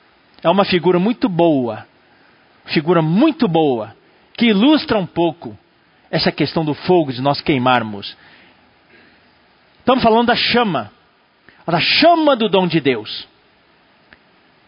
É 0.42 0.48
uma 0.48 0.64
figura 0.64 0.98
muito 0.98 1.28
boa, 1.28 1.86
figura 2.66 3.02
muito 3.02 3.46
boa, 3.46 3.94
que 4.36 4.46
ilustra 4.46 4.98
um 4.98 5.06
pouco 5.06 5.56
essa 6.10 6.32
questão 6.32 6.64
do 6.64 6.74
fogo, 6.74 7.12
de 7.12 7.20
nós 7.20 7.40
queimarmos. 7.40 8.16
Estamos 9.78 10.02
falando 10.02 10.26
da 10.26 10.36
chama, 10.36 10.90
da 11.66 11.80
chama 11.80 12.36
do 12.36 12.48
dom 12.48 12.66
de 12.66 12.80
Deus. 12.80 13.28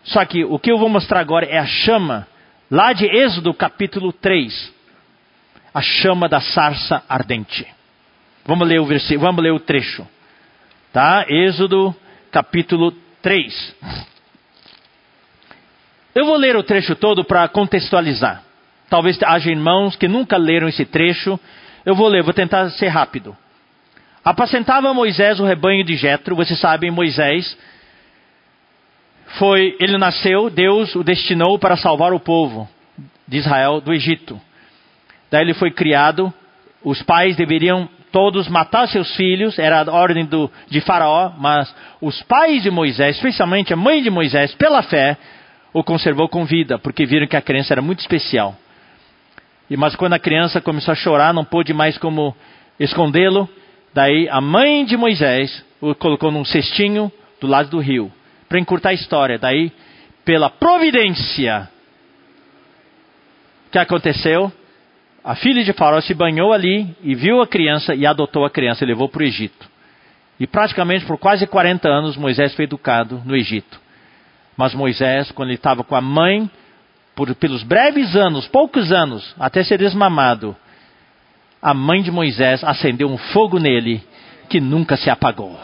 Só 0.05 0.25
que 0.25 0.45
o 0.45 0.59
que 0.59 0.71
eu 0.71 0.79
vou 0.79 0.89
mostrar 0.89 1.21
agora 1.21 1.47
é 1.47 1.59
a 1.59 1.67
chama, 1.67 2.27
lá 2.71 2.93
de 2.93 3.07
Êxodo 3.07 3.53
capítulo 3.53 4.13
3, 4.13 4.75
a 5.73 5.81
chama 5.81 6.29
da 6.29 6.41
sarça 6.41 7.03
ardente. 7.09 7.67
Vamos 8.45 8.67
ler 8.67 8.81
o 8.81 8.87
versículo, 8.87 9.27
vamos 9.27 9.43
ler 9.43 9.53
o 9.53 9.61
trecho. 9.61 10.07
Tá? 10.93 11.25
Êxodo 11.29 11.95
capítulo 12.31 12.93
3. 13.23 13.77
Eu 16.15 16.25
vou 16.25 16.37
ler 16.37 16.57
o 16.57 16.63
trecho 16.63 16.97
todo 16.97 17.25
para 17.25 17.47
contextualizar. 17.49 18.43
Talvez 18.89 19.23
haja 19.23 19.51
irmãos 19.51 19.97
que 19.97 20.09
nunca 20.09 20.37
leram 20.37 20.69
esse 20.69 20.85
trecho. 20.85 21.39
Eu 21.85 21.95
vou 21.95 22.09
ler, 22.09 22.23
vou 22.23 22.33
tentar 22.33 22.71
ser 22.71 22.89
rápido. 22.89 23.37
Apacentava 24.25 24.93
Moisés 24.93 25.39
o 25.39 25.45
rebanho 25.45 25.85
de 25.85 25.97
Jetro. 25.97 26.35
Vocês 26.35 26.59
sabem, 26.59 26.91
Moisés 26.91 27.57
foi, 29.37 29.77
ele 29.79 29.99
nasceu, 29.99 30.49
Deus 30.49 30.95
o 30.97 31.05
destinou 31.05 31.59
para 31.59 31.77
salvar 31.77 32.13
o 32.13 32.21
povo 32.21 32.69
de 33.27 33.37
Israel 33.37 33.81
do 33.81 33.93
Egito. 33.93 34.41
Daí 35.31 35.43
ele 35.43 35.55
foi 35.55 35.71
criado. 35.71 36.33
Os 36.83 37.03
pais 37.03 37.37
deveriam 37.37 37.89
todos 38.11 38.49
matar 38.49 38.89
seus 38.89 39.15
filhos, 39.17 39.59
era 39.59 39.83
a 39.83 39.93
ordem 39.93 40.25
do, 40.25 40.51
de 40.69 40.81
Faraó, 40.81 41.33
mas 41.39 41.75
os 42.01 42.23
pais 42.23 42.63
de 42.63 42.71
Moisés, 42.71 43.17
especialmente 43.17 43.73
a 43.73 43.77
mãe 43.77 44.03
de 44.03 44.11
Moisés, 44.11 44.55
pela 44.55 44.83
fé, 44.83 45.17
o 45.73 45.85
conservou 45.85 46.29
com 46.29 46.45
vida, 46.45 46.79
porque 46.79 47.05
viram 47.05 47.27
que 47.27 47.37
a 47.37 47.43
criança 47.43 47.75
era 47.75 47.83
muito 47.83 48.01
especial. 48.01 48.57
E 49.69 49.77
mas 49.77 49.95
quando 49.95 50.15
a 50.15 50.19
criança 50.19 50.61
começou 50.61 50.93
a 50.93 50.97
chorar, 50.97 51.35
não 51.35 51.45
pôde 51.45 51.75
mais 51.75 51.99
como 51.99 52.35
escondê-lo. 52.81 53.49
Daí 53.93 54.29
a 54.31 54.41
mãe 54.41 54.85
de 54.85 54.97
Moisés 54.97 55.65
o 55.81 55.95
colocou 55.95 56.31
num 56.31 56.45
cestinho 56.45 57.13
do 57.41 57.47
lado 57.47 57.69
do 57.69 57.79
rio, 57.79 58.11
para 58.49 58.59
encurtar 58.59 58.91
a 58.91 58.95
história. 58.95 59.39
Daí, 59.39 59.71
pela 60.25 60.49
providência, 60.49 61.69
o 63.67 63.71
que 63.71 63.79
aconteceu? 63.79 64.51
A 65.29 65.35
filha 65.35 65.63
de 65.63 65.75
Faraó 65.75 66.01
se 66.01 66.15
banhou 66.15 66.55
ali 66.55 66.89
e 67.03 67.15
viu 67.15 67.43
a 67.43 67.47
criança 67.47 67.95
e 67.95 68.07
adotou 68.07 68.47
a 68.47 68.51
criança 68.51 68.83
e 68.83 68.87
levou 68.87 69.11
para 69.11 69.21
o 69.21 69.27
Egito. 69.27 69.69
E 70.41 70.47
praticamente 70.47 71.05
por 71.05 71.19
quase 71.19 71.47
40 71.47 71.87
anos 71.87 72.17
Moisés 72.17 72.55
foi 72.55 72.65
educado 72.65 73.21
no 73.27 73.37
Egito. 73.37 73.79
Mas 74.57 74.73
Moisés, 74.73 75.31
quando 75.31 75.51
ele 75.51 75.57
estava 75.57 75.85
com 75.85 75.95
a 75.95 76.01
mãe 76.01 76.51
por, 77.15 77.35
pelos 77.35 77.63
breves 77.63 78.17
anos, 78.17 78.49
poucos 78.49 78.91
anos, 78.91 79.35
até 79.39 79.63
ser 79.63 79.77
desmamado, 79.77 80.57
a 81.61 81.75
mãe 81.75 82.01
de 82.01 82.11
Moisés 82.11 82.65
acendeu 82.65 83.07
um 83.07 83.19
fogo 83.19 83.59
nele 83.59 84.03
que 84.49 84.63
nunca 84.63 84.97
se 84.97 85.11
apagou. 85.11 85.61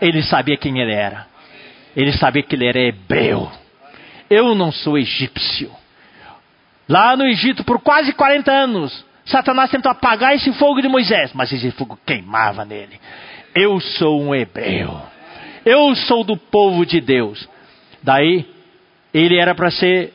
Ele 0.00 0.22
sabia 0.22 0.56
quem 0.56 0.78
ele 0.78 0.94
era. 0.94 1.26
Ele 1.96 2.12
sabia 2.12 2.44
que 2.44 2.54
ele 2.54 2.68
era 2.68 2.78
hebreu. 2.78 3.50
Eu 4.30 4.54
não 4.54 4.70
sou 4.70 4.96
egípcio. 4.96 5.72
Lá 6.88 7.16
no 7.16 7.26
Egito, 7.26 7.64
por 7.64 7.80
quase 7.80 8.12
40 8.12 8.50
anos, 8.50 9.04
Satanás 9.24 9.70
tentou 9.70 9.90
apagar 9.90 10.34
esse 10.34 10.52
fogo 10.54 10.80
de 10.82 10.88
Moisés, 10.88 11.32
mas 11.32 11.50
esse 11.52 11.70
fogo 11.72 11.98
queimava 12.04 12.64
nele. 12.64 13.00
Eu 13.54 13.80
sou 13.80 14.20
um 14.20 14.34
hebreu. 14.34 15.00
Eu 15.64 15.94
sou 15.94 16.24
do 16.24 16.36
povo 16.36 16.84
de 16.84 17.00
Deus. 17.00 17.48
Daí, 18.02 18.46
ele 19.12 19.38
era 19.38 19.54
para 19.54 19.70
ser 19.70 20.12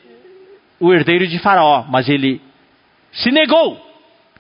o 0.80 0.94
herdeiro 0.94 1.28
de 1.28 1.40
Faraó, 1.40 1.86
mas 1.90 2.08
ele 2.08 2.42
se 3.12 3.32
negou 3.32 3.90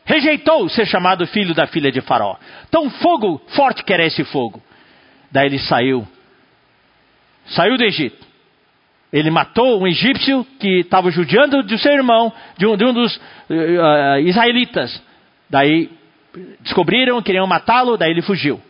rejeitou 0.09 0.67
ser 0.69 0.87
chamado 0.87 1.27
filho 1.27 1.53
da 1.53 1.67
filha 1.67 1.91
de 1.91 2.01
Faraó. 2.01 2.35
Tão 2.71 2.89
fogo 2.89 3.39
forte 3.49 3.83
que 3.83 3.93
era 3.93 4.03
esse 4.03 4.23
fogo. 4.23 4.59
Daí 5.31 5.45
ele 5.45 5.59
saiu. 5.59 6.07
Saiu 7.45 7.77
do 7.77 7.83
Egito. 7.83 8.25
Ele 9.11 9.31
matou 9.31 9.81
um 9.81 9.87
egípcio 9.87 10.45
que 10.59 10.81
estava 10.81 11.09
judiando 11.09 11.63
de 11.63 11.77
seu 11.79 11.91
irmão, 11.91 12.31
de 12.57 12.67
um, 12.67 12.77
de 12.77 12.85
um 12.85 12.93
dos 12.93 13.15
uh, 13.15 14.19
israelitas. 14.23 15.01
Daí 15.49 15.89
descobriram, 16.59 17.21
queriam 17.21 17.47
matá-lo, 17.47 17.97
daí 17.97 18.11
ele 18.11 18.21
fugiu. 18.21 18.61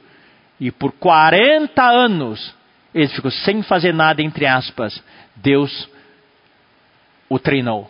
E 0.60 0.72
por 0.72 0.94
40 0.94 1.84
anos 1.84 2.56
ele 2.94 3.08
ficou 3.10 3.32
sem 3.32 3.62
fazer 3.64 3.94
nada, 3.94 4.22
entre 4.22 4.46
aspas. 4.46 5.04
Deus 5.36 5.90
o 7.30 7.38
treinou. 7.38 7.90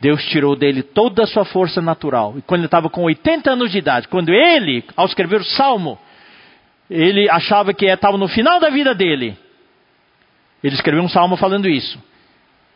Deus 0.00 0.22
tirou 0.26 0.56
dele 0.56 0.82
toda 0.82 1.24
a 1.24 1.26
sua 1.26 1.44
força 1.44 1.80
natural. 1.80 2.34
E 2.36 2.42
quando 2.42 2.60
ele 2.60 2.66
estava 2.66 2.88
com 2.88 3.02
80 3.02 3.52
anos 3.52 3.70
de 3.70 3.78
idade, 3.78 4.08
quando 4.08 4.30
ele, 4.30 4.84
ao 4.96 5.06
escrever 5.06 5.40
o 5.40 5.44
salmo, 5.44 5.98
ele 6.88 7.28
achava 7.28 7.74
que 7.74 7.86
estava 7.86 8.16
no 8.16 8.26
final 8.26 8.58
da 8.58 8.70
vida 8.70 8.94
dele, 8.94 9.36
ele 10.62 10.74
escreveu 10.74 11.02
um 11.02 11.08
salmo 11.08 11.36
falando 11.36 11.68
isso. 11.68 12.02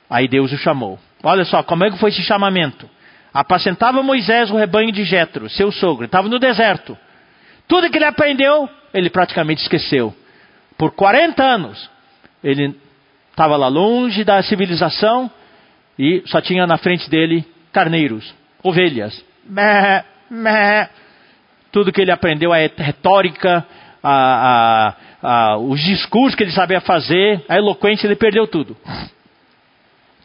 Aí 0.08 0.28
Deus 0.28 0.52
o 0.52 0.58
chamou. 0.58 0.98
Olha 1.22 1.44
só, 1.44 1.62
como 1.62 1.84
é 1.84 1.90
que 1.90 1.98
foi 1.98 2.10
esse 2.10 2.22
chamamento? 2.22 2.88
Apacentava 3.32 4.02
Moisés 4.02 4.50
o 4.50 4.56
rebanho 4.56 4.92
de 4.92 5.04
Jetro, 5.04 5.48
seu 5.48 5.72
sogro, 5.72 6.04
estava 6.04 6.28
no 6.28 6.38
deserto. 6.38 6.96
Tudo 7.66 7.90
que 7.90 7.98
ele 7.98 8.04
aprendeu, 8.04 8.68
ele 8.92 9.10
praticamente 9.10 9.62
esqueceu. 9.62 10.14
Por 10.76 10.92
40 10.92 11.42
anos, 11.42 11.90
ele 12.42 12.78
estava 13.30 13.56
lá 13.56 13.68
longe 13.68 14.22
da 14.22 14.42
civilização 14.42 15.30
e 15.98 16.22
só 16.26 16.40
tinha 16.40 16.66
na 16.66 16.76
frente 16.76 17.08
dele 17.10 17.44
carneiros, 17.72 18.34
ovelhas. 18.62 19.24
Tudo 21.72 21.92
que 21.92 22.00
ele 22.00 22.12
aprendeu, 22.12 22.52
a 22.52 22.58
retórica, 22.58 23.66
a, 24.02 24.88
a, 24.88 24.94
a, 25.24 25.56
os 25.56 25.80
discursos 25.80 26.34
que 26.34 26.42
ele 26.42 26.52
sabia 26.52 26.82
fazer, 26.82 27.42
a 27.48 27.56
eloquência, 27.56 28.06
ele 28.06 28.14
perdeu 28.14 28.46
tudo. 28.46 28.76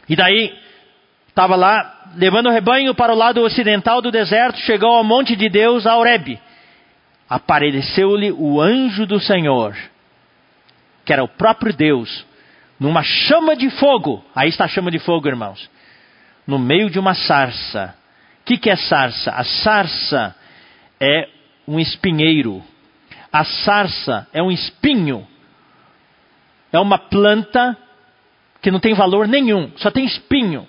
E 0.09 0.15
daí, 0.15 0.53
estava 1.29 1.55
lá, 1.55 2.11
levando 2.17 2.47
o 2.47 2.51
rebanho 2.51 2.93
para 2.93 3.13
o 3.13 3.17
lado 3.17 3.41
ocidental 3.41 4.01
do 4.01 4.11
deserto, 4.11 4.59
chegou 4.59 4.89
ao 4.89 5.03
monte 5.03 5.37
de 5.37 5.47
Deus, 5.47 5.87
a 5.87 5.95
Horebe. 5.95 6.37
Apareceu-lhe 7.29 8.31
o 8.33 8.59
anjo 8.59 9.05
do 9.05 9.19
Senhor, 9.21 9.77
que 11.05 11.13
era 11.13 11.23
o 11.23 11.29
próprio 11.29 11.71
Deus, 11.71 12.25
numa 12.77 13.01
chama 13.01 13.55
de 13.55 13.69
fogo. 13.69 14.23
Aí 14.35 14.49
está 14.49 14.65
a 14.65 14.67
chama 14.67 14.91
de 14.91 14.99
fogo, 14.99 15.29
irmãos. 15.29 15.69
No 16.45 16.59
meio 16.59 16.89
de 16.89 16.99
uma 16.99 17.13
sarça. 17.13 17.95
O 18.41 18.45
que, 18.45 18.57
que 18.57 18.69
é 18.69 18.75
sarça? 18.75 19.31
A 19.31 19.43
sarça 19.43 20.35
é 20.99 21.29
um 21.67 21.79
espinheiro 21.79 22.63
a 23.31 23.43
sarça 23.43 24.27
é 24.33 24.41
um 24.41 24.51
espinho, 24.51 25.27
é 26.71 26.79
uma 26.79 26.97
planta 26.97 27.77
que 28.61 28.71
não 28.71 28.79
tem 28.79 28.93
valor 28.93 29.27
nenhum, 29.27 29.71
só 29.77 29.89
tem 29.91 30.05
espinho. 30.05 30.67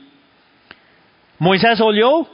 Moisés 1.39 1.81
olhou 1.81 2.29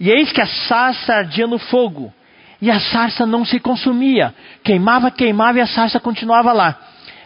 e 0.00 0.10
eis 0.10 0.32
que 0.32 0.40
a 0.40 0.46
sarça 0.46 1.14
ardia 1.14 1.46
no 1.46 1.58
fogo. 1.58 2.12
E 2.60 2.70
a 2.70 2.80
sarça 2.80 3.24
não 3.24 3.44
se 3.44 3.60
consumia. 3.60 4.34
Queimava, 4.64 5.10
queimava 5.10 5.58
e 5.58 5.60
a 5.60 5.66
sarça 5.66 6.00
continuava 6.00 6.52
lá. 6.52 6.76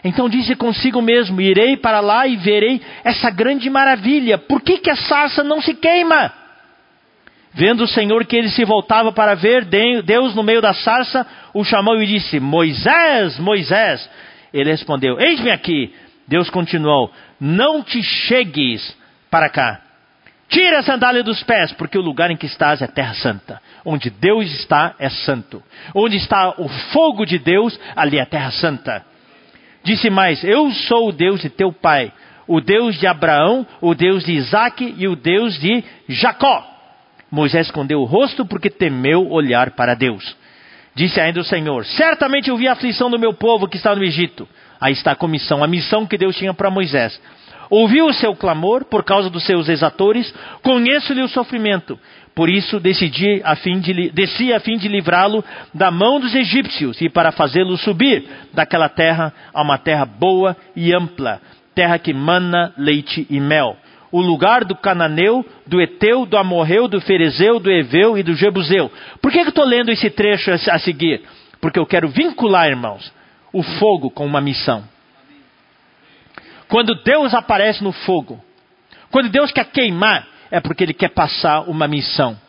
Então 0.03 0.29
disse 0.29 0.55
consigo 0.55 1.01
mesmo: 1.01 1.41
Irei 1.41 1.77
para 1.77 2.01
lá 2.01 2.27
e 2.27 2.35
verei 2.35 2.81
essa 3.03 3.31
grande 3.31 3.69
maravilha. 3.69 4.37
Por 4.37 4.61
que, 4.61 4.77
que 4.77 4.91
a 4.91 4.95
sarça 4.95 5.43
não 5.43 5.61
se 5.61 5.73
queima? 5.73 6.31
Vendo 7.53 7.83
o 7.83 7.87
Senhor 7.87 8.25
que 8.25 8.35
ele 8.35 8.49
se 8.49 8.65
voltava 8.65 9.11
para 9.11 9.35
ver, 9.35 9.65
Deus 10.03 10.33
no 10.33 10.41
meio 10.41 10.61
da 10.61 10.73
sarça 10.73 11.25
o 11.53 11.63
chamou 11.63 12.01
e 12.01 12.07
disse: 12.07 12.39
Moisés, 12.39 13.37
Moisés. 13.37 14.09
Ele 14.51 14.71
respondeu: 14.71 15.19
Eis-me 15.19 15.51
aqui. 15.51 15.93
Deus 16.27 16.49
continuou: 16.49 17.11
Não 17.39 17.83
te 17.83 18.01
chegues 18.01 18.97
para 19.29 19.49
cá. 19.49 19.81
Tira 20.49 20.79
a 20.79 20.83
sandália 20.83 21.23
dos 21.23 21.41
pés, 21.43 21.71
porque 21.73 21.97
o 21.97 22.01
lugar 22.01 22.29
em 22.29 22.37
que 22.37 22.45
estás 22.45 22.81
é 22.81 22.87
terra 22.87 23.13
santa. 23.15 23.61
Onde 23.85 24.09
Deus 24.09 24.51
está 24.51 24.95
é 24.99 25.09
santo. 25.09 25.61
Onde 25.95 26.17
está 26.17 26.55
o 26.57 26.67
fogo 26.67 27.25
de 27.25 27.39
Deus, 27.39 27.79
ali 27.95 28.19
é 28.19 28.25
terra 28.25 28.51
santa. 28.51 29.05
Disse 29.83 30.09
mais: 30.09 30.43
Eu 30.43 30.71
sou 30.71 31.09
o 31.09 31.11
Deus 31.11 31.41
de 31.41 31.49
teu 31.49 31.71
pai, 31.71 32.11
o 32.47 32.59
Deus 32.59 32.99
de 32.99 33.05
Abraão, 33.05 33.65
o 33.79 33.93
Deus 33.93 34.23
de 34.25 34.33
Isaque 34.33 34.95
e 34.97 35.07
o 35.07 35.15
Deus 35.15 35.59
de 35.59 35.83
Jacó. 36.07 36.72
Moisés 37.33 37.65
escondeu 37.65 37.99
o 37.99 38.05
rosto 38.05 38.45
porque 38.45 38.69
temeu 38.69 39.27
olhar 39.31 39.71
para 39.71 39.95
Deus. 39.95 40.37
Disse 40.93 41.19
ainda 41.19 41.39
o 41.39 41.43
Senhor: 41.43 41.83
Certamente 41.83 42.51
eu 42.51 42.55
vi 42.55 42.67
a 42.67 42.73
aflição 42.73 43.09
do 43.09 43.17
meu 43.17 43.33
povo 43.33 43.67
que 43.67 43.75
está 43.75 43.95
no 43.95 44.03
Egito. 44.03 44.47
Aí 44.79 44.93
está 44.93 45.13
a 45.13 45.15
comissão, 45.15 45.63
a 45.63 45.67
missão 45.67 46.05
que 46.05 46.15
Deus 46.15 46.35
tinha 46.35 46.53
para 46.53 46.69
Moisés. 46.69 47.19
Ouvi 47.71 48.03
o 48.03 48.13
seu 48.13 48.35
clamor 48.35 48.85
por 48.85 49.03
causa 49.03 49.31
dos 49.31 49.43
seus 49.47 49.67
exatores, 49.67 50.31
conheço-lhe 50.61 51.23
o 51.23 51.27
sofrimento. 51.27 51.99
Por 52.35 52.49
isso 52.49 52.79
decidi 52.79 53.41
a 53.43 53.55
fim 53.55 53.79
de, 53.79 54.11
desci 54.11 54.53
a 54.53 54.59
fim 54.59 54.77
de 54.77 54.87
livrá-lo 54.87 55.43
da 55.73 55.89
mão 55.89 56.19
dos 56.19 56.35
egípcios 56.35 57.01
e 57.01 57.09
para 57.09 57.31
fazê-lo 57.31 57.75
subir 57.77 58.27
daquela 58.53 58.89
terra 58.89 59.33
a 59.51 59.63
uma 59.63 59.79
terra 59.79 60.05
boa 60.05 60.55
e 60.75 60.93
ampla, 60.93 61.41
terra 61.73 61.97
que 61.97 62.13
mana 62.13 62.71
leite 62.77 63.25
e 63.27 63.39
mel 63.39 63.75
o 64.13 64.21
lugar 64.21 64.63
do 64.63 64.75
cananeu, 64.75 65.43
do 65.65 65.81
eteu, 65.81 66.23
do 66.27 66.37
amorreu, 66.37 66.87
do 66.87 67.01
ferezeu, 67.01 67.59
do 67.59 67.71
eveu 67.71 68.15
e 68.15 68.21
do 68.21 68.35
jebuseu. 68.35 68.91
Por 69.19 69.31
que, 69.31 69.39
que 69.39 69.45
eu 69.45 69.49
estou 69.49 69.65
lendo 69.65 69.89
esse 69.89 70.07
trecho 70.11 70.51
a 70.51 70.77
seguir? 70.77 71.23
Porque 71.59 71.79
eu 71.79 71.85
quero 71.87 72.07
vincular, 72.09 72.67
irmãos, 72.67 73.11
o 73.51 73.63
fogo 73.63 74.11
com 74.11 74.23
uma 74.23 74.39
missão. 74.39 74.83
Quando 76.67 76.93
Deus 77.01 77.33
aparece 77.33 77.83
no 77.83 77.91
fogo, 77.91 78.39
quando 79.09 79.29
Deus 79.29 79.51
quer 79.51 79.65
queimar, 79.65 80.27
é 80.51 80.59
porque 80.59 80.83
Ele 80.83 80.93
quer 80.93 81.09
passar 81.09 81.61
uma 81.61 81.87
missão, 81.87 82.39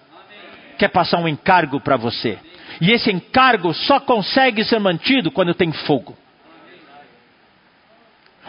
quer 0.76 0.88
passar 0.88 1.18
um 1.18 1.26
encargo 1.26 1.80
para 1.80 1.96
você. 1.96 2.38
E 2.78 2.92
esse 2.92 3.10
encargo 3.10 3.72
só 3.72 3.98
consegue 4.00 4.64
ser 4.64 4.78
mantido 4.78 5.30
quando 5.30 5.54
tem 5.54 5.72
fogo. 5.72 6.14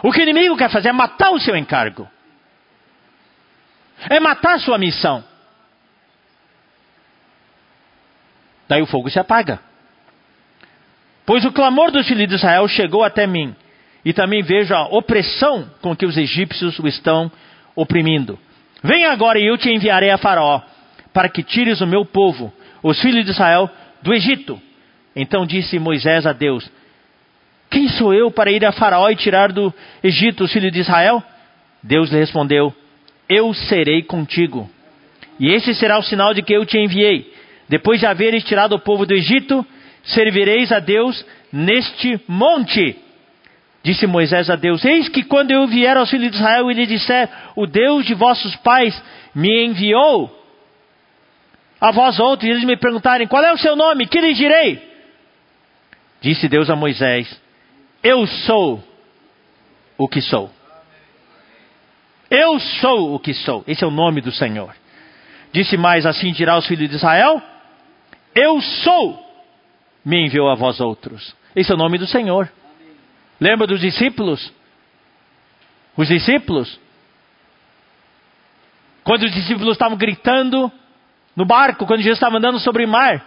O 0.02 0.12
que 0.12 0.20
o 0.20 0.22
inimigo 0.22 0.54
quer 0.54 0.68
fazer 0.68 0.90
é 0.90 0.92
matar 0.92 1.30
o 1.30 1.40
seu 1.40 1.56
encargo 1.56 2.06
é 4.08 4.20
matar 4.20 4.60
sua 4.60 4.78
missão. 4.78 5.24
Daí 8.68 8.82
o 8.82 8.86
fogo 8.86 9.10
se 9.10 9.18
apaga. 9.18 9.60
Pois 11.24 11.44
o 11.44 11.52
clamor 11.52 11.90
dos 11.90 12.06
filhos 12.06 12.28
de 12.28 12.34
Israel 12.34 12.68
chegou 12.68 13.02
até 13.02 13.26
mim, 13.26 13.54
e 14.04 14.12
também 14.12 14.42
vejo 14.42 14.74
a 14.74 14.86
opressão 14.86 15.68
com 15.80 15.94
que 15.96 16.06
os 16.06 16.16
egípcios 16.16 16.78
o 16.78 16.86
estão 16.86 17.30
oprimindo. 17.74 18.38
Venha 18.82 19.10
agora 19.10 19.38
e 19.38 19.46
eu 19.46 19.58
te 19.58 19.68
enviarei 19.68 20.10
a 20.10 20.18
Faraó, 20.18 20.60
para 21.12 21.28
que 21.28 21.42
tires 21.42 21.80
o 21.80 21.86
meu 21.86 22.04
povo, 22.04 22.52
os 22.82 23.00
filhos 23.00 23.24
de 23.24 23.32
Israel, 23.32 23.68
do 24.02 24.14
Egito. 24.14 24.60
Então 25.14 25.46
disse 25.46 25.78
Moisés 25.78 26.26
a 26.26 26.32
Deus: 26.32 26.70
Quem 27.70 27.88
sou 27.88 28.14
eu 28.14 28.30
para 28.30 28.52
ir 28.52 28.64
a 28.64 28.70
Faraó 28.70 29.08
e 29.10 29.16
tirar 29.16 29.50
do 29.50 29.74
Egito 30.02 30.44
os 30.44 30.52
filhos 30.52 30.72
de 30.72 30.80
Israel? 30.80 31.22
Deus 31.82 32.10
lhe 32.10 32.18
respondeu: 32.18 32.72
eu 33.28 33.52
serei 33.54 34.02
contigo. 34.02 34.68
E 35.38 35.52
esse 35.52 35.74
será 35.74 35.98
o 35.98 36.02
sinal 36.02 36.32
de 36.32 36.42
que 36.42 36.52
eu 36.52 36.64
te 36.64 36.78
enviei. 36.78 37.32
Depois 37.68 38.00
de 38.00 38.06
haveres 38.06 38.44
tirado 38.44 38.74
o 38.74 38.80
povo 38.80 39.04
do 39.04 39.14
Egito, 39.14 39.66
servireis 40.04 40.70
a 40.72 40.78
Deus 40.78 41.24
neste 41.52 42.20
monte. 42.28 42.96
Disse 43.82 44.06
Moisés 44.06 44.48
a 44.50 44.56
Deus: 44.56 44.84
Eis 44.84 45.08
que 45.08 45.22
quando 45.22 45.50
eu 45.50 45.66
vier 45.66 45.96
aos 45.96 46.10
filhos 46.10 46.30
de 46.30 46.36
Israel 46.36 46.70
e 46.70 46.74
lhe 46.74 46.86
disser: 46.86 47.28
O 47.54 47.66
Deus 47.66 48.04
de 48.04 48.14
vossos 48.14 48.54
pais 48.56 49.00
me 49.34 49.66
enviou 49.66 50.36
a 51.80 51.90
vós 51.90 52.18
outros, 52.18 52.48
eles 52.48 52.64
me 52.64 52.76
perguntarem: 52.76 53.26
Qual 53.26 53.44
é 53.44 53.52
o 53.52 53.58
seu 53.58 53.76
nome? 53.76 54.06
Que 54.06 54.20
lhes 54.20 54.36
direi? 54.36 54.82
Disse 56.20 56.48
Deus 56.48 56.70
a 56.70 56.76
Moisés: 56.76 57.40
Eu 58.02 58.26
sou 58.26 58.82
o 59.98 60.08
que 60.08 60.20
sou. 60.20 60.50
Eu 62.30 62.58
sou 62.58 63.14
o 63.14 63.18
que 63.18 63.32
sou. 63.34 63.62
Esse 63.66 63.84
é 63.84 63.86
o 63.86 63.90
nome 63.90 64.20
do 64.20 64.32
Senhor. 64.32 64.74
Disse 65.52 65.76
mais 65.76 66.04
assim: 66.04 66.32
dirá 66.32 66.54
aos 66.54 66.66
filhos 66.66 66.88
de 66.88 66.96
Israel: 66.96 67.40
Eu 68.34 68.60
sou, 68.60 69.24
me 70.04 70.26
enviou 70.26 70.50
a 70.50 70.54
vós 70.54 70.80
outros. 70.80 71.34
Esse 71.54 71.70
é 71.70 71.74
o 71.74 71.78
nome 71.78 71.98
do 71.98 72.06
Senhor. 72.06 72.50
Lembra 73.40 73.66
dos 73.66 73.80
discípulos? 73.80 74.52
Os 75.96 76.08
discípulos? 76.08 76.78
Quando 79.04 79.22
os 79.22 79.32
discípulos 79.32 79.72
estavam 79.72 79.96
gritando 79.96 80.70
no 81.34 81.46
barco, 81.46 81.86
quando 81.86 82.00
Jesus 82.00 82.16
estava 82.16 82.38
andando 82.38 82.58
sobre 82.58 82.84
o 82.84 82.88
mar, 82.88 83.24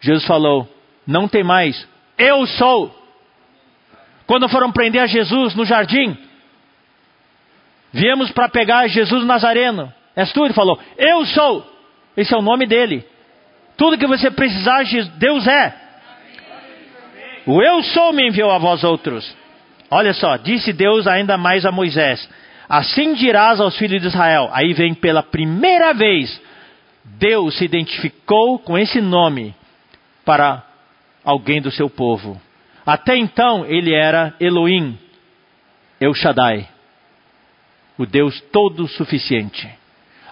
Jesus 0.00 0.24
falou: 0.24 0.68
Não 1.06 1.28
tem 1.28 1.44
mais, 1.44 1.86
eu 2.16 2.46
sou. 2.46 2.96
Quando 4.26 4.48
foram 4.48 4.72
prender 4.72 5.02
a 5.02 5.06
Jesus 5.06 5.54
no 5.54 5.64
jardim, 5.64 6.16
Viemos 7.92 8.30
para 8.32 8.48
pegar 8.48 8.86
Jesus 8.88 9.24
Nazareno. 9.24 9.92
És 10.14 10.32
tu? 10.32 10.44
Ele 10.44 10.54
falou: 10.54 10.78
Eu 10.96 11.24
sou. 11.26 11.66
Esse 12.16 12.34
é 12.34 12.36
o 12.36 12.42
nome 12.42 12.66
dele. 12.66 13.04
Tudo 13.76 13.96
que 13.96 14.06
você 14.06 14.30
precisar, 14.30 14.82
Deus 15.18 15.46
é. 15.46 15.74
O 17.46 17.62
eu 17.62 17.82
sou 17.82 18.12
me 18.12 18.26
enviou 18.26 18.50
a 18.50 18.58
vós 18.58 18.82
outros. 18.84 19.34
Olha 19.90 20.12
só, 20.12 20.36
disse 20.36 20.72
Deus 20.72 21.06
ainda 21.06 21.38
mais 21.38 21.64
a 21.64 21.72
Moisés: 21.72 22.28
Assim 22.68 23.14
dirás 23.14 23.60
aos 23.60 23.76
filhos 23.76 24.02
de 24.02 24.08
Israel. 24.08 24.50
Aí 24.52 24.74
vem 24.74 24.92
pela 24.92 25.22
primeira 25.22 25.94
vez, 25.94 26.40
Deus 27.04 27.56
se 27.56 27.64
identificou 27.64 28.58
com 28.58 28.76
esse 28.76 29.00
nome 29.00 29.54
para 30.24 30.62
alguém 31.24 31.62
do 31.62 31.70
seu 31.70 31.88
povo. 31.88 32.38
Até 32.84 33.16
então 33.16 33.64
ele 33.64 33.94
era 33.94 34.34
Elohim, 34.40 34.98
El 36.00 36.12
Shaddai, 36.14 36.68
o 37.98 38.06
Deus 38.06 38.40
todo 38.52 38.86
suficiente. 38.86 39.68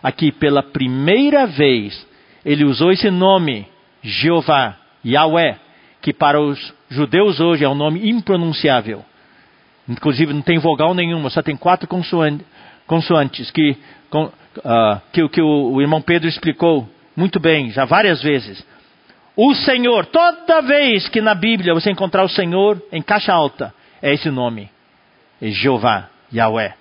Aqui 0.02 0.30
pela 0.30 0.62
primeira 0.62 1.46
vez 1.46 2.06
ele 2.44 2.64
usou 2.64 2.92
esse 2.92 3.10
nome, 3.10 3.66
Jeová, 4.02 4.76
Yahweh, 5.04 5.58
que 6.00 6.12
para 6.12 6.40
os 6.40 6.72
judeus 6.88 7.40
hoje 7.40 7.64
é 7.64 7.68
um 7.68 7.74
nome 7.74 8.08
impronunciável. 8.08 9.04
Inclusive 9.88 10.32
não 10.32 10.42
tem 10.42 10.58
vogal 10.58 10.94
nenhuma, 10.94 11.28
só 11.28 11.42
tem 11.42 11.56
quatro 11.56 11.88
consoantes 12.86 13.50
que, 13.50 13.76
uh, 14.12 15.00
que, 15.12 15.28
que 15.28 15.42
o, 15.42 15.72
o 15.72 15.82
irmão 15.82 16.00
Pedro 16.00 16.28
explicou 16.28 16.88
muito 17.16 17.40
bem, 17.40 17.70
já 17.70 17.84
várias 17.84 18.22
vezes. 18.22 18.64
O 19.36 19.54
Senhor, 19.54 20.06
toda 20.06 20.62
vez 20.62 21.08
que 21.08 21.20
na 21.20 21.34
Bíblia 21.34 21.74
você 21.74 21.90
encontrar 21.90 22.24
o 22.24 22.28
Senhor 22.28 22.80
em 22.92 23.02
caixa 23.02 23.32
alta, 23.32 23.74
é 24.00 24.14
esse 24.14 24.30
nome. 24.30 24.70
É 25.42 25.48
Jeová, 25.48 26.08
Yahweh. 26.32 26.74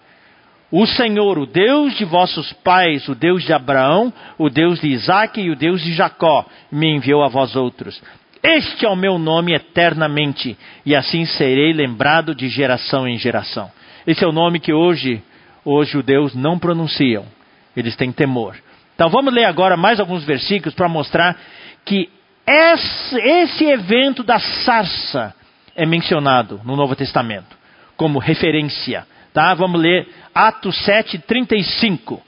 O 0.78 0.86
Senhor, 0.86 1.40
o 1.40 1.46
Deus 1.46 1.96
de 1.96 2.04
vossos 2.04 2.52
pais, 2.52 3.08
o 3.08 3.16
Deus 3.16 3.46
de 3.46 3.54
Abraão, 3.54 4.12
o 4.38 4.50
Deus 4.50 4.82
de 4.82 4.90
Isaac 4.90 5.40
e 5.40 5.50
o 5.50 5.56
Deus 5.56 5.82
de 5.82 5.94
Jacó, 5.94 6.46
me 6.70 6.94
enviou 6.94 7.24
a 7.24 7.30
vós 7.30 7.56
outros. 7.56 8.04
Este 8.44 8.86
é 8.86 8.90
o 8.90 8.96
meu 8.96 9.18
nome 9.18 9.54
eternamente, 9.54 10.58
e 10.86 10.94
assim 10.94 11.26
serei 11.28 11.72
lembrado 11.72 12.36
de 12.36 12.50
geração 12.50 13.08
em 13.08 13.18
geração. 13.18 13.72
Esse 14.06 14.26
é 14.26 14.28
o 14.28 14.34
nome 14.34 14.60
que 14.60 14.74
hoje 14.74 15.24
os 15.64 15.88
judeus 15.88 16.36
não 16.36 16.60
pronunciam. 16.60 17.26
Eles 17.74 17.96
têm 17.96 18.12
temor. 18.12 18.58
Então 18.96 19.10
vamos 19.10 19.34
ler 19.34 19.46
agora 19.46 19.78
mais 19.78 19.98
alguns 19.98 20.26
versículos 20.26 20.76
para 20.76 20.90
mostrar 20.90 21.38
que 21.86 22.10
esse, 22.46 23.16
esse 23.16 23.64
evento 23.64 24.24
da 24.24 24.40
sarça 24.40 25.34
é 25.74 25.86
mencionado 25.86 26.60
no 26.66 26.76
Novo 26.76 26.98
Testamento 26.98 27.56
como 27.96 28.20
referência. 28.20 29.08
Tá? 29.36 29.54
Vamos 29.54 29.82
ler 29.82 30.08
Atos 30.34 30.74
7, 30.86 31.20
35. 31.20 32.24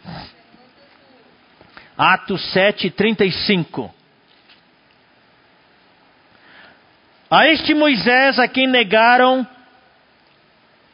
Atos 1.98 2.52
7, 2.52 2.90
35. 2.90 3.96
A 7.32 7.48
este 7.48 7.74
Moisés 7.74 8.38
a 8.38 8.48
quem 8.50 8.68
negaram 8.68 9.48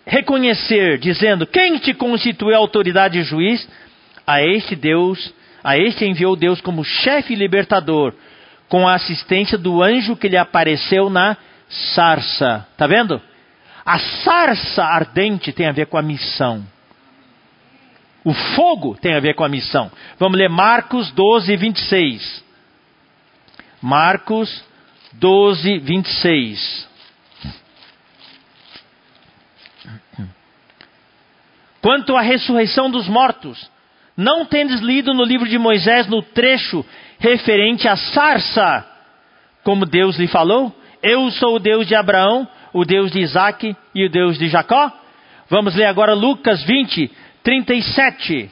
reconhecer, 0.05 0.99
dizendo: 0.99 1.47
Quem 1.47 1.79
te 1.79 1.95
constituiu 1.95 2.55
autoridade 2.55 3.17
e 3.17 3.23
juiz? 3.23 3.67
A 4.25 4.39
este 4.43 4.75
Deus, 4.75 5.33
a 5.63 5.79
este 5.79 6.05
enviou 6.05 6.35
Deus 6.35 6.61
como 6.61 6.85
chefe 6.85 7.33
libertador, 7.33 8.13
com 8.69 8.87
a 8.87 8.93
assistência 8.93 9.57
do 9.57 9.81
anjo 9.81 10.15
que 10.15 10.29
lhe 10.29 10.37
apareceu 10.37 11.09
na 11.09 11.35
sarça. 11.67 12.67
Tá 12.77 12.85
vendo? 12.85 13.19
A 13.85 13.99
sarça 13.99 14.83
ardente 14.83 15.51
tem 15.51 15.67
a 15.67 15.71
ver 15.71 15.87
com 15.87 15.97
a 15.97 16.01
missão. 16.01 16.65
O 18.23 18.33
fogo 18.33 18.95
tem 18.95 19.13
a 19.13 19.19
ver 19.19 19.35
com 19.35 19.43
a 19.43 19.49
missão. 19.49 19.91
Vamos 20.17 20.37
ler 20.37 20.49
Marcos 20.49 21.11
12, 21.11 21.57
26. 21.57 22.43
Marcos 23.81 24.63
12, 25.13 25.79
26. 25.79 26.87
Quanto 31.81 32.15
à 32.15 32.21
ressurreição 32.21 32.89
dos 32.89 33.09
mortos, 33.09 33.69
não 34.15 34.45
tendes 34.45 34.79
lido 34.79 35.13
no 35.13 35.25
livro 35.25 35.49
de 35.49 35.57
Moisés, 35.57 36.07
no 36.07 36.21
trecho 36.21 36.85
referente 37.19 37.89
à 37.89 37.97
sarça, 37.97 38.87
como 39.63 39.85
Deus 39.85 40.17
lhe 40.17 40.27
falou? 40.27 40.73
Eu 41.01 41.29
sou 41.31 41.55
o 41.55 41.59
Deus 41.59 41.85
de 41.85 41.93
Abraão, 41.93 42.47
o 42.73 42.83
Deus 42.83 43.11
de 43.11 43.19
Isaac 43.19 43.75
e 43.93 44.05
o 44.05 44.09
Deus 44.09 44.37
de 44.37 44.49
Jacó? 44.49 44.91
Vamos 45.49 45.75
ler 45.75 45.85
agora 45.85 46.13
Lucas 46.13 46.63
20, 46.63 47.11
37. 47.43 48.49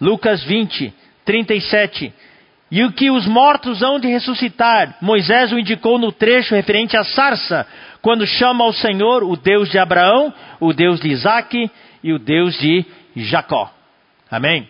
Lucas 0.00 0.42
20, 0.44 0.92
37. 1.24 2.12
E 2.70 2.84
o 2.84 2.92
que 2.92 3.10
os 3.10 3.26
mortos 3.26 3.82
hão 3.82 3.98
de 3.98 4.06
ressuscitar, 4.06 4.96
Moisés 5.00 5.52
o 5.52 5.58
indicou 5.58 5.98
no 5.98 6.12
trecho 6.12 6.54
referente 6.54 6.96
à 6.96 7.02
sarça, 7.02 7.66
quando 8.00 8.26
chama 8.26 8.64
ao 8.64 8.72
Senhor 8.72 9.24
o 9.24 9.36
Deus 9.36 9.68
de 9.70 9.78
Abraão, 9.78 10.32
o 10.60 10.72
Deus 10.72 11.00
de 11.00 11.08
Isaac 11.08 11.70
e 12.02 12.12
o 12.12 12.18
Deus 12.18 12.56
de 12.58 12.84
Jacó. 13.16 13.72
Amém? 14.30 14.68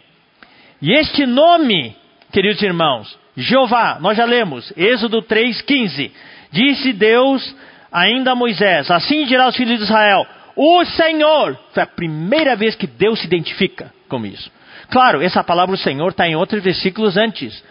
E 0.80 0.92
este 0.92 1.26
nome, 1.26 1.94
queridos 2.32 2.62
irmãos, 2.62 3.18
Jeová, 3.36 3.98
nós 4.00 4.16
já 4.16 4.24
lemos, 4.24 4.72
Êxodo 4.76 5.22
3,15. 5.22 6.10
Disse 6.50 6.92
Deus 6.92 7.54
ainda 7.92 8.32
a 8.32 8.34
Moisés: 8.34 8.90
Assim 8.90 9.24
dirá 9.24 9.44
aos 9.44 9.56
filhos 9.56 9.78
de 9.78 9.84
Israel: 9.84 10.26
O 10.56 10.84
Senhor. 10.84 11.58
Foi 11.72 11.82
a 11.82 11.86
primeira 11.86 12.56
vez 12.56 12.74
que 12.74 12.86
Deus 12.86 13.20
se 13.20 13.26
identifica 13.26 13.92
com 14.08 14.24
isso. 14.26 14.50
Claro, 14.90 15.22
essa 15.22 15.44
palavra 15.44 15.74
o 15.74 15.78
Senhor 15.78 16.08
está 16.08 16.26
em 16.26 16.34
outros 16.34 16.62
versículos 16.62 17.16
antes, 17.16 17.62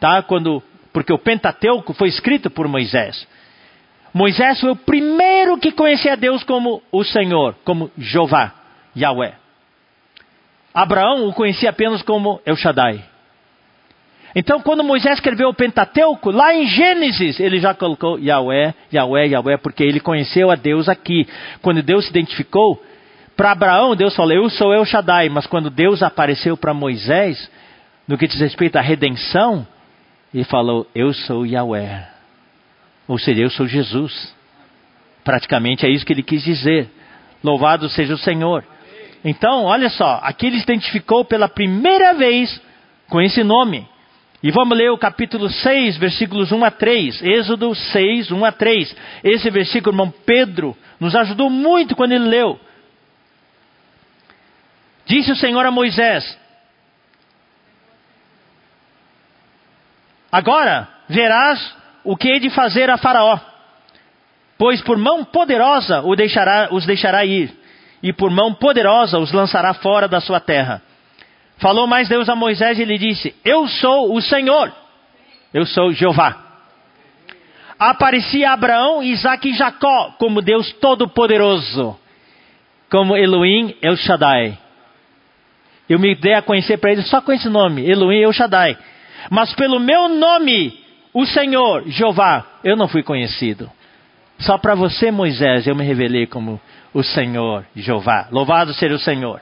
tá? 0.00 0.22
Quando, 0.22 0.62
porque 0.92 1.12
o 1.12 1.18
Pentateuco 1.18 1.92
foi 1.92 2.08
escrito 2.08 2.50
por 2.50 2.66
Moisés. 2.66 3.26
Moisés 4.14 4.60
foi 4.60 4.70
o 4.70 4.76
primeiro 4.76 5.58
que 5.58 5.72
conhecia 5.72 6.16
Deus 6.16 6.42
como 6.44 6.82
o 6.90 7.04
Senhor, 7.04 7.56
como 7.64 7.90
Jeová, 7.96 8.52
Yahweh. 8.96 9.34
Abraão 10.74 11.28
o 11.28 11.32
conhecia 11.34 11.70
apenas 11.70 12.02
como 12.02 12.40
El 12.46 12.56
Shaddai. 12.56 13.11
Então, 14.34 14.60
quando 14.60 14.82
Moisés 14.82 15.14
escreveu 15.14 15.48
o 15.48 15.54
Pentateuco, 15.54 16.30
lá 16.30 16.54
em 16.54 16.66
Gênesis, 16.66 17.38
ele 17.38 17.60
já 17.60 17.74
colocou 17.74 18.18
Yahweh, 18.18 18.74
Yahweh, 18.92 19.28
Yahweh, 19.28 19.58
porque 19.58 19.82
ele 19.82 20.00
conheceu 20.00 20.50
a 20.50 20.54
Deus 20.54 20.88
aqui. 20.88 21.28
Quando 21.60 21.82
Deus 21.82 22.04
se 22.04 22.10
identificou, 22.10 22.82
para 23.36 23.52
Abraão, 23.52 23.96
Deus 23.96 24.14
falou, 24.14 24.32
eu 24.32 24.48
sou 24.50 24.72
El 24.72 24.84
Shaddai. 24.84 25.28
Mas 25.28 25.46
quando 25.46 25.68
Deus 25.68 26.02
apareceu 26.02 26.56
para 26.56 26.72
Moisés, 26.72 27.50
no 28.08 28.16
que 28.16 28.26
diz 28.26 28.40
respeito 28.40 28.76
à 28.76 28.80
redenção, 28.80 29.66
ele 30.32 30.44
falou, 30.44 30.86
eu 30.94 31.12
sou 31.12 31.44
Yahweh. 31.46 32.06
Ou 33.06 33.18
seja, 33.18 33.42
eu 33.42 33.50
sou 33.50 33.66
Jesus. 33.66 34.34
Praticamente 35.24 35.84
é 35.84 35.90
isso 35.90 36.06
que 36.06 36.12
ele 36.12 36.22
quis 36.22 36.42
dizer. 36.42 36.88
Louvado 37.44 37.88
seja 37.88 38.14
o 38.14 38.18
Senhor. 38.18 38.64
Então, 39.24 39.64
olha 39.64 39.88
só, 39.90 40.20
aqui 40.22 40.46
ele 40.46 40.56
se 40.56 40.64
identificou 40.64 41.24
pela 41.24 41.48
primeira 41.48 42.14
vez 42.14 42.60
com 43.08 43.20
esse 43.20 43.44
nome. 43.44 43.86
E 44.42 44.50
vamos 44.50 44.76
ler 44.76 44.90
o 44.90 44.98
capítulo 44.98 45.48
6, 45.48 45.98
versículos 45.98 46.50
1 46.50 46.64
a 46.64 46.70
3. 46.70 47.22
Êxodo 47.22 47.74
6, 47.74 48.32
1 48.32 48.44
a 48.44 48.50
3. 48.50 48.96
Esse 49.22 49.48
versículo, 49.50 49.94
irmão 49.94 50.12
Pedro, 50.26 50.76
nos 50.98 51.14
ajudou 51.14 51.48
muito 51.48 51.94
quando 51.94 52.12
ele 52.12 52.24
leu. 52.24 52.58
Disse 55.06 55.30
o 55.30 55.36
Senhor 55.36 55.64
a 55.64 55.70
Moisés: 55.70 56.36
Agora 60.30 60.88
verás 61.08 61.76
o 62.02 62.16
que 62.16 62.28
hei 62.28 62.40
de 62.40 62.50
fazer 62.50 62.90
a 62.90 62.96
Faraó, 62.96 63.38
pois 64.58 64.80
por 64.82 64.98
mão 64.98 65.24
poderosa 65.24 66.02
os 66.02 66.84
deixará 66.84 67.24
ir, 67.24 67.54
e 68.02 68.12
por 68.12 68.30
mão 68.30 68.54
poderosa 68.54 69.18
os 69.18 69.30
lançará 69.30 69.72
fora 69.74 70.08
da 70.08 70.20
sua 70.20 70.40
terra. 70.40 70.82
Falou 71.62 71.86
mais 71.86 72.08
Deus 72.08 72.28
a 72.28 72.34
Moisés 72.34 72.76
e 72.80 72.84
lhe 72.84 72.98
disse: 72.98 73.32
Eu 73.44 73.68
sou 73.68 74.12
o 74.12 74.20
Senhor, 74.20 74.72
eu 75.54 75.64
sou 75.64 75.92
Jeová. 75.92 76.36
Aparecia 77.78 78.50
Abraão, 78.50 79.00
Isaac 79.00 79.48
e 79.48 79.54
Jacó 79.54 80.16
como 80.18 80.42
Deus 80.42 80.72
Todo-Poderoso, 80.80 81.96
como 82.90 83.16
Elohim 83.16 83.76
El 83.80 83.96
Shaddai. 83.96 84.58
Eu 85.88 86.00
me 86.00 86.16
dei 86.16 86.34
a 86.34 86.42
conhecer 86.42 86.78
para 86.78 86.90
eles 86.90 87.08
só 87.08 87.20
com 87.20 87.32
esse 87.32 87.48
nome, 87.48 87.88
Elohim 87.88 88.22
El 88.22 88.32
Shaddai. 88.32 88.76
Mas 89.30 89.54
pelo 89.54 89.78
meu 89.78 90.08
nome, 90.08 90.76
o 91.14 91.24
Senhor, 91.26 91.84
Jeová, 91.86 92.44
eu 92.64 92.76
não 92.76 92.88
fui 92.88 93.04
conhecido. 93.04 93.70
Só 94.40 94.58
para 94.58 94.74
você, 94.74 95.12
Moisés, 95.12 95.68
eu 95.68 95.76
me 95.76 95.84
revelei 95.84 96.26
como 96.26 96.60
o 96.92 97.04
Senhor, 97.04 97.64
Jeová. 97.76 98.26
Louvado 98.32 98.74
seja 98.74 98.96
o 98.96 98.98
Senhor. 98.98 99.40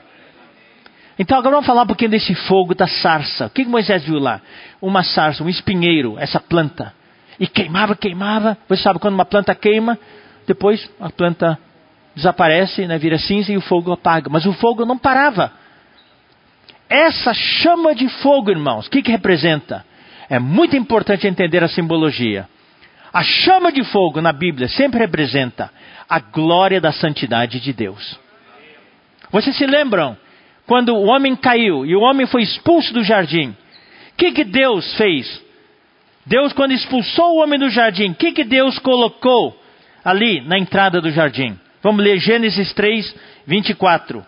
Então 1.19 1.37
agora 1.37 1.55
vamos 1.55 1.67
falar 1.67 1.83
um 1.83 1.87
pouquinho 1.87 2.11
desse 2.11 2.33
fogo 2.33 2.73
da 2.73 2.87
sarça. 2.87 3.47
O 3.47 3.49
que 3.49 3.65
Moisés 3.65 4.03
viu 4.03 4.19
lá? 4.19 4.41
Uma 4.81 5.03
sarça, 5.03 5.43
um 5.43 5.49
espinheiro, 5.49 6.17
essa 6.17 6.39
planta. 6.39 6.93
E 7.39 7.47
queimava, 7.47 7.95
queimava. 7.95 8.57
Você 8.67 8.83
sabe 8.83 8.99
quando 8.99 9.13
uma 9.13 9.25
planta 9.25 9.53
queima, 9.53 9.97
depois 10.47 10.89
a 10.99 11.09
planta 11.09 11.57
desaparece, 12.15 12.85
né, 12.87 12.97
vira 12.97 13.17
cinza 13.17 13.51
e 13.51 13.57
o 13.57 13.61
fogo 13.61 13.91
apaga. 13.91 14.29
Mas 14.29 14.45
o 14.45 14.53
fogo 14.53 14.85
não 14.85 14.97
parava. 14.97 15.51
essa 16.89 17.33
chama 17.33 17.95
de 17.95 18.07
fogo, 18.09 18.51
irmãos, 18.51 18.87
o 18.87 18.89
que, 18.89 19.01
que 19.01 19.11
representa? 19.11 19.85
É 20.29 20.39
muito 20.39 20.75
importante 20.75 21.27
entender 21.27 21.63
a 21.63 21.69
simbologia. 21.69 22.47
A 23.13 23.23
chama 23.23 23.71
de 23.71 23.83
fogo 23.83 24.21
na 24.21 24.31
Bíblia 24.31 24.69
sempre 24.69 24.99
representa 24.99 25.69
a 26.09 26.19
glória 26.19 26.79
da 26.79 26.91
santidade 26.91 27.59
de 27.59 27.73
Deus. 27.73 28.19
Vocês 29.31 29.57
se 29.57 29.65
lembram 29.65 30.17
quando 30.65 30.95
o 30.95 31.05
homem 31.05 31.35
caiu 31.35 31.85
e 31.85 31.95
o 31.95 32.01
homem 32.01 32.25
foi 32.27 32.43
expulso 32.43 32.93
do 32.93 33.03
jardim? 33.03 33.49
O 33.49 34.17
que, 34.17 34.31
que 34.31 34.43
Deus 34.43 34.95
fez? 34.97 35.41
Deus, 36.25 36.53
quando 36.53 36.73
expulsou 36.73 37.35
o 37.35 37.41
homem 37.41 37.59
do 37.59 37.69
jardim, 37.69 38.11
o 38.11 38.15
que, 38.15 38.31
que 38.31 38.43
Deus 38.43 38.77
colocou 38.79 39.57
ali 40.03 40.41
na 40.41 40.57
entrada 40.57 41.01
do 41.01 41.09
jardim? 41.09 41.57
Vamos 41.81 42.03
ler 42.03 42.19
Gênesis 42.19 42.71
3, 42.73 43.15
24. 43.47 44.25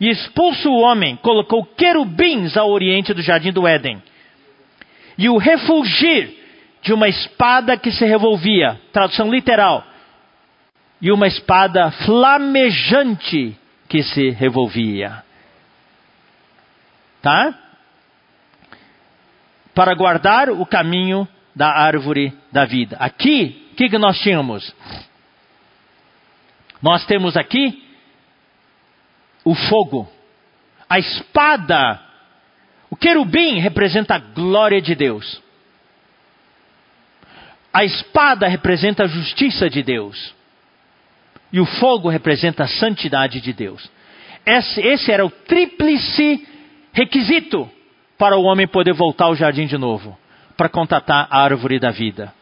E 0.00 0.10
expulso 0.10 0.68
o 0.70 0.80
homem, 0.80 1.16
colocou 1.16 1.64
querubins 1.64 2.56
ao 2.56 2.70
oriente 2.70 3.14
do 3.14 3.22
jardim 3.22 3.52
do 3.52 3.66
Éden. 3.66 4.02
E 5.16 5.28
o 5.28 5.38
refulgir 5.38 6.34
de 6.82 6.92
uma 6.92 7.08
espada 7.08 7.76
que 7.76 7.90
se 7.90 8.04
revolvia, 8.04 8.78
tradução 8.92 9.30
literal, 9.30 9.84
e 11.00 11.10
uma 11.10 11.26
espada 11.26 11.90
flamejante 11.90 13.56
que 13.88 14.02
se 14.02 14.30
revolvia. 14.30 15.25
Tá? 17.26 17.58
Para 19.74 19.96
guardar 19.96 20.48
o 20.48 20.64
caminho 20.64 21.26
da 21.56 21.66
árvore 21.66 22.32
da 22.52 22.64
vida. 22.64 22.96
Aqui, 23.00 23.68
o 23.72 23.74
que, 23.74 23.88
que 23.88 23.98
nós 23.98 24.16
tínhamos? 24.20 24.72
Nós 26.80 27.04
temos 27.04 27.36
aqui 27.36 27.82
o 29.44 29.56
fogo, 29.56 30.08
a 30.88 31.00
espada. 31.00 32.00
O 32.88 32.94
querubim 32.94 33.58
representa 33.58 34.14
a 34.14 34.18
glória 34.20 34.80
de 34.80 34.94
Deus. 34.94 35.42
A 37.72 37.84
espada 37.84 38.46
representa 38.46 39.02
a 39.02 39.08
justiça 39.08 39.68
de 39.68 39.82
Deus. 39.82 40.32
E 41.52 41.58
o 41.58 41.66
fogo 41.66 42.08
representa 42.08 42.62
a 42.62 42.68
santidade 42.68 43.40
de 43.40 43.52
Deus. 43.52 43.90
Esse, 44.46 44.80
esse 44.80 45.10
era 45.10 45.26
o 45.26 45.30
tríplice 45.30 46.54
requisito 46.96 47.70
para 48.16 48.38
o 48.38 48.44
homem 48.44 48.66
poder 48.66 48.94
voltar 48.94 49.26
ao 49.26 49.36
jardim 49.36 49.66
de 49.66 49.76
novo 49.76 50.16
para 50.56 50.70
contatar 50.70 51.28
a 51.30 51.42
árvore 51.42 51.78
da 51.78 51.90
vida. 51.90 52.32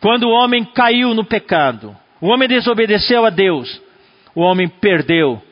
Quando 0.00 0.24
o 0.24 0.30
homem 0.30 0.64
caiu 0.64 1.12
no 1.12 1.22
pecado, 1.22 1.94
o 2.18 2.28
homem 2.28 2.48
desobedeceu 2.48 3.26
a 3.26 3.30
Deus, 3.30 3.80
o 4.34 4.40
homem 4.40 4.68
perdeu 4.68 5.42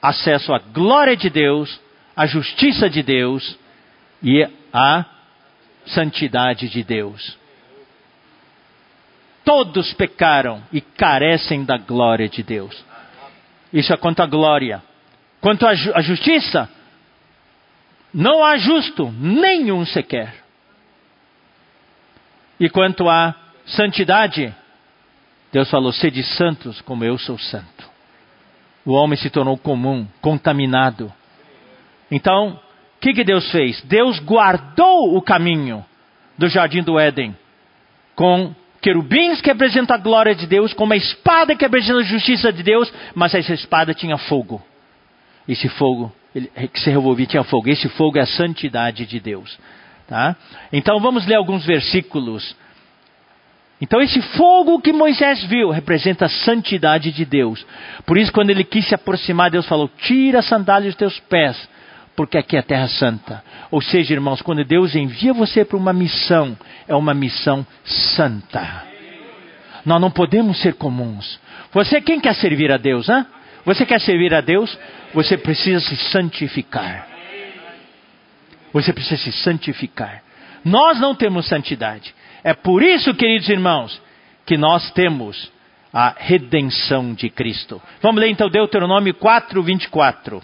acesso 0.00 0.54
à 0.54 0.58
glória 0.58 1.14
de 1.14 1.28
Deus, 1.28 1.78
à 2.16 2.24
justiça 2.24 2.88
de 2.88 3.02
Deus 3.02 3.58
e 4.22 4.48
à 4.72 5.04
santidade 5.84 6.70
de 6.70 6.82
Deus. 6.82 7.36
Todos 9.44 9.92
pecaram 9.92 10.62
e 10.72 10.80
carecem 10.80 11.64
da 11.64 11.76
glória 11.76 12.30
de 12.30 12.42
Deus. 12.42 12.82
Isso 13.72 13.92
é 13.92 13.96
quanto 13.98 14.22
à 14.22 14.26
glória. 14.26 14.82
Quanto 15.40 15.66
à 15.66 15.74
justiça, 16.00 16.68
não 18.12 18.42
há 18.42 18.56
justo, 18.56 19.12
nenhum 19.12 19.84
sequer. 19.84 20.34
E 22.58 22.68
quanto 22.68 23.08
à 23.08 23.34
santidade, 23.66 24.54
Deus 25.52 25.70
falou: 25.70 25.92
sede 25.92 26.22
santos 26.22 26.80
como 26.80 27.04
eu 27.04 27.18
sou 27.18 27.38
santo. 27.38 27.88
O 28.84 28.92
homem 28.92 29.18
se 29.18 29.28
tornou 29.28 29.56
comum, 29.58 30.06
contaminado. 30.20 31.12
Então, 32.10 32.58
o 32.96 33.00
que, 33.00 33.12
que 33.12 33.24
Deus 33.24 33.50
fez? 33.50 33.82
Deus 33.82 34.18
guardou 34.20 35.16
o 35.16 35.22
caminho 35.22 35.84
do 36.38 36.48
jardim 36.48 36.82
do 36.82 36.98
Éden 36.98 37.36
com 38.14 38.54
querubins 38.80 39.40
que 39.40 39.48
representam 39.48 39.94
a 39.94 39.98
glória 39.98 40.34
de 40.34 40.46
Deus, 40.46 40.72
com 40.72 40.84
uma 40.84 40.96
espada 40.96 41.54
que 41.54 41.64
representa 41.64 42.00
a 42.00 42.02
justiça 42.02 42.52
de 42.52 42.62
Deus, 42.62 42.92
mas 43.14 43.34
essa 43.34 43.52
espada 43.52 43.94
tinha 43.94 44.16
fogo. 44.16 44.62
Esse 45.46 45.68
fogo 45.68 46.12
ele, 46.38 46.68
que 46.68 46.80
se 46.80 46.90
revolvia 46.90 47.26
tinha 47.26 47.44
fogo. 47.44 47.68
Esse 47.68 47.88
fogo 47.90 48.18
é 48.18 48.22
a 48.22 48.26
santidade 48.26 49.06
de 49.06 49.20
Deus. 49.20 49.58
Tá? 50.06 50.36
Então 50.72 50.98
vamos 51.00 51.26
ler 51.26 51.36
alguns 51.36 51.66
versículos. 51.66 52.56
Então 53.80 54.00
esse 54.00 54.20
fogo 54.20 54.80
que 54.80 54.92
Moisés 54.92 55.44
viu 55.44 55.70
representa 55.70 56.26
a 56.26 56.30
santidade 56.30 57.12
de 57.12 57.24
Deus. 57.24 57.64
Por 58.06 58.16
isso 58.16 58.32
quando 58.32 58.50
ele 58.50 58.64
quis 58.64 58.88
se 58.88 58.94
aproximar, 58.94 59.50
Deus 59.50 59.66
falou: 59.66 59.88
"Tira 59.98 60.40
a 60.40 60.42
sandália 60.42 60.88
dos 60.88 60.96
teus 60.96 61.20
pés, 61.20 61.68
porque 62.16 62.38
aqui 62.38 62.56
é 62.56 62.60
a 62.60 62.62
terra 62.62 62.88
santa". 62.88 63.44
Ou 63.70 63.82
seja, 63.82 64.14
irmãos, 64.14 64.40
quando 64.40 64.64
Deus 64.64 64.96
envia 64.96 65.32
você 65.32 65.64
para 65.64 65.76
uma 65.76 65.92
missão, 65.92 66.56
é 66.88 66.94
uma 66.94 67.14
missão 67.14 67.66
santa. 67.84 68.84
Nós 69.84 70.00
não 70.00 70.10
podemos 70.10 70.60
ser 70.60 70.74
comuns. 70.74 71.38
Você 71.72 72.00
quem 72.00 72.18
quer 72.18 72.34
servir 72.34 72.72
a 72.72 72.78
Deus, 72.78 73.08
hein? 73.08 73.24
Você 73.64 73.84
quer 73.84 74.00
servir 74.00 74.32
a 74.34 74.40
Deus? 74.40 74.76
Você 75.14 75.36
precisa 75.38 75.80
se 75.80 75.96
santificar. 76.10 77.08
Você 78.72 78.92
precisa 78.92 79.22
se 79.22 79.32
santificar. 79.32 80.22
Nós 80.64 81.00
não 81.00 81.14
temos 81.14 81.48
santidade. 81.48 82.14
É 82.44 82.52
por 82.52 82.82
isso, 82.82 83.14
queridos 83.14 83.48
irmãos, 83.48 84.00
que 84.44 84.56
nós 84.56 84.90
temos 84.92 85.50
a 85.92 86.14
redenção 86.16 87.14
de 87.14 87.30
Cristo. 87.30 87.80
Vamos 88.02 88.20
ler 88.20 88.28
então 88.28 88.50
Deuteronômio 88.50 89.14
4, 89.14 89.62
24. 89.62 90.42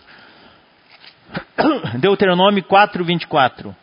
Deuteronômio 1.99 2.65
4, 2.65 3.05
24. 3.05 3.77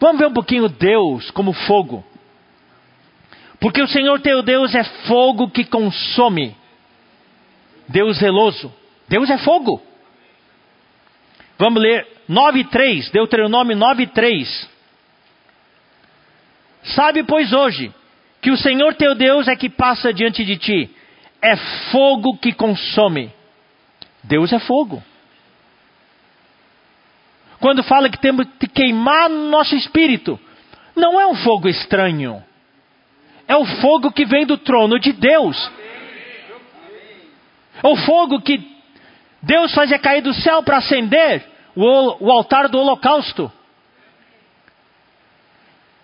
Vamos 0.00 0.18
ver 0.18 0.26
um 0.26 0.32
pouquinho 0.32 0.68
Deus 0.68 1.30
como 1.30 1.52
fogo. 1.52 2.04
Porque 3.58 3.82
o 3.82 3.88
Senhor 3.88 4.20
teu 4.20 4.42
Deus 4.42 4.74
é 4.74 4.84
fogo 4.84 5.48
que 5.48 5.64
consome. 5.64 6.56
Deus 7.88 8.18
zeloso. 8.18 8.72
Deus 9.08 9.28
é 9.30 9.38
fogo. 9.38 9.82
Vamos 11.58 11.82
ler 11.82 12.06
9:3, 12.28 13.10
Deuteronômio 13.10 13.76
9:3. 13.76 14.68
Sabe, 16.82 17.22
pois, 17.22 17.52
hoje, 17.52 17.92
que 18.42 18.50
o 18.50 18.56
Senhor 18.56 18.94
teu 18.94 19.14
Deus 19.14 19.48
é 19.48 19.56
que 19.56 19.70
passa 19.70 20.12
diante 20.12 20.44
de 20.44 20.56
ti, 20.56 20.90
é 21.40 21.56
fogo 21.90 22.36
que 22.36 22.52
consome. 22.52 23.32
Deus 24.22 24.52
é 24.52 24.58
fogo. 24.58 25.02
Quando 27.60 27.82
fala 27.82 28.10
que 28.10 28.18
temos 28.18 28.46
que 28.58 28.66
queimar 28.66 29.30
nosso 29.30 29.74
espírito, 29.74 30.38
não 30.94 31.18
é 31.18 31.26
um 31.26 31.34
fogo 31.34 31.68
estranho. 31.68 32.44
É 33.48 33.56
o 33.56 33.64
fogo 33.64 34.12
que 34.12 34.24
vem 34.24 34.44
do 34.44 34.58
trono 34.58 34.98
de 34.98 35.12
Deus. 35.12 35.70
É 37.82 37.86
o 37.86 37.96
fogo 37.96 38.40
que 38.40 38.73
Deus 39.44 39.74
fazia 39.74 39.98
cair 39.98 40.22
do 40.22 40.32
céu 40.34 40.62
para 40.62 40.78
acender 40.78 41.44
o, 41.76 42.26
o 42.26 42.30
altar 42.30 42.68
do 42.68 42.78
holocausto. 42.78 43.50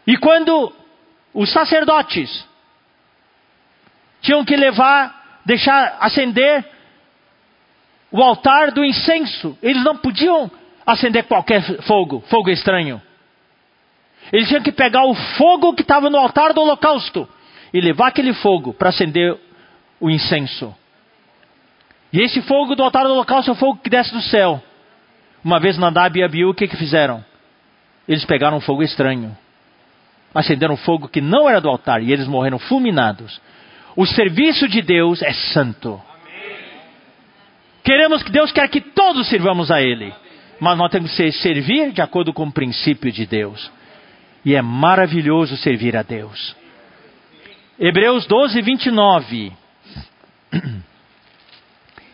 E 0.07 0.17
quando 0.17 0.73
os 1.33 1.51
sacerdotes 1.53 2.47
tinham 4.21 4.45
que 4.45 4.57
levar, 4.57 5.41
deixar 5.45 5.97
acender 6.01 6.65
o 8.11 8.23
altar 8.23 8.73
do 8.73 8.85
incenso, 8.85 9.57
eles 9.63 9.83
não 9.85 9.97
podiam 9.97 10.51
acender 10.87 11.25
qualquer 11.25 11.63
fogo, 11.83 12.23
fogo 12.29 12.51
estranho. 12.51 13.01
Eles 14.33 14.49
tinham 14.49 14.63
que 14.63 14.73
pegar 14.73 15.05
o 15.05 15.15
fogo 15.15 15.75
que 15.75 15.83
estava 15.83 16.11
no 16.11 16.19
altar 16.19 16.53
do 16.53 16.61
holocausto 16.61 17.29
e 17.73 17.81
levar 17.81 18.09
aquele 18.09 18.35
fogo 18.35 18.75
para 18.75 18.91
acender 18.91 19.39
o 19.99 20.11
incenso. 20.11 20.75
E 22.13 22.21
esse 22.21 22.43
fogo 22.43 22.75
do 22.75 22.83
altar 22.83 23.05
do 23.05 23.13
holocausto 23.13 23.51
é 23.51 23.55
o 23.55 23.57
fogo 23.57 23.81
que 23.83 23.91
desce 23.91 24.13
do 24.13 24.21
céu. 24.23 24.63
Uma 25.45 25.61
vez 25.61 25.79
Nadab 25.79 26.19
e 26.19 26.23
Abiú, 26.23 26.51
o 26.51 26.55
que, 26.55 26.69
que 26.69 26.77
fizeram? 26.77 27.25
Eles 28.09 28.25
pegaram 28.25 28.57
um 28.57 28.61
fogo 28.61 28.83
estranho. 28.83 29.37
Acenderam 30.35 30.75
um 30.75 30.79
fogo 30.79 31.09
que 31.09 31.21
não 31.21 31.49
era 31.49 31.61
do 31.61 31.69
altar 31.69 32.03
e 32.03 32.13
eles 32.13 32.27
morreram 32.27 32.59
fulminados. 32.59 33.41
O 33.97 34.07
serviço 34.07 34.69
de 34.69 34.83
Deus 34.83 35.23
é 35.23 35.33
santo. 35.33 36.01
Queremos 37.85 38.23
que 38.23 38.31
Deus 38.31 38.53
quer 38.53 38.69
que 38.69 38.81
todos 38.81 39.29
sirvamos 39.29 39.71
a 39.71 39.81
Ele. 39.81 40.13
Mas 40.61 40.77
nós 40.77 40.91
temos 40.91 41.15
que 41.17 41.33
servir 41.33 41.93
de 41.93 42.03
acordo 42.03 42.33
com 42.33 42.45
o 42.45 42.53
princípio 42.53 43.11
de 43.11 43.27
Deus. 43.27 43.71
E 44.45 44.55
é 44.55 44.63
maravilhoso 44.63 45.57
servir 45.57 45.97
a 45.97 46.03
Deus. 46.03 46.55
Hebreus 47.79 48.27
12, 48.27 48.61
29. 48.61 49.53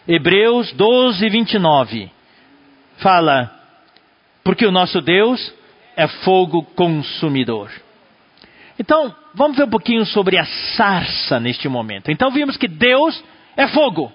Hebreus 0.09 0.73
12, 0.73 1.29
29. 1.29 2.11
Fala, 2.99 3.53
porque 4.45 4.65
o 4.65 4.71
nosso 4.71 5.01
Deus 5.01 5.53
é 5.97 6.07
fogo 6.07 6.63
consumidor. 6.63 7.71
Então, 8.79 9.15
vamos 9.35 9.57
ver 9.57 9.65
um 9.65 9.71
pouquinho 9.71 10.05
sobre 10.07 10.39
a 10.39 10.45
sarça 10.77 11.41
neste 11.41 11.69
momento. 11.69 12.11
Então, 12.11 12.31
vimos 12.31 12.57
que 12.57 12.69
Deus 12.69 13.23
é 13.57 13.67
fogo. 13.69 14.13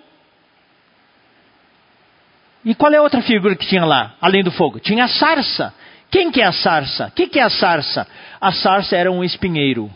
E 2.63 2.75
qual 2.75 2.93
é 2.93 2.97
a 2.97 3.01
outra 3.01 3.21
figura 3.21 3.55
que 3.55 3.65
tinha 3.65 3.83
lá, 3.83 4.15
além 4.21 4.43
do 4.43 4.51
fogo? 4.51 4.79
Tinha 4.79 5.05
a 5.05 5.07
sarça. 5.07 5.73
Quem 6.11 6.31
que 6.31 6.41
é 6.41 6.45
a 6.45 6.51
sarça? 6.51 7.07
O 7.07 7.11
que, 7.11 7.27
que 7.27 7.39
é 7.39 7.43
a 7.43 7.49
sarça? 7.49 8.07
A 8.39 8.51
sarça 8.51 8.95
era 8.95 9.11
um 9.11 9.23
espinheiro. 9.23 9.89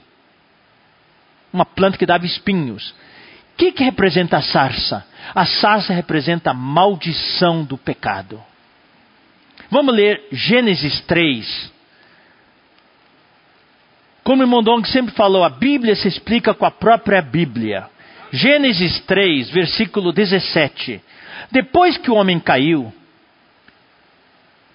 Uma 1.54 1.66
planta 1.66 1.98
que 1.98 2.06
dava 2.06 2.26
espinhos. 2.26 2.90
O 2.90 3.58
que, 3.58 3.72
que 3.72 3.84
representa 3.84 4.38
a 4.38 4.42
sarça? 4.42 5.06
A 5.34 5.46
sarça 5.46 5.94
representa 5.94 6.52
a 6.52 6.54
maldição 6.54 7.64
do 7.64 7.78
pecado. 7.78 8.42
Vamos 9.70 9.96
ler 9.96 10.28
Gênesis 10.32 11.02
3. 11.02 11.74
Como 14.24 14.44
o 14.44 14.48
Mondong 14.48 14.88
sempre 14.88 15.14
falou, 15.14 15.44
a 15.44 15.50
Bíblia 15.50 15.96
se 15.96 16.08
explica 16.08 16.54
com 16.54 16.66
a 16.66 16.72
própria 16.72 17.22
Bíblia. 17.22 17.88
Gênesis 18.32 19.00
3, 19.02 19.50
versículo 19.50 20.12
17. 20.12 21.02
Depois 21.52 21.98
que 21.98 22.10
o 22.10 22.16
homem 22.16 22.40
caiu, 22.40 22.92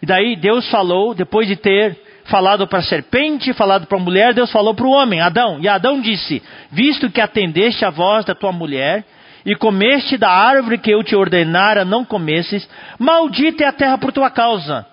e 0.02 0.06
daí 0.06 0.36
Deus 0.36 0.68
falou, 0.70 1.14
depois 1.14 1.46
de 1.46 1.56
ter 1.56 1.98
falado 2.24 2.66
para 2.66 2.78
a 2.78 2.82
serpente, 2.82 3.52
falado 3.52 3.86
para 3.86 3.98
a 3.98 4.00
mulher, 4.00 4.32
Deus 4.32 4.50
falou 4.50 4.74
para 4.74 4.86
o 4.86 4.90
homem, 4.90 5.20
Adão. 5.20 5.58
E 5.60 5.68
Adão 5.68 6.00
disse: 6.00 6.42
Visto 6.70 7.10
que 7.10 7.20
atendeste 7.20 7.84
a 7.84 7.90
voz 7.90 8.24
da 8.24 8.34
tua 8.34 8.52
mulher, 8.52 9.04
e 9.44 9.54
comeste 9.54 10.16
da 10.16 10.30
árvore 10.30 10.78
que 10.78 10.90
eu 10.90 11.02
te 11.02 11.16
ordenara 11.16 11.84
não 11.84 12.04
comesses, 12.04 12.68
maldita 12.98 13.64
é 13.64 13.66
a 13.66 13.72
terra 13.72 13.98
por 13.98 14.12
tua 14.12 14.30
causa. 14.30 14.86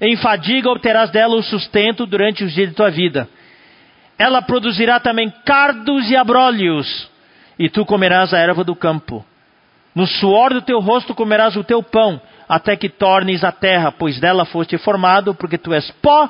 Em 0.00 0.16
fadiga 0.16 0.70
obterás 0.70 1.10
dela 1.10 1.36
o 1.36 1.42
sustento 1.42 2.04
durante 2.04 2.44
os 2.44 2.52
dias 2.52 2.68
de 2.68 2.74
tua 2.74 2.90
vida. 2.90 3.28
Ela 4.18 4.42
produzirá 4.42 5.00
também 5.00 5.32
cardos 5.44 6.10
e 6.10 6.16
abrolhos, 6.16 7.08
e 7.58 7.68
tu 7.68 7.84
comerás 7.84 8.34
a 8.34 8.38
erva 8.38 8.64
do 8.64 8.74
campo. 8.74 9.24
No 9.94 10.06
suor 10.06 10.52
do 10.52 10.62
teu 10.62 10.80
rosto 10.80 11.14
comerás 11.14 11.56
o 11.56 11.62
teu 11.62 11.82
pão, 11.82 12.20
até 12.48 12.76
que 12.76 12.88
tornes 12.88 13.44
a 13.44 13.52
terra, 13.52 13.92
pois 13.92 14.18
dela 14.18 14.44
foste 14.44 14.76
formado, 14.76 15.34
porque 15.34 15.56
tu 15.56 15.72
és 15.72 15.90
pó, 16.02 16.28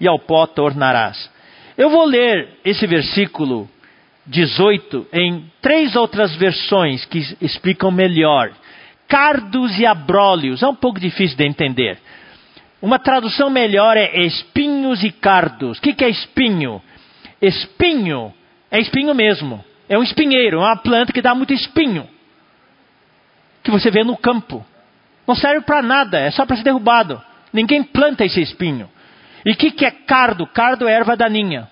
e 0.00 0.08
ao 0.08 0.18
pó 0.18 0.46
tornarás. 0.46 1.30
Eu 1.78 1.88
vou 1.88 2.04
ler 2.04 2.58
esse 2.64 2.86
versículo 2.86 3.68
18 4.26 5.08
em 5.12 5.50
três 5.60 5.96
outras 5.96 6.34
versões 6.36 7.04
que 7.04 7.18
explicam 7.40 7.90
melhor. 7.90 8.52
Cardos 9.06 9.78
e 9.78 9.84
abrólios, 9.84 10.62
é 10.62 10.66
um 10.66 10.74
pouco 10.74 10.98
difícil 10.98 11.36
de 11.36 11.46
entender. 11.46 11.98
Uma 12.80 12.98
tradução 12.98 13.50
melhor 13.50 13.96
é 13.96 14.24
espinhos 14.24 15.02
e 15.02 15.10
cardos. 15.10 15.78
O 15.78 15.80
que, 15.80 15.94
que 15.94 16.04
é 16.04 16.08
espinho? 16.08 16.82
Espinho 17.40 18.32
é 18.70 18.80
espinho 18.80 19.14
mesmo. 19.14 19.64
É 19.88 19.98
um 19.98 20.02
espinheiro, 20.02 20.58
é 20.58 20.60
uma 20.60 20.76
planta 20.76 21.12
que 21.12 21.22
dá 21.22 21.34
muito 21.34 21.52
espinho. 21.52 22.08
Que 23.62 23.70
você 23.70 23.90
vê 23.90 24.02
no 24.02 24.16
campo. 24.16 24.64
Não 25.26 25.34
serve 25.34 25.62
para 25.62 25.80
nada, 25.82 26.18
é 26.18 26.30
só 26.30 26.44
para 26.44 26.56
ser 26.56 26.64
derrubado. 26.64 27.22
Ninguém 27.52 27.82
planta 27.82 28.24
esse 28.24 28.40
espinho. 28.40 28.90
E 29.44 29.52
o 29.52 29.56
que, 29.56 29.70
que 29.70 29.84
é 29.84 29.90
cardo? 29.90 30.46
Cardo 30.46 30.88
é 30.88 30.92
erva 30.92 31.16
daninha. 31.16 31.68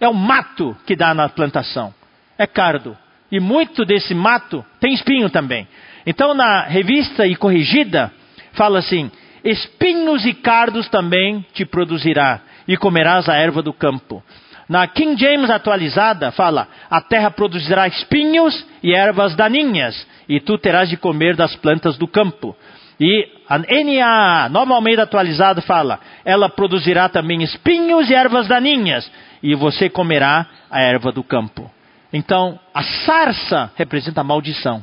É 0.00 0.08
o 0.08 0.14
mato 0.14 0.76
que 0.86 0.94
dá 0.94 1.12
na 1.14 1.28
plantação. 1.28 1.92
É 2.36 2.46
cardo. 2.46 2.96
E 3.30 3.40
muito 3.40 3.84
desse 3.84 4.14
mato 4.14 4.64
tem 4.80 4.94
espinho 4.94 5.28
também. 5.28 5.66
Então, 6.06 6.32
na 6.34 6.62
revista 6.62 7.26
e 7.26 7.36
corrigida, 7.36 8.10
fala 8.52 8.78
assim: 8.78 9.10
espinhos 9.44 10.24
e 10.24 10.32
cardos 10.32 10.88
também 10.88 11.44
te 11.52 11.64
produzirá, 11.64 12.40
e 12.66 12.76
comerás 12.76 13.28
a 13.28 13.34
erva 13.34 13.62
do 13.62 13.72
campo. 13.72 14.22
Na 14.68 14.86
King 14.86 15.20
James 15.20 15.50
atualizada, 15.50 16.30
fala: 16.30 16.68
a 16.90 17.00
terra 17.00 17.30
produzirá 17.30 17.86
espinhos 17.88 18.66
e 18.82 18.94
ervas 18.94 19.34
daninhas, 19.34 20.06
e 20.28 20.40
tu 20.40 20.58
terás 20.58 20.88
de 20.88 20.96
comer 20.96 21.36
das 21.36 21.56
plantas 21.56 21.96
do 21.96 22.06
campo. 22.06 22.56
E 23.00 23.28
a 23.48 23.58
NA, 23.58 24.48
Nova 24.48 24.74
Almeida 24.74 25.04
atualizada, 25.04 25.62
fala: 25.62 26.00
ela 26.24 26.48
produzirá 26.48 27.08
também 27.08 27.42
espinhos 27.42 28.10
e 28.10 28.14
ervas 28.14 28.48
daninhas, 28.48 29.10
e 29.42 29.54
você 29.54 29.88
comerá 29.88 30.46
a 30.70 30.80
erva 30.80 31.12
do 31.12 31.22
campo. 31.22 31.70
Então, 32.12 32.58
a 32.72 32.82
sarça 32.82 33.70
representa 33.76 34.20
a 34.20 34.24
maldição. 34.24 34.82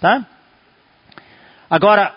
Tá? 0.00 0.24
Agora, 1.68 2.14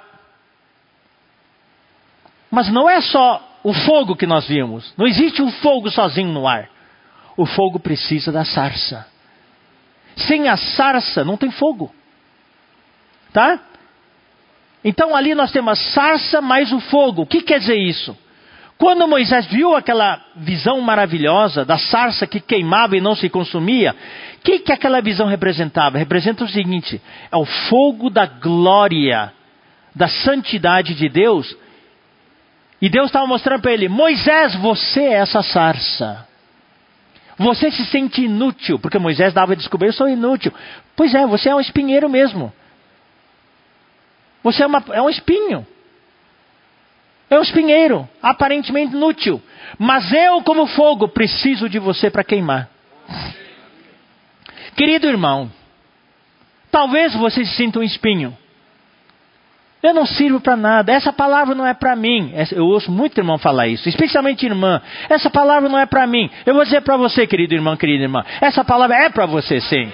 mas 2.49 2.71
não 2.71 2.89
é 2.89 3.01
só 3.01 3.59
o 3.63 3.73
fogo 3.73 4.15
que 4.15 4.25
nós 4.25 4.47
vimos. 4.47 4.93
Não 4.97 5.07
existe 5.07 5.41
um 5.41 5.51
fogo 5.51 5.89
sozinho 5.89 6.31
no 6.31 6.47
ar. 6.47 6.69
O 7.35 7.45
fogo 7.45 7.79
precisa 7.79 8.31
da 8.31 8.45
sarça. 8.45 9.05
Sem 10.15 10.47
a 10.47 10.55
sarça 10.55 11.23
não 11.23 11.35
tem 11.35 11.51
fogo. 11.51 11.93
Tá? 13.31 13.59
Então 14.83 15.15
ali 15.15 15.33
nós 15.33 15.51
temos 15.51 15.71
a 15.71 15.91
sarça 15.93 16.41
mais 16.41 16.71
o 16.71 16.79
fogo. 16.79 17.23
O 17.23 17.27
que 17.27 17.41
quer 17.41 17.59
dizer 17.59 17.77
isso? 17.77 18.17
Quando 18.83 19.07
Moisés 19.07 19.45
viu 19.45 19.77
aquela 19.77 20.19
visão 20.35 20.81
maravilhosa 20.81 21.63
da 21.63 21.77
sarça 21.77 22.27
que 22.27 22.41
queimava 22.41 22.97
e 22.97 22.99
não 22.99 23.15
se 23.15 23.29
consumia, 23.29 23.95
o 24.35 24.41
que, 24.41 24.59
que 24.59 24.73
aquela 24.73 24.99
visão 25.01 25.25
representava? 25.25 25.97
Representa 25.97 26.43
o 26.43 26.49
seguinte: 26.49 27.01
é 27.31 27.37
o 27.37 27.45
fogo 27.45 28.09
da 28.09 28.25
glória, 28.25 29.31
da 29.95 30.09
santidade 30.09 30.95
de 30.95 31.07
Deus. 31.07 31.55
E 32.81 32.89
Deus 32.89 33.05
estava 33.05 33.25
mostrando 33.25 33.61
para 33.61 33.71
ele: 33.71 33.87
Moisés, 33.87 34.53
você 34.55 34.99
é 34.99 35.13
essa 35.13 35.41
sarça. 35.41 36.27
Você 37.37 37.71
se 37.71 37.85
sente 37.85 38.25
inútil, 38.25 38.79
porque 38.79 38.99
Moisés 38.99 39.33
dava 39.33 39.53
a 39.53 39.55
descobrir: 39.55 39.87
eu 39.87 39.93
sou 39.93 40.09
inútil. 40.09 40.51
Pois 40.93 41.15
é, 41.15 41.25
você 41.25 41.47
é 41.47 41.55
um 41.55 41.61
espinheiro 41.61 42.09
mesmo. 42.09 42.51
Você 44.43 44.61
é, 44.61 44.67
uma, 44.67 44.83
é 44.91 45.01
um 45.01 45.09
espinho. 45.09 45.65
É 47.33 47.39
um 47.39 47.41
espinheiro, 47.41 48.07
aparentemente 48.21 48.93
inútil. 48.93 49.41
Mas 49.79 50.13
eu, 50.13 50.43
como 50.43 50.67
fogo, 50.67 51.07
preciso 51.07 51.67
de 51.67 51.79
você 51.79 52.11
para 52.11 52.23
queimar. 52.23 52.69
Querido 54.75 55.07
irmão, 55.07 55.51
talvez 56.69 57.15
você 57.15 57.43
se 57.43 57.55
sinta 57.55 57.79
um 57.79 57.83
espinho. 57.83 58.37
Eu 59.81 59.95
não 59.95 60.05
sirvo 60.05 60.39
para 60.39 60.55
nada. 60.55 60.93
Essa 60.93 61.11
palavra 61.11 61.55
não 61.55 61.65
é 61.65 61.73
para 61.73 61.95
mim. 61.95 62.31
Eu 62.51 62.67
ouço 62.67 62.91
muito 62.91 63.17
irmão 63.17 63.39
falar 63.39 63.67
isso, 63.67 63.89
especialmente 63.89 64.45
irmã. 64.45 64.79
Essa 65.09 65.31
palavra 65.31 65.67
não 65.67 65.79
é 65.79 65.87
para 65.87 66.05
mim. 66.05 66.29
Eu 66.45 66.53
vou 66.53 66.63
dizer 66.63 66.81
para 66.81 66.97
você, 66.97 67.25
querido 67.25 67.55
irmão, 67.55 67.75
querida 67.75 68.03
irmã. 68.03 68.23
Essa 68.41 68.63
palavra 68.63 68.95
é 68.95 69.09
para 69.09 69.25
você, 69.25 69.59
sim. 69.59 69.91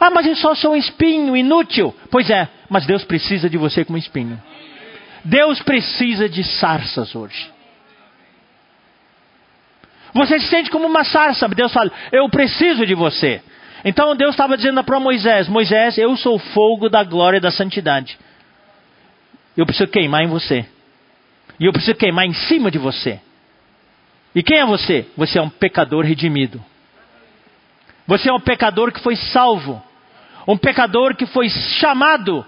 Ah, 0.00 0.08
mas 0.08 0.26
eu 0.26 0.36
só 0.36 0.54
sou 0.54 0.72
um 0.72 0.76
espinho, 0.76 1.36
inútil. 1.36 1.94
Pois 2.10 2.30
é, 2.30 2.48
mas 2.70 2.86
Deus 2.86 3.04
precisa 3.04 3.50
de 3.50 3.58
você 3.58 3.84
como 3.84 3.98
espinho. 3.98 4.40
Deus 5.24 5.60
precisa 5.62 6.28
de 6.28 6.44
sarças 6.44 7.14
hoje. 7.14 7.52
Você 10.12 10.38
se 10.38 10.48
sente 10.48 10.70
como 10.70 10.86
uma 10.86 11.02
sarça. 11.02 11.48
Deus 11.48 11.72
fala: 11.72 11.90
Eu 12.12 12.28
preciso 12.28 12.86
de 12.86 12.94
você. 12.94 13.42
Então 13.84 14.14
Deus 14.14 14.30
estava 14.30 14.56
dizendo 14.56 14.82
para 14.84 15.00
Moisés: 15.00 15.48
Moisés, 15.48 15.98
eu 15.98 16.16
sou 16.16 16.36
o 16.36 16.38
fogo 16.38 16.88
da 16.88 17.02
glória 17.02 17.38
e 17.38 17.40
da 17.40 17.50
santidade. 17.50 18.18
Eu 19.56 19.66
preciso 19.66 19.90
queimar 19.90 20.22
em 20.22 20.28
você. 20.28 20.66
E 21.58 21.66
eu 21.66 21.72
preciso 21.72 21.96
queimar 21.96 22.26
em 22.26 22.34
cima 22.34 22.70
de 22.70 22.78
você. 22.78 23.20
E 24.34 24.42
quem 24.42 24.58
é 24.58 24.66
você? 24.66 25.06
Você 25.16 25.38
é 25.38 25.42
um 25.42 25.50
pecador 25.50 26.04
redimido. 26.04 26.62
Você 28.06 28.28
é 28.28 28.32
um 28.32 28.40
pecador 28.40 28.92
que 28.92 29.00
foi 29.00 29.16
salvo. 29.16 29.82
Um 30.46 30.56
pecador 30.56 31.16
que 31.16 31.26
foi 31.26 31.48
chamado 31.48 32.44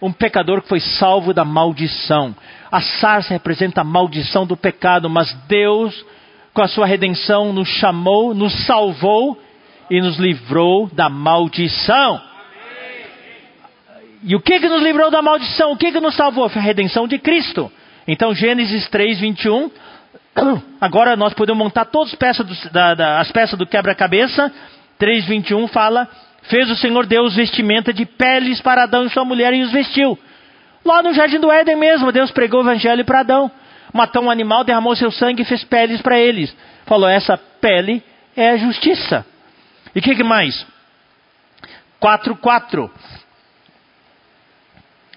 um 0.00 0.12
pecador 0.12 0.62
que 0.62 0.68
foi 0.68 0.80
salvo 0.80 1.34
da 1.34 1.44
maldição. 1.44 2.34
A 2.70 2.80
sarça 2.80 3.34
representa 3.34 3.82
a 3.82 3.84
maldição 3.84 4.46
do 4.46 4.56
pecado, 4.56 5.10
mas 5.10 5.32
Deus, 5.46 6.04
com 6.54 6.62
a 6.62 6.68
sua 6.68 6.86
redenção, 6.86 7.52
nos 7.52 7.68
chamou, 7.68 8.34
nos 8.34 8.66
salvou 8.66 9.38
e 9.90 10.00
nos 10.00 10.16
livrou 10.16 10.88
da 10.92 11.08
maldição. 11.08 12.20
E 14.22 14.34
o 14.36 14.40
que 14.40 14.60
que 14.60 14.68
nos 14.68 14.82
livrou 14.82 15.10
da 15.10 15.22
maldição? 15.22 15.72
O 15.72 15.76
que 15.76 15.90
que 15.92 16.00
nos 16.00 16.14
salvou? 16.14 16.48
Foi 16.48 16.60
a 16.60 16.64
redenção 16.64 17.08
de 17.08 17.18
Cristo. 17.18 17.70
Então, 18.06 18.34
Gênesis 18.34 18.88
3, 18.88 19.20
21. 19.20 19.70
Agora 20.80 21.16
nós 21.16 21.34
podemos 21.34 21.62
montar 21.62 21.86
todas 21.86 22.12
as 22.12 22.18
peças 22.18 22.46
do, 22.46 22.70
da, 22.70 22.94
da, 22.94 23.20
as 23.20 23.32
peças 23.32 23.58
do 23.58 23.66
quebra-cabeça. 23.66 24.52
3, 24.98 25.24
21 25.26 25.66
fala 25.68 26.08
Fez 26.42 26.70
o 26.70 26.76
Senhor 26.76 27.06
Deus 27.06 27.36
vestimenta 27.36 27.92
de 27.92 28.04
peles 28.04 28.60
para 28.60 28.84
Adão 28.84 29.04
e 29.04 29.10
sua 29.10 29.24
mulher 29.24 29.52
e 29.52 29.62
os 29.62 29.72
vestiu. 29.72 30.18
Lá 30.84 31.02
no 31.02 31.12
jardim 31.12 31.38
do 31.38 31.50
Éden 31.50 31.76
mesmo, 31.76 32.10
Deus 32.10 32.30
pregou 32.30 32.60
o 32.60 32.64
evangelho 32.64 33.04
para 33.04 33.20
Adão. 33.20 33.50
Matou 33.92 34.24
um 34.24 34.30
animal, 34.30 34.64
derramou 34.64 34.96
seu 34.96 35.10
sangue 35.10 35.42
e 35.42 35.44
fez 35.44 35.62
peles 35.64 36.00
para 36.00 36.18
eles. 36.18 36.54
Falou: 36.86 37.08
essa 37.08 37.36
pele 37.36 38.02
é 38.36 38.50
a 38.50 38.56
justiça. 38.56 39.26
E 39.94 39.98
o 39.98 40.02
que, 40.02 40.14
que 40.14 40.24
mais? 40.24 40.66
4:4. 42.00 42.90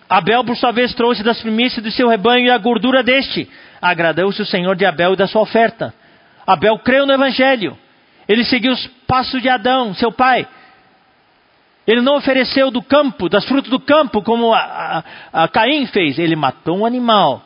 Abel, 0.10 0.44
por 0.44 0.56
sua 0.58 0.72
vez, 0.72 0.94
trouxe 0.94 1.24
das 1.24 1.40
primícias 1.40 1.84
do 1.84 1.92
seu 1.92 2.08
rebanho 2.08 2.46
e 2.46 2.52
a 2.52 2.58
gordura 2.58 3.02
deste. 3.02 3.50
Agradou-se 3.82 4.42
o 4.42 4.46
Senhor 4.46 4.76
de 4.76 4.86
Abel 4.86 5.14
e 5.14 5.18
da 5.18 5.28
sua 5.28 5.42
oferta. 5.42 5.94
Abel 6.46 6.78
creu 6.80 7.06
no 7.06 7.14
Evangelho. 7.14 7.78
Ele 8.28 8.44
seguiu 8.44 8.72
os 8.74 8.88
passos 9.08 9.42
de 9.42 9.50
Adão, 9.50 9.94
seu 9.96 10.12
pai. 10.12 10.48
Ele 11.86 12.02
não 12.02 12.16
ofereceu 12.16 12.72
do 12.72 12.82
campo, 12.82 13.28
das 13.28 13.46
frutas 13.46 13.70
do 13.70 13.80
campo, 13.80 14.22
como 14.22 14.54
a, 14.54 15.04
a, 15.34 15.44
a 15.44 15.48
Caim 15.48 15.86
fez. 15.88 16.18
Ele 16.18 16.36
matou 16.36 16.78
um 16.78 16.86
animal. 16.86 17.44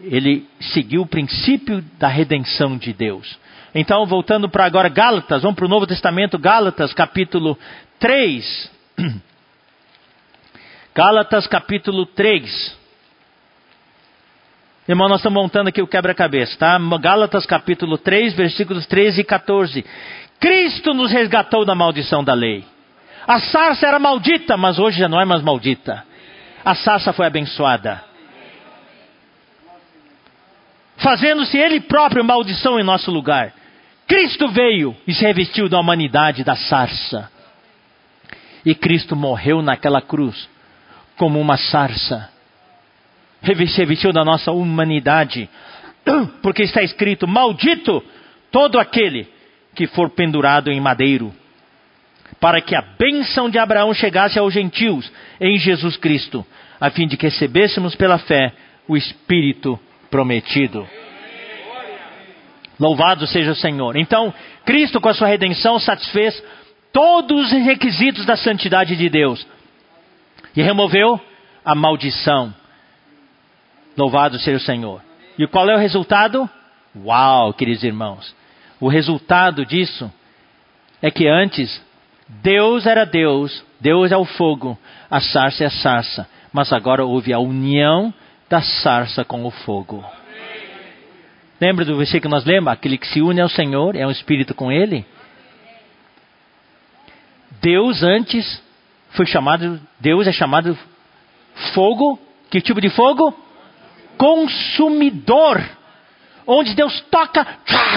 Ele 0.00 0.46
seguiu 0.60 1.02
o 1.02 1.06
princípio 1.06 1.82
da 1.98 2.08
redenção 2.08 2.76
de 2.76 2.92
Deus. 2.92 3.38
Então, 3.74 4.04
voltando 4.06 4.48
para 4.48 4.66
agora 4.66 4.88
Gálatas, 4.88 5.42
vamos 5.42 5.56
para 5.56 5.64
o 5.64 5.68
Novo 5.68 5.86
Testamento, 5.86 6.38
Gálatas, 6.38 6.92
capítulo 6.92 7.58
3. 7.98 8.70
Gálatas, 10.94 11.46
capítulo 11.46 12.06
3. 12.06 12.84
Irmão, 14.86 15.08
nós 15.08 15.20
estamos 15.20 15.42
montando 15.42 15.70
aqui 15.70 15.80
o 15.80 15.86
quebra-cabeça, 15.86 16.58
tá? 16.58 16.78
Gálatas 17.00 17.46
capítulo 17.46 17.96
3, 17.96 18.34
versículos 18.34 18.86
13 18.86 19.22
e 19.22 19.24
14. 19.24 19.84
Cristo 20.38 20.92
nos 20.92 21.10
resgatou 21.10 21.64
da 21.64 21.74
maldição 21.74 22.22
da 22.22 22.34
lei. 22.34 22.64
A 23.26 23.40
sarça 23.40 23.86
era 23.86 23.98
maldita, 23.98 24.56
mas 24.56 24.78
hoje 24.78 24.98
já 24.98 25.08
não 25.08 25.20
é 25.20 25.24
mais 25.24 25.42
maldita. 25.42 26.04
A 26.64 26.74
sarça 26.74 27.12
foi 27.12 27.26
abençoada. 27.26 28.02
Fazendo-se 30.96 31.56
Ele 31.58 31.80
próprio 31.80 32.24
maldição 32.24 32.78
em 32.78 32.84
nosso 32.84 33.10
lugar. 33.10 33.52
Cristo 34.06 34.48
veio 34.48 34.94
e 35.06 35.14
se 35.14 35.24
revestiu 35.24 35.68
da 35.68 35.78
humanidade 35.78 36.44
da 36.44 36.56
sarça. 36.56 37.30
E 38.64 38.74
Cristo 38.74 39.16
morreu 39.16 39.62
naquela 39.62 40.00
cruz 40.00 40.48
como 41.16 41.40
uma 41.40 41.56
sarça 41.56 42.30
revestiu 43.44 44.12
da 44.12 44.24
nossa 44.24 44.50
humanidade. 44.50 45.48
Porque 46.42 46.62
está 46.62 46.82
escrito: 46.82 47.28
Maldito 47.28 48.02
todo 48.50 48.78
aquele 48.78 49.28
que 49.74 49.86
for 49.86 50.10
pendurado 50.10 50.70
em 50.70 50.80
madeiro, 50.80 51.34
para 52.44 52.60
que 52.60 52.76
a 52.76 52.82
bênção 52.82 53.48
de 53.48 53.58
Abraão 53.58 53.94
chegasse 53.94 54.38
aos 54.38 54.52
gentios 54.52 55.10
em 55.40 55.56
Jesus 55.56 55.96
Cristo, 55.96 56.44
a 56.78 56.90
fim 56.90 57.06
de 57.06 57.16
que 57.16 57.24
recebêssemos 57.24 57.94
pela 57.94 58.18
fé 58.18 58.52
o 58.86 58.98
Espírito 58.98 59.80
prometido. 60.10 60.86
Louvado 62.78 63.26
seja 63.26 63.52
o 63.52 63.56
Senhor. 63.56 63.96
Então, 63.96 64.30
Cristo, 64.66 65.00
com 65.00 65.08
a 65.08 65.14
sua 65.14 65.26
redenção, 65.26 65.78
satisfez 65.78 66.44
todos 66.92 67.46
os 67.46 67.50
requisitos 67.50 68.26
da 68.26 68.36
santidade 68.36 68.94
de 68.94 69.08
Deus 69.08 69.46
e 70.54 70.60
removeu 70.60 71.18
a 71.64 71.74
maldição 71.74 72.54
Louvado 73.96 74.38
seja 74.38 74.58
o 74.58 74.60
Senhor. 74.60 75.00
E 75.38 75.46
qual 75.46 75.70
é 75.70 75.74
o 75.74 75.78
resultado? 75.78 76.46
Uau, 76.94 77.54
queridos 77.54 77.84
irmãos. 77.84 78.36
O 78.78 78.88
resultado 78.88 79.64
disso 79.64 80.12
é 81.00 81.10
que 81.10 81.26
antes 81.26 81.82
Deus 82.28 82.86
era 82.86 83.04
Deus, 83.04 83.64
Deus 83.80 84.10
é 84.10 84.16
o 84.16 84.24
fogo, 84.24 84.78
a 85.10 85.20
sarça 85.20 85.64
é 85.64 85.66
a 85.66 85.70
sarça. 85.70 86.28
Mas 86.52 86.72
agora 86.72 87.04
houve 87.04 87.32
a 87.32 87.38
união 87.38 88.12
da 88.48 88.62
sarça 88.62 89.24
com 89.24 89.44
o 89.44 89.50
fogo. 89.50 90.04
Lembra 91.60 91.84
do 91.84 91.96
versículo 91.96 92.22
que 92.22 92.28
nós 92.28 92.44
lemos? 92.44 92.72
Aquele 92.72 92.98
que 92.98 93.06
se 93.08 93.20
une 93.20 93.40
ao 93.40 93.48
Senhor 93.48 93.96
é 93.96 94.06
um 94.06 94.10
espírito 94.10 94.54
com 94.54 94.70
Ele. 94.70 95.04
Deus 97.60 98.02
antes 98.02 98.62
foi 99.10 99.26
chamado, 99.26 99.80
Deus 99.98 100.26
é 100.26 100.32
chamado 100.32 100.78
fogo. 101.72 102.18
Que 102.50 102.60
tipo 102.60 102.80
de 102.80 102.90
fogo? 102.90 103.34
consumidor. 104.16 105.62
Onde 106.46 106.74
Deus 106.74 107.00
toca, 107.10 107.46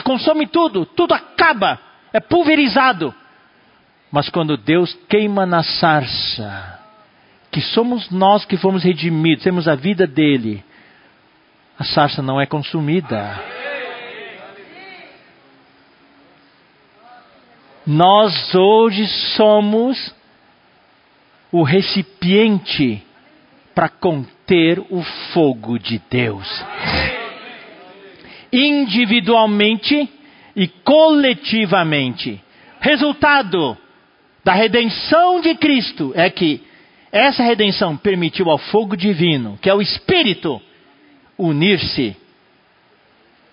consome 0.04 0.48
tudo, 0.48 0.86
tudo 0.86 1.14
acaba, 1.14 1.80
é 2.14 2.20
pulverizado. 2.20 3.14
Mas 4.12 4.30
quando 4.30 4.56
Deus 4.56 4.98
queima 5.10 5.46
na 5.46 5.64
sarça, 5.64 6.80
que 7.52 7.62
somos 7.62 8.10
nós 8.10 8.46
que 8.46 8.58
fomos 8.58 8.84
redimidos, 8.84 9.44
temos 9.44 9.68
a 9.68 9.76
vida 9.76 10.08
dele, 10.08 10.64
a 11.78 11.84
sarça 11.84 12.22
não 12.22 12.40
é 12.40 12.46
consumida. 12.46 13.44
Nós 17.86 18.54
hoje 18.54 19.08
somos 19.36 20.14
o 21.52 21.64
recipiente 21.64 23.04
para 23.74 23.88
conter 23.88 24.80
o 24.90 25.02
fogo 25.34 25.78
de 25.78 26.02
Deus. 26.10 26.48
Individualmente 28.52 30.10
e 30.56 30.68
coletivamente. 30.68 32.44
Resultado 32.80 33.78
da 34.48 34.54
redenção 34.54 35.42
de 35.42 35.56
Cristo 35.56 36.14
é 36.16 36.30
que 36.30 36.66
essa 37.12 37.44
redenção 37.44 37.98
permitiu 37.98 38.50
ao 38.50 38.58
fogo 38.58 38.96
divino, 38.96 39.60
que 39.62 39.70
é 39.70 39.74
o 39.74 39.82
Espírito, 39.82 40.62
unir-se 41.38 42.16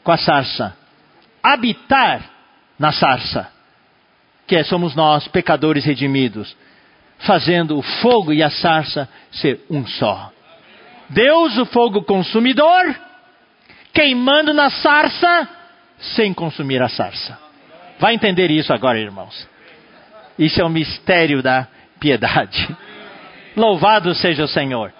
com 0.04 0.12
a 0.12 0.16
sarça, 0.16 0.76
habitar 1.42 2.22
na 2.78 2.92
sarça, 2.92 3.50
que 4.46 4.54
é, 4.54 4.62
somos 4.62 4.94
nós, 4.94 5.26
pecadores 5.26 5.84
redimidos 5.84 6.56
fazendo 7.18 7.76
o 7.76 7.82
fogo 7.82 8.32
e 8.32 8.40
a 8.40 8.50
sarça 8.50 9.08
ser 9.32 9.64
um 9.68 9.84
só. 9.84 10.30
Deus, 11.10 11.58
o 11.58 11.66
fogo 11.66 12.04
consumidor, 12.04 12.94
queimando 13.92 14.54
na 14.54 14.70
sarça, 14.70 15.48
sem 16.14 16.32
consumir 16.32 16.80
a 16.80 16.88
sarça. 16.88 17.36
Vai 17.98 18.14
entender 18.14 18.48
isso 18.52 18.72
agora, 18.72 18.96
irmãos. 18.96 19.53
Isso 20.38 20.60
é 20.60 20.64
o 20.64 20.68
mistério 20.68 21.42
da 21.42 21.68
piedade. 22.00 22.76
Louvado 23.56 24.14
seja 24.14 24.44
o 24.44 24.48
Senhor. 24.48 24.92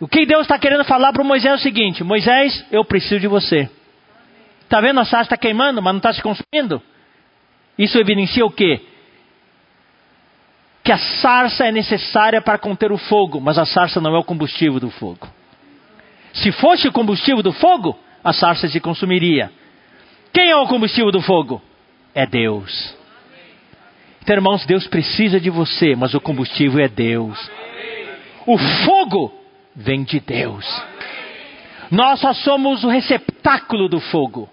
O 0.00 0.08
que 0.08 0.26
Deus 0.26 0.42
está 0.42 0.58
querendo 0.58 0.84
falar 0.84 1.12
para 1.12 1.24
Moisés 1.24 1.52
é 1.52 1.56
o 1.56 1.58
seguinte: 1.58 2.04
Moisés, 2.04 2.64
eu 2.70 2.84
preciso 2.84 3.20
de 3.20 3.28
você. 3.28 3.68
Está 4.62 4.80
vendo 4.80 5.00
a 5.00 5.04
sarça 5.04 5.34
está 5.34 5.36
queimando, 5.36 5.82
mas 5.82 5.92
não 5.92 5.98
está 5.98 6.12
se 6.12 6.22
consumindo? 6.22 6.82
Isso 7.78 7.98
evidencia 7.98 8.44
o 8.44 8.50
quê? 8.50 8.80
que 10.84 10.92
a 10.92 10.98
sarça 10.98 11.64
é 11.64 11.72
necessária 11.72 12.42
para 12.42 12.58
conter 12.58 12.92
o 12.92 12.98
fogo, 12.98 13.40
mas 13.40 13.56
a 13.56 13.64
sarça 13.64 14.02
não 14.02 14.14
é 14.14 14.18
o 14.18 14.22
combustível 14.22 14.78
do 14.78 14.90
fogo. 14.90 15.26
Se 16.34 16.52
fosse 16.52 16.86
o 16.86 16.92
combustível 16.92 17.42
do 17.42 17.52
fogo, 17.52 17.98
a 18.22 18.34
sarça 18.34 18.68
se 18.68 18.78
consumiria. 18.80 19.50
Quem 20.30 20.50
é 20.50 20.56
o 20.56 20.66
combustível 20.66 21.10
do 21.10 21.22
fogo? 21.22 21.62
É 22.14 22.26
Deus. 22.26 22.94
Então, 24.24 24.34
irmãos, 24.34 24.66
Deus 24.66 24.88
precisa 24.88 25.38
de 25.38 25.50
você, 25.50 25.94
mas 25.94 26.14
o 26.14 26.20
combustível 26.20 26.84
é 26.84 26.88
Deus. 26.88 27.38
O 28.46 28.58
fogo 28.58 29.32
vem 29.76 30.02
de 30.02 30.18
Deus. 30.18 30.66
Nós 31.90 32.18
só 32.18 32.32
somos 32.32 32.82
o 32.82 32.88
receptáculo 32.88 33.88
do 33.88 34.00
fogo. 34.00 34.48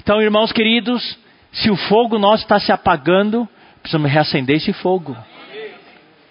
Então, 0.00 0.22
irmãos 0.22 0.52
queridos, 0.52 1.18
se 1.52 1.68
o 1.68 1.76
fogo 1.76 2.18
nosso 2.18 2.44
está 2.44 2.58
se 2.58 2.72
apagando, 2.72 3.46
Precisamos 3.86 4.10
reacender 4.10 4.56
esse 4.56 4.72
fogo. 4.72 5.16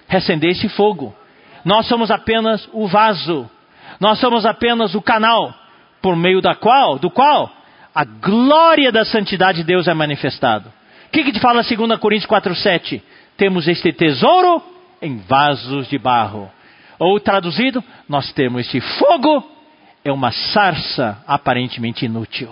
Reacender 0.10 0.52
esse 0.52 0.68
fogo. 0.68 1.16
Nós 1.64 1.88
somos 1.88 2.12
apenas 2.12 2.68
o 2.74 2.86
vaso. 2.86 3.50
Nós 3.98 4.20
somos 4.20 4.46
apenas 4.46 4.94
o 4.94 5.02
canal 5.02 5.56
por 6.02 6.18
meio 6.18 6.42
da 6.42 6.54
qual, 6.54 7.00
do 7.00 7.10
qual 7.10 7.50
a 7.96 8.04
glória 8.04 8.92
da 8.92 9.06
santidade 9.06 9.60
de 9.60 9.64
Deus 9.64 9.88
é 9.88 9.94
manifestado. 9.94 10.70
Que, 11.16 11.24
que 11.24 11.32
te 11.32 11.40
fala 11.40 11.64
2 11.64 11.98
Coríntios 11.98 12.30
4,7? 12.30 13.02
Temos 13.38 13.70
este 13.70 13.94
tesouro 13.94 14.62
em 15.02 15.16
vasos 15.20 15.88
de 15.88 15.98
barro. 15.98 16.52
Ou 17.00 17.18
traduzido, 17.22 17.82
nós 18.10 18.34
temos 18.34 18.66
este 18.66 18.82
fogo, 18.82 19.50
é 20.04 20.12
uma 20.12 20.34
sarça 20.34 21.18
aparentemente 21.26 22.04
inútil. 22.06 22.52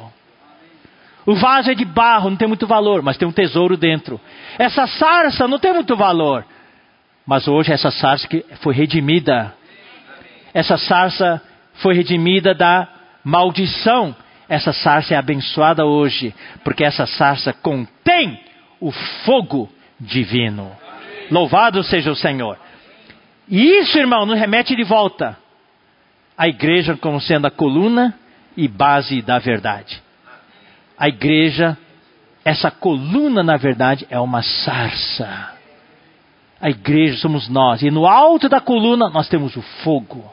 O 1.25 1.35
vaso 1.35 1.71
é 1.71 1.75
de 1.75 1.83
barro, 1.83 2.29
não 2.29 2.37
tem 2.37 2.47
muito 2.47 2.65
valor, 2.65 3.01
mas 3.01 3.17
tem 3.17 3.27
um 3.27 3.33
tesouro 3.33 3.75
dentro. 3.75 4.17
Essa 4.57 4.87
sarça 4.87 5.45
não 5.45 5.59
tem 5.59 5.73
muito 5.73 5.97
valor, 5.97 6.45
mas 7.25 7.49
hoje 7.49 7.73
essa 7.73 7.91
sarça 7.91 8.29
foi 8.61 8.73
redimida. 8.73 9.53
Essa 10.53 10.77
sarça 10.77 11.41
foi 11.81 11.95
redimida 11.95 12.55
da 12.55 12.87
maldição. 13.25 14.15
Essa 14.47 14.71
sarça 14.71 15.15
é 15.15 15.17
abençoada 15.17 15.85
hoje, 15.85 16.33
porque 16.63 16.85
essa 16.85 17.05
sarça 17.05 17.51
contém 17.51 18.39
o 18.87 18.91
fogo 19.25 19.69
divino. 19.99 20.71
Louvado 21.31 21.83
seja 21.83 22.11
o 22.11 22.15
Senhor. 22.15 22.57
E 23.47 23.79
isso, 23.79 23.97
irmão, 23.97 24.25
nos 24.25 24.39
remete 24.39 24.75
de 24.75 24.83
volta 24.83 25.37
à 26.37 26.47
igreja 26.47 26.97
como 26.97 27.21
sendo 27.21 27.47
a 27.47 27.51
coluna 27.51 28.17
e 28.55 28.67
base 28.67 29.21
da 29.21 29.39
verdade 29.39 30.01
a 30.97 31.07
igreja, 31.07 31.77
essa 32.45 32.69
coluna, 32.71 33.43
na 33.43 33.57
verdade, 33.57 34.05
é 34.09 34.19
uma 34.19 34.41
sarça. 34.41 35.51
A 36.61 36.69
igreja 36.69 37.17
somos 37.17 37.49
nós. 37.49 37.81
E 37.81 37.91
no 37.91 38.05
alto 38.05 38.47
da 38.47 38.61
coluna 38.61 39.09
nós 39.09 39.27
temos 39.27 39.55
o 39.55 39.61
fogo, 39.83 40.23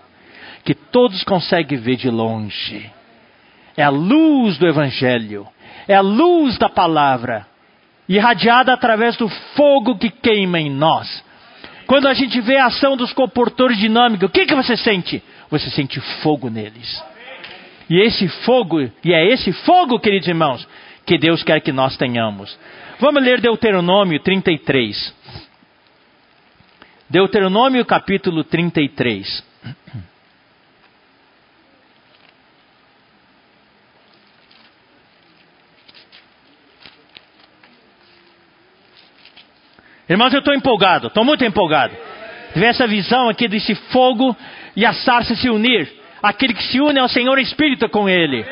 que 0.64 0.74
todos 0.74 1.24
conseguem 1.24 1.78
ver 1.78 1.97
de 1.97 2.10
longe. 2.10 2.89
É 3.77 3.82
a 3.82 3.89
luz 3.89 4.59
do 4.59 4.66
Evangelho. 4.68 5.47
É 5.89 5.94
a 5.94 6.01
luz 6.01 6.59
da 6.59 6.68
palavra. 6.68 7.47
Irradiada 8.16 8.73
através 8.73 9.16
do 9.16 9.28
fogo 9.28 9.97
que 9.97 10.11
queima 10.11 10.59
em 10.59 10.69
nós. 10.69 11.23
Quando 11.87 12.09
a 12.09 12.15
gente 12.15 12.41
vê 12.41 12.57
a 12.57 12.66
ação 12.66 12.97
dos 12.97 13.12
comportores 13.12 13.78
dinâmicos, 13.78 14.28
o 14.28 14.32
que, 14.32 14.47
que 14.47 14.55
você 14.55 14.77
sente? 14.77 15.23
Você 15.49 15.70
sente 15.70 16.01
fogo 16.20 16.51
neles. 16.51 17.05
E 17.89 18.01
esse 18.01 18.27
fogo, 18.45 18.81
e 19.05 19.12
é 19.12 19.27
esse 19.32 19.53
fogo, 19.53 20.01
queridos 20.01 20.27
irmãos, 20.27 20.66
que 21.07 21.19
Deus 21.19 21.45
quer 21.45 21.61
que 21.61 21.70
nós 21.70 21.97
tenhamos. 21.97 22.59
Vamos 22.99 23.23
ler 23.23 23.41
Deuteronômio 23.41 24.19
33. 24.20 25.15
Deuteronômio 27.09 27.85
capítulo 27.85 28.43
33. 28.43 29.45
Irmãos, 40.11 40.32
eu 40.32 40.41
estou 40.41 40.53
empolgado, 40.53 41.07
estou 41.07 41.24
muito 41.24 41.45
empolgado. 41.45 41.97
Ver 42.57 42.66
essa 42.66 42.85
visão 42.85 43.28
aqui 43.28 43.47
desse 43.47 43.77
fogo 43.77 44.37
e 44.74 44.85
a 44.85 44.93
sarça 44.93 45.37
se 45.37 45.49
unir. 45.49 45.89
Aquele 46.20 46.53
que 46.53 46.65
se 46.65 46.81
une 46.81 46.99
ao 46.99 47.09
Senhor 47.09 47.39
Espírito 47.39 47.89
com 47.89 48.09
Ele. 48.09 48.45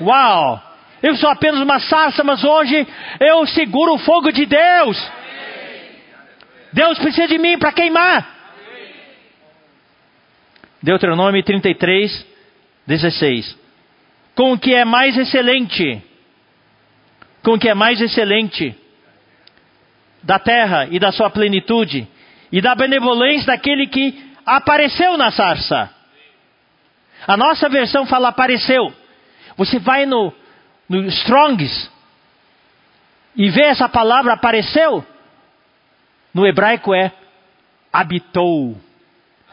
Uau! 0.00 0.62
Eu 1.02 1.14
sou 1.16 1.28
apenas 1.28 1.60
uma 1.60 1.78
sarça, 1.80 2.24
mas 2.24 2.42
hoje 2.42 2.88
eu 3.20 3.46
seguro 3.48 3.92
o 3.92 3.98
fogo 3.98 4.32
de 4.32 4.46
Deus. 4.46 5.12
Deus 6.72 6.98
precisa 6.98 7.28
de 7.28 7.36
mim 7.36 7.58
para 7.58 7.72
queimar. 7.72 8.34
Deuteronômio 10.82 11.42
33, 11.42 12.26
16. 12.86 13.58
Com 14.34 14.52
o 14.52 14.58
que 14.58 14.74
é 14.74 14.86
mais 14.86 15.14
excelente, 15.18 16.02
com 17.42 17.52
o 17.52 17.58
que 17.58 17.68
é 17.68 17.74
mais 17.74 18.00
excelente 18.00 18.74
da 20.26 20.40
terra 20.40 20.88
e 20.90 20.98
da 20.98 21.12
sua 21.12 21.30
plenitude, 21.30 22.06
e 22.50 22.60
da 22.60 22.74
benevolência 22.74 23.46
daquele 23.46 23.86
que 23.86 24.34
apareceu 24.44 25.16
na 25.16 25.30
sarça. 25.30 25.88
A 27.26 27.36
nossa 27.36 27.68
versão 27.68 28.04
fala 28.06 28.28
apareceu. 28.28 28.92
Você 29.56 29.78
vai 29.78 30.04
no, 30.04 30.32
no 30.88 31.06
Strongs 31.06 31.90
e 33.36 33.48
vê 33.50 33.62
essa 33.62 33.88
palavra 33.88 34.32
apareceu. 34.32 35.04
No 36.34 36.46
hebraico 36.46 36.92
é 36.92 37.12
habitou, 37.92 38.76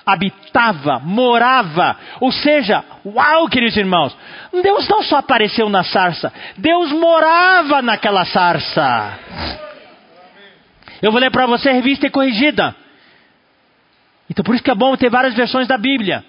habitava, 0.06 1.00
morava. 1.00 1.98
Ou 2.20 2.32
seja, 2.32 2.84
uau, 3.06 3.48
queridos 3.48 3.78
irmãos, 3.78 4.16
Deus 4.62 4.88
não 4.90 5.04
só 5.04 5.18
apareceu 5.18 5.70
na 5.70 5.84
sarça, 5.84 6.34
Deus 6.58 6.92
morava 6.92 7.82
naquela 7.82 8.26
sarça. 8.26 9.20
Eu 11.04 11.12
vou 11.12 11.20
ler 11.20 11.32
para 11.32 11.46
você 11.46 11.68
a 11.68 11.74
revista 11.74 12.10
corrigida. 12.10 12.74
Então 14.30 14.42
por 14.42 14.56
isso 14.56 14.64
que 14.64 14.72
é 14.72 14.76
bom 14.76 14.96
ter 14.96 15.10
várias 15.10 15.34
versões 15.34 15.68
da 15.68 15.78
Bíblia. 15.78 16.24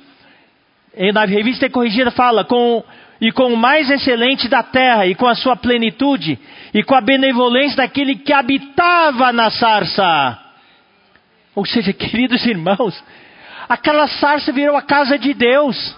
E 0.97 1.13
na 1.13 1.25
revista 1.25 1.71
corrigida 1.71 2.11
fala 2.11 2.45
com 2.45 2.83
e 3.21 3.31
com 3.31 3.55
o 3.55 3.57
mais 3.57 3.89
excelente 3.89 4.49
da 4.49 4.65
terra 4.65 5.07
e 5.07 5.15
com 5.15 5.29
a 5.29 5.37
sua 5.37 5.55
plenitude 5.55 6.37
e 6.75 6.83
com 6.83 6.97
a 6.97 7.01
benevolência 7.01 7.77
daquele 7.77 8.17
que 8.17 8.33
habitava 8.33 9.33
na 9.33 9.49
sarça. 9.49 10.41
Ou 11.55 11.65
seja, 11.65 11.93
queridos 11.95 12.45
irmãos, 12.45 13.01
aquela 13.69 14.09
sarça 14.09 14.51
virou 14.51 14.77
a 14.77 14.83
casa 14.83 15.17
de 15.17 15.35
Deus. 15.35 15.97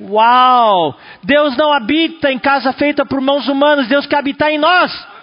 Uau! 0.00 0.98
Deus 1.22 1.56
não 1.56 1.72
habita 1.72 2.32
em 2.32 2.38
casa 2.40 2.72
feita 2.72 3.06
por 3.06 3.20
mãos 3.20 3.46
humanas, 3.46 3.86
Deus 3.86 4.06
quer 4.06 4.16
habitar 4.16 4.50
em 4.50 4.58
nós. 4.58 5.17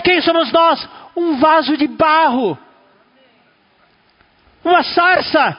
Quem 0.00 0.20
somos 0.20 0.52
nós? 0.52 0.88
Um 1.16 1.36
vaso 1.38 1.76
de 1.76 1.86
barro. 1.86 2.58
Uma 4.64 4.82
sarça. 4.82 5.58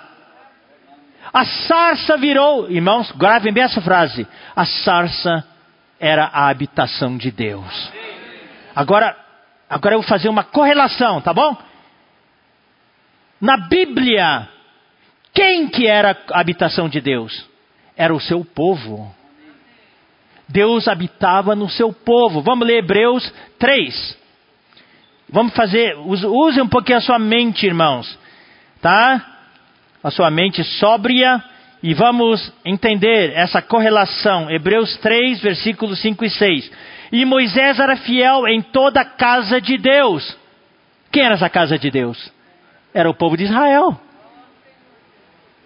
A 1.33 1.45
sarça 1.45 2.17
virou, 2.17 2.69
irmãos, 2.69 3.11
gravem 3.11 3.53
bem 3.53 3.63
essa 3.63 3.81
frase. 3.81 4.27
A 4.55 4.65
sarça 4.65 5.45
era 5.99 6.25
a 6.25 6.49
habitação 6.49 7.17
de 7.17 7.31
Deus. 7.31 7.91
Agora, 8.75 9.15
agora 9.69 9.95
eu 9.95 10.01
vou 10.01 10.07
fazer 10.07 10.29
uma 10.29 10.43
correlação, 10.43 11.21
tá 11.21 11.33
bom? 11.33 11.55
Na 13.39 13.57
Bíblia, 13.57 14.47
quem 15.33 15.67
que 15.67 15.87
era 15.87 16.17
a 16.31 16.39
habitação 16.39 16.89
de 16.89 16.99
Deus? 16.99 17.47
Era 17.95 18.13
o 18.13 18.19
seu 18.19 18.43
povo. 18.43 19.15
Deus 20.47 20.87
habitava 20.87 21.55
no 21.55 21.69
seu 21.69 21.93
povo. 21.93 22.41
Vamos 22.41 22.67
ler 22.67 22.79
Hebreus 22.79 23.31
3. 23.57 24.20
Vamos 25.31 25.53
fazer, 25.53 25.95
use 25.97 26.61
um 26.61 26.67
pouquinho 26.67 26.97
a 26.97 27.01
sua 27.01 27.17
mente, 27.17 27.65
irmãos, 27.65 28.19
tá? 28.81 29.25
A 30.03 30.11
sua 30.11 30.29
mente 30.29 30.61
sóbria 30.63 31.41
e 31.81 31.93
vamos 31.93 32.53
entender 32.65 33.31
essa 33.33 33.61
correlação. 33.61 34.51
Hebreus 34.51 34.97
3, 34.97 35.41
versículos 35.41 36.01
5 36.01 36.25
e 36.25 36.29
6. 36.29 36.71
E 37.13 37.25
Moisés 37.25 37.79
era 37.79 37.95
fiel 37.95 38.45
em 38.47 38.61
toda 38.61 39.01
a 39.01 39.05
casa 39.05 39.61
de 39.61 39.77
Deus. 39.77 40.37
Quem 41.11 41.23
era 41.23 41.35
essa 41.35 41.49
casa 41.49 41.79
de 41.79 41.89
Deus? 41.89 42.31
Era 42.93 43.09
o 43.09 43.13
povo 43.13 43.37
de 43.37 43.45
Israel. 43.45 43.99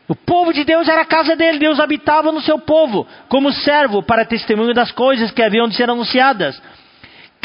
O 0.08 0.16
povo 0.16 0.54
de 0.54 0.64
Deus 0.64 0.88
era 0.88 1.02
a 1.02 1.06
casa 1.06 1.36
dele, 1.36 1.58
Deus 1.58 1.80
habitava 1.80 2.32
no 2.32 2.40
seu 2.42 2.60
povo, 2.60 3.08
como 3.28 3.52
servo 3.52 4.04
para 4.04 4.24
testemunho 4.24 4.74
das 4.74 4.92
coisas 4.92 5.32
que 5.32 5.42
haviam 5.42 5.68
de 5.68 5.76
ser 5.76 5.90
anunciadas. 5.90 6.62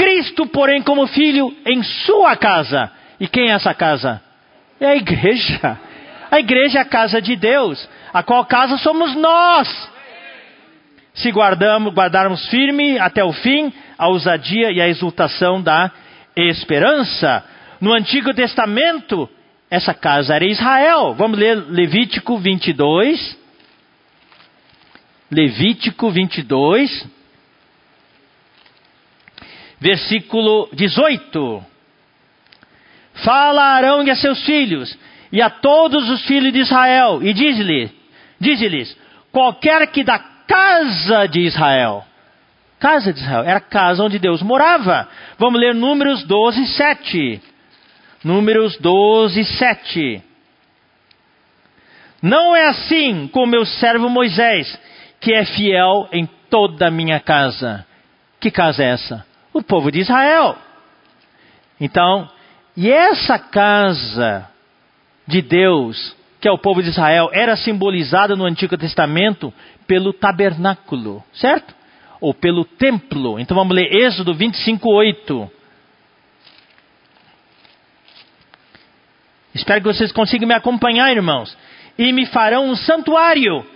Cristo, 0.00 0.46
porém, 0.46 0.80
como 0.80 1.06
filho 1.06 1.54
em 1.66 1.82
sua 1.82 2.34
casa. 2.34 2.90
E 3.20 3.28
quem 3.28 3.50
é 3.50 3.52
essa 3.52 3.74
casa? 3.74 4.18
É 4.80 4.86
a 4.86 4.96
igreja. 4.96 5.78
A 6.30 6.40
igreja 6.40 6.78
é 6.78 6.82
a 6.82 6.86
casa 6.86 7.20
de 7.20 7.36
Deus, 7.36 7.86
a 8.10 8.22
qual 8.22 8.46
casa 8.46 8.78
somos 8.78 9.14
nós. 9.14 9.90
Se 11.12 11.30
guardamos, 11.30 11.92
guardarmos 11.92 12.48
firme 12.48 12.98
até 12.98 13.22
o 13.22 13.30
fim 13.30 13.70
a 13.98 14.08
ousadia 14.08 14.70
e 14.72 14.80
a 14.80 14.88
exultação 14.88 15.60
da 15.60 15.90
esperança. 16.34 17.44
No 17.78 17.92
Antigo 17.92 18.32
Testamento, 18.32 19.28
essa 19.70 19.92
casa 19.92 20.34
era 20.34 20.46
Israel. 20.46 21.12
Vamos 21.12 21.38
ler 21.38 21.56
Levítico 21.68 22.38
22. 22.38 23.38
Levítico 25.30 26.10
22 26.10 27.19
versículo 29.80 30.68
18. 30.72 31.64
Fala 33.24 33.62
Arão 33.62 34.02
e 34.02 34.10
a 34.10 34.16
seus 34.16 34.44
filhos, 34.44 34.96
e 35.32 35.40
a 35.40 35.50
todos 35.50 36.08
os 36.10 36.24
filhos 36.26 36.52
de 36.52 36.60
Israel, 36.60 37.22
e 37.22 37.32
diz-lhes, 37.32 37.90
diz-lhes, 38.38 38.96
qualquer 39.32 39.86
que 39.88 40.04
da 40.04 40.18
casa 40.18 41.26
de 41.26 41.40
Israel, 41.40 42.04
casa 42.78 43.12
de 43.12 43.20
Israel, 43.20 43.42
era 43.44 43.58
a 43.58 43.60
casa 43.60 44.02
onde 44.02 44.18
Deus 44.18 44.42
morava. 44.42 45.08
Vamos 45.38 45.60
ler 45.60 45.74
Números 45.74 46.24
12, 46.24 46.66
7. 46.66 47.42
Números 48.24 48.76
12, 48.78 49.44
7. 49.44 50.22
Não 52.22 52.54
é 52.54 52.68
assim 52.68 53.28
com 53.28 53.46
meu 53.46 53.64
servo 53.64 54.08
Moisés, 54.08 54.78
que 55.20 55.32
é 55.32 55.44
fiel 55.44 56.08
em 56.12 56.28
toda 56.48 56.88
a 56.88 56.90
minha 56.90 57.20
casa. 57.20 57.86
Que 58.40 58.50
casa 58.50 58.82
é 58.82 58.90
essa? 58.92 59.29
O 59.52 59.62
povo 59.62 59.90
de 59.90 60.00
Israel. 60.00 60.56
Então, 61.80 62.28
e 62.76 62.90
essa 62.90 63.38
casa 63.38 64.48
de 65.26 65.42
Deus, 65.42 66.16
que 66.40 66.48
é 66.48 66.52
o 66.52 66.58
povo 66.58 66.82
de 66.82 66.90
Israel, 66.90 67.30
era 67.32 67.56
simbolizada 67.56 68.36
no 68.36 68.44
Antigo 68.44 68.76
Testamento 68.76 69.52
pelo 69.86 70.12
tabernáculo, 70.12 71.22
certo? 71.32 71.74
Ou 72.20 72.34
pelo 72.34 72.64
templo. 72.64 73.38
Então 73.38 73.56
vamos 73.56 73.74
ler 73.74 73.92
Êxodo 73.92 74.34
25, 74.34 74.88
8. 74.88 75.50
Espero 79.54 79.80
que 79.80 79.88
vocês 79.88 80.12
consigam 80.12 80.46
me 80.46 80.54
acompanhar, 80.54 81.10
irmãos. 81.10 81.56
E 81.98 82.12
me 82.12 82.26
farão 82.26 82.66
um 82.68 82.76
santuário 82.76 83.66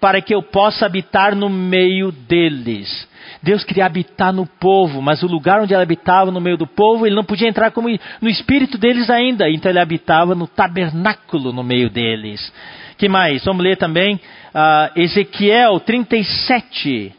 para 0.00 0.20
que 0.20 0.34
eu 0.34 0.42
possa 0.42 0.86
habitar 0.86 1.34
no 1.34 1.48
meio 1.48 2.12
deles. 2.12 3.08
Deus 3.42 3.64
queria 3.64 3.86
habitar 3.86 4.32
no 4.32 4.46
povo, 4.46 5.02
mas 5.02 5.22
o 5.22 5.26
lugar 5.26 5.60
onde 5.60 5.74
ele 5.74 5.82
habitava 5.82 6.30
no 6.30 6.40
meio 6.40 6.56
do 6.56 6.66
povo, 6.66 7.06
ele 7.06 7.14
não 7.14 7.24
podia 7.24 7.48
entrar 7.48 7.70
como 7.70 7.88
no 8.20 8.28
espírito 8.28 8.78
deles 8.78 9.10
ainda. 9.10 9.48
Então 9.50 9.70
ele 9.70 9.78
habitava 9.78 10.34
no 10.34 10.46
tabernáculo 10.46 11.52
no 11.52 11.62
meio 11.62 11.90
deles. 11.90 12.52
Que 12.96 13.08
mais? 13.08 13.44
Vamos 13.44 13.62
ler 13.62 13.76
também 13.76 14.16
uh, 14.16 15.00
Ezequiel 15.00 15.78
37. 15.80 17.14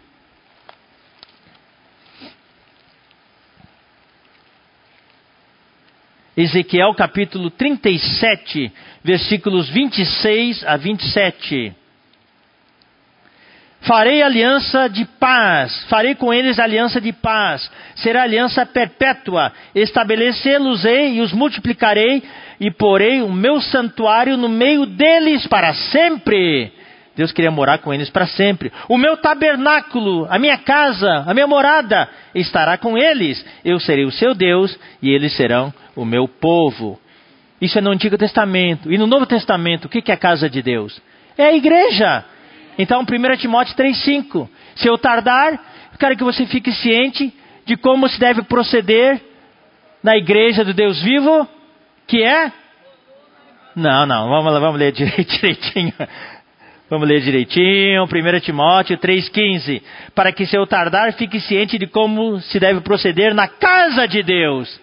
Ezequiel 6.35 6.93
capítulo 6.93 7.49
37, 7.49 8.71
versículos 9.03 9.69
26 9.69 10.63
a 10.65 10.77
27. 10.77 11.75
Farei 13.81 14.21
aliança 14.21 14.89
de 14.89 15.05
paz, 15.05 15.85
farei 15.85 16.13
com 16.13 16.33
eles 16.33 16.59
aliança 16.59 16.99
de 16.99 17.13
paz, 17.13 17.71
será 17.95 18.23
aliança 18.23 18.65
perpétua, 18.65 19.53
estabelecê-los-ei 19.73 21.15
e 21.15 21.21
os 21.21 21.31
multiplicarei, 21.31 22.21
e 22.59 22.69
porei 22.71 23.21
o 23.21 23.31
meu 23.31 23.61
santuário 23.61 24.35
no 24.35 24.49
meio 24.49 24.85
deles 24.85 25.47
para 25.47 25.73
sempre. 25.73 26.73
Deus 27.15 27.31
queria 27.31 27.51
morar 27.51 27.79
com 27.79 27.93
eles 27.93 28.09
para 28.09 28.27
sempre. 28.27 28.71
O 28.87 28.97
meu 28.97 29.17
tabernáculo, 29.17 30.27
a 30.29 30.37
minha 30.37 30.57
casa, 30.57 31.23
a 31.25 31.33
minha 31.33 31.47
morada 31.47 32.07
estará 32.33 32.77
com 32.77 32.97
eles. 32.97 33.45
Eu 33.63 33.79
serei 33.79 34.05
o 34.05 34.11
seu 34.11 34.33
Deus 34.33 34.77
e 35.01 35.09
eles 35.09 35.35
serão 35.35 35.73
o 35.95 36.05
meu 36.05 36.27
povo. 36.27 36.99
Isso 37.61 37.77
é 37.77 37.81
no 37.81 37.91
Antigo 37.91 38.17
Testamento. 38.17 38.91
E 38.91 38.97
no 38.97 39.05
Novo 39.05 39.25
Testamento, 39.25 39.85
o 39.85 39.89
que 39.89 40.09
é 40.09 40.13
a 40.13 40.17
casa 40.17 40.49
de 40.49 40.61
Deus? 40.61 41.01
É 41.37 41.47
a 41.47 41.53
igreja. 41.53 42.23
Então, 42.77 43.01
1 43.01 43.37
Timóteo 43.37 43.75
3,5. 43.75 44.49
Se 44.75 44.87
eu 44.87 44.97
tardar, 44.97 45.59
quero 45.99 46.15
que 46.15 46.23
você 46.23 46.45
fique 46.45 46.71
ciente 46.71 47.33
de 47.65 47.75
como 47.75 48.07
se 48.07 48.19
deve 48.19 48.43
proceder 48.43 49.21
na 50.01 50.17
igreja 50.17 50.63
do 50.63 50.73
Deus 50.73 51.01
vivo, 51.01 51.47
que 52.07 52.23
é. 52.23 52.51
Não, 53.75 54.05
não, 54.05 54.29
vamos, 54.29 54.59
vamos 54.59 54.79
ler 54.79 54.91
direitinho. 54.93 55.93
Vamos 56.89 57.07
ler 57.07 57.21
direitinho, 57.21 58.03
1 58.03 58.39
Timóteo 58.39 58.97
3,15. 58.97 59.83
Para 60.15 60.31
que 60.31 60.47
se 60.47 60.55
eu 60.55 60.65
tardar, 60.65 61.13
fique 61.13 61.39
ciente 61.39 61.77
de 61.77 61.85
como 61.85 62.39
se 62.39 62.59
deve 62.59 62.81
proceder 62.81 63.35
na 63.35 63.47
casa 63.47 64.07
de 64.07 64.23
Deus, 64.23 64.81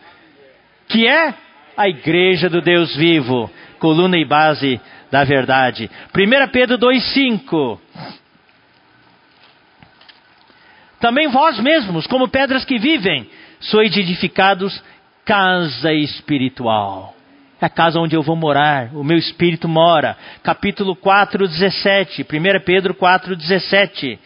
que 0.88 1.04
é 1.04 1.34
a 1.76 1.88
igreja 1.88 2.48
do 2.48 2.60
Deus 2.62 2.94
vivo, 2.94 3.50
coluna 3.80 4.16
e 4.16 4.24
base 4.24 4.80
da 5.10 5.24
verdade. 5.24 5.90
1 6.14 6.48
Pedro 6.50 6.78
2,5. 6.78 7.78
Também 11.00 11.28
vós 11.28 11.58
mesmos, 11.60 12.06
como 12.06 12.28
pedras 12.28 12.64
que 12.64 12.78
vivem, 12.78 13.28
sois 13.60 13.96
edificados 13.96 14.82
casa 15.24 15.92
espiritual. 15.92 17.14
É 17.60 17.66
a 17.66 17.70
casa 17.70 17.98
onde 17.98 18.14
eu 18.14 18.22
vou 18.22 18.36
morar, 18.36 18.90
o 18.94 19.02
meu 19.02 19.16
espírito 19.16 19.68
mora. 19.68 20.16
Capítulo 20.42 20.94
4, 20.94 21.48
17. 21.48 22.22
1 22.22 22.64
Pedro 22.64 22.94
4, 22.94 23.34
17. 23.34 24.18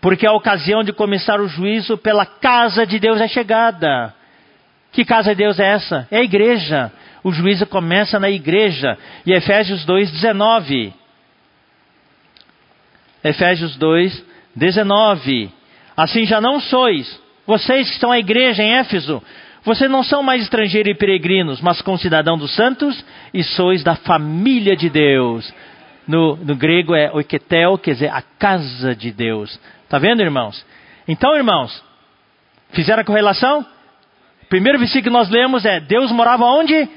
Porque 0.00 0.26
a 0.26 0.32
ocasião 0.32 0.84
de 0.84 0.92
começar 0.92 1.40
o 1.40 1.48
juízo 1.48 1.96
pela 1.98 2.24
casa 2.24 2.86
de 2.86 2.98
Deus 2.98 3.20
é 3.20 3.26
chegada. 3.26 4.14
Que 4.92 5.04
casa 5.04 5.30
de 5.30 5.42
Deus 5.42 5.58
é 5.58 5.72
essa? 5.72 6.06
É 6.10 6.18
a 6.18 6.22
igreja. 6.22 6.92
O 7.28 7.32
juízo 7.32 7.66
começa 7.66 8.18
na 8.18 8.30
igreja. 8.30 8.96
E 9.26 9.34
Efésios 9.34 9.84
2, 9.84 10.10
19. 10.12 10.94
Efésios 13.22 13.76
2, 13.76 14.24
19. 14.56 15.52
Assim 15.94 16.24
já 16.24 16.40
não 16.40 16.58
sois, 16.58 17.20
vocês 17.46 17.86
que 17.86 17.92
estão 17.92 18.10
a 18.10 18.18
igreja 18.18 18.62
em 18.62 18.72
Éfeso, 18.76 19.22
vocês 19.62 19.90
não 19.90 20.02
são 20.02 20.22
mais 20.22 20.42
estrangeiros 20.42 20.90
e 20.90 20.94
peregrinos, 20.94 21.60
mas 21.60 21.82
concidadão 21.82 22.38
dos 22.38 22.54
santos 22.54 23.04
e 23.34 23.42
sois 23.42 23.84
da 23.84 23.94
família 23.94 24.74
de 24.74 24.88
Deus. 24.88 25.52
No, 26.06 26.34
no 26.34 26.56
grego 26.56 26.94
é 26.94 27.12
oiketel, 27.12 27.76
quer 27.76 27.92
dizer, 27.92 28.10
a 28.10 28.22
casa 28.22 28.96
de 28.96 29.12
Deus. 29.12 29.60
Está 29.84 29.98
vendo, 29.98 30.22
irmãos? 30.22 30.64
Então, 31.06 31.36
irmãos, 31.36 31.84
fizeram 32.70 33.02
a 33.02 33.04
correlação? 33.04 33.66
Primeiro 34.48 34.78
versículo 34.78 35.04
que 35.04 35.10
nós 35.10 35.28
lemos 35.28 35.66
é: 35.66 35.78
Deus 35.78 36.10
morava 36.10 36.46
onde? 36.46 36.88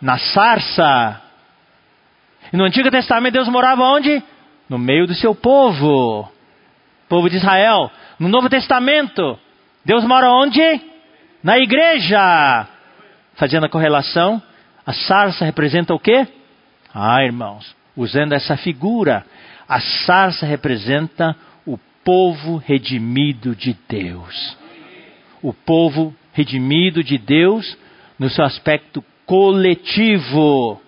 Na 0.00 0.18
sarça. 0.18 1.22
E 2.52 2.56
no 2.56 2.64
Antigo 2.64 2.90
Testamento, 2.90 3.34
Deus 3.34 3.48
morava 3.48 3.82
onde? 3.82 4.22
No 4.68 4.78
meio 4.78 5.06
do 5.06 5.14
seu 5.14 5.34
povo, 5.34 6.30
povo 7.08 7.28
de 7.28 7.36
Israel. 7.36 7.90
No 8.18 8.28
Novo 8.28 8.48
Testamento, 8.48 9.38
Deus 9.84 10.04
mora 10.04 10.30
onde? 10.30 10.80
Na 11.42 11.58
igreja. 11.58 12.66
Fazendo 13.34 13.66
a 13.66 13.68
correlação, 13.68 14.42
a 14.86 14.92
sarça 14.92 15.44
representa 15.44 15.94
o 15.94 15.98
quê? 15.98 16.26
Ah, 16.94 17.22
irmãos, 17.22 17.74
usando 17.96 18.32
essa 18.32 18.56
figura, 18.56 19.24
a 19.68 19.80
sarça 19.80 20.44
representa 20.44 21.36
o 21.66 21.78
povo 22.04 22.56
redimido 22.56 23.54
de 23.54 23.76
Deus. 23.88 24.56
O 25.42 25.52
povo 25.52 26.14
redimido 26.32 27.02
de 27.02 27.16
Deus 27.18 27.76
no 28.18 28.28
seu 28.28 28.44
aspecto 28.44 29.04
coletivo. 29.30 30.82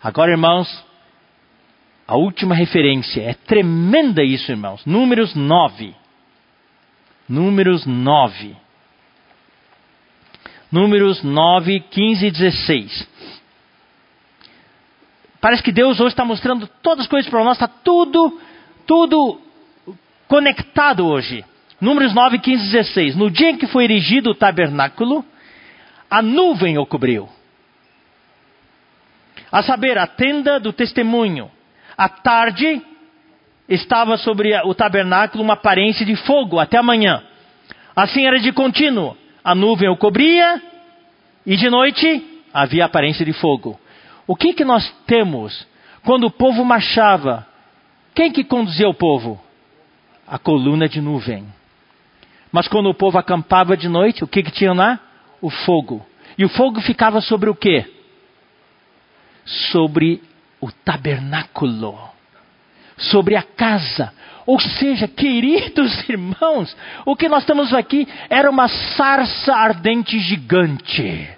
Agora, 0.00 0.30
irmãos, 0.30 0.86
a 2.06 2.14
última 2.14 2.54
referência 2.54 3.20
é 3.20 3.34
tremenda 3.34 4.22
isso, 4.22 4.48
irmãos. 4.52 4.86
Números 4.86 5.34
9. 5.34 5.92
Números 7.28 7.84
9. 7.84 8.56
Números 10.70 11.24
9, 11.24 11.80
15 11.80 12.26
e 12.26 12.30
16. 12.30 13.08
Parece 15.40 15.60
que 15.60 15.72
Deus 15.72 15.98
hoje 15.98 16.10
está 16.10 16.24
mostrando 16.24 16.68
todas 16.80 17.06
as 17.06 17.10
coisas 17.10 17.28
para 17.28 17.42
nós, 17.42 17.56
está 17.56 17.66
tudo, 17.66 18.40
tudo 18.86 19.40
conectado 20.28 21.08
hoje. 21.08 21.44
Números 21.80 22.14
9, 22.14 22.38
15 22.38 22.62
e 22.62 22.70
16. 22.70 23.16
No 23.16 23.28
dia 23.28 23.50
em 23.50 23.56
que 23.56 23.66
foi 23.66 23.82
erigido 23.82 24.30
o 24.30 24.34
tabernáculo, 24.34 25.24
a 26.08 26.22
nuvem 26.22 26.78
o 26.78 26.86
cobriu. 26.86 27.33
A 29.54 29.62
saber, 29.62 29.96
a 29.96 30.04
tenda 30.04 30.58
do 30.58 30.72
testemunho. 30.72 31.48
À 31.96 32.08
tarde, 32.08 32.82
estava 33.68 34.16
sobre 34.16 34.52
o 34.64 34.74
tabernáculo 34.74 35.44
uma 35.44 35.54
aparência 35.54 36.04
de 36.04 36.16
fogo 36.16 36.58
até 36.58 36.76
amanhã. 36.76 37.22
Assim 37.94 38.26
era 38.26 38.40
de 38.40 38.50
contínuo 38.50 39.16
a 39.44 39.54
nuvem 39.54 39.88
o 39.88 39.96
cobria 39.96 40.60
e 41.46 41.56
de 41.56 41.70
noite 41.70 42.42
havia 42.52 42.84
aparência 42.84 43.24
de 43.24 43.32
fogo. 43.32 43.78
O 44.26 44.34
que 44.34 44.54
que 44.54 44.64
nós 44.64 44.92
temos 45.06 45.64
quando 46.04 46.24
o 46.24 46.32
povo 46.32 46.64
marchava? 46.64 47.46
Quem 48.12 48.32
que 48.32 48.42
conduzia 48.42 48.88
o 48.88 48.94
povo? 48.94 49.40
A 50.26 50.36
coluna 50.36 50.88
de 50.88 51.00
nuvem. 51.00 51.46
Mas 52.50 52.66
quando 52.66 52.90
o 52.90 52.94
povo 52.94 53.18
acampava 53.18 53.76
de 53.76 53.88
noite, 53.88 54.24
o 54.24 54.26
que 54.26 54.42
que 54.42 54.50
tinha 54.50 54.72
lá? 54.72 54.98
O 55.40 55.48
fogo. 55.48 56.04
E 56.36 56.44
o 56.44 56.48
fogo 56.48 56.80
ficava 56.80 57.20
sobre 57.20 57.48
o 57.48 57.54
quê? 57.54 57.94
Sobre 59.44 60.22
o 60.60 60.70
tabernáculo. 60.70 61.98
Sobre 62.96 63.36
a 63.36 63.42
casa. 63.42 64.12
Ou 64.46 64.60
seja, 64.60 65.08
queridos 65.08 65.92
irmãos, 66.08 66.76
o 67.04 67.16
que 67.16 67.28
nós 67.28 67.42
estamos 67.42 67.72
aqui 67.72 68.06
era 68.28 68.50
uma 68.50 68.68
sarça 68.68 69.54
ardente 69.54 70.18
gigante. 70.18 71.28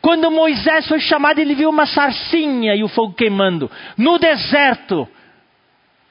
Quando 0.00 0.30
Moisés 0.32 0.88
foi 0.88 0.98
chamado, 0.98 1.38
ele 1.38 1.54
viu 1.54 1.70
uma 1.70 1.86
sarcinha 1.86 2.74
e 2.74 2.82
o 2.82 2.88
fogo 2.88 3.14
queimando. 3.14 3.70
No 3.96 4.18
deserto, 4.18 5.08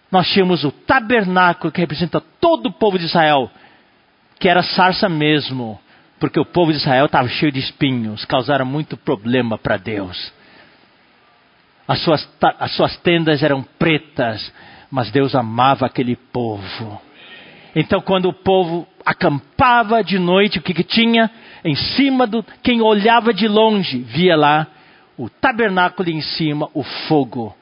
nós 0.10 0.30
tínhamos 0.30 0.64
o 0.64 0.72
tabernáculo 0.72 1.72
que 1.72 1.82
representa 1.82 2.22
todo 2.40 2.68
o 2.68 2.72
povo 2.72 2.98
de 2.98 3.06
Israel, 3.06 3.52
que 4.40 4.48
era 4.48 4.64
sarça 4.64 5.10
mesmo, 5.10 5.80
porque 6.22 6.40
o 6.40 6.46
povo 6.46 6.72
de 6.72 6.78
Israel 6.78 7.08
estava 7.08 7.28
cheio 7.28 7.52
de 7.52 7.60
espinhos, 7.60 8.24
causaram 8.26 8.64
muito 8.64 8.96
problema 8.96 9.58
para 9.58 9.76
Deus. 9.76 10.32
As 11.88 12.00
suas, 12.04 12.30
as 12.60 12.72
suas 12.76 12.96
tendas 12.98 13.42
eram 13.42 13.64
pretas, 13.64 14.54
mas 14.92 15.10
Deus 15.10 15.34
amava 15.34 15.88
aquele 15.88 16.16
povo. 16.16 17.02
Então, 17.76 18.00
quando 18.02 18.30
o 18.30 18.34
povo 18.34 18.88
acampava 19.04 20.04
de 20.04 20.20
noite, 20.20 20.60
o 20.60 20.62
que, 20.62 20.76
que 20.76 20.84
tinha? 20.84 21.32
Em 21.66 21.74
cima 21.74 22.28
do. 22.28 22.46
Quem 22.62 22.84
olhava 22.84 23.34
de 23.34 23.48
longe, 23.48 23.98
via 23.98 24.36
lá 24.36 24.68
o 25.18 25.28
tabernáculo 25.28 26.08
em 26.08 26.22
cima, 26.22 26.70
o 26.76 26.84
fogo. 26.84 27.56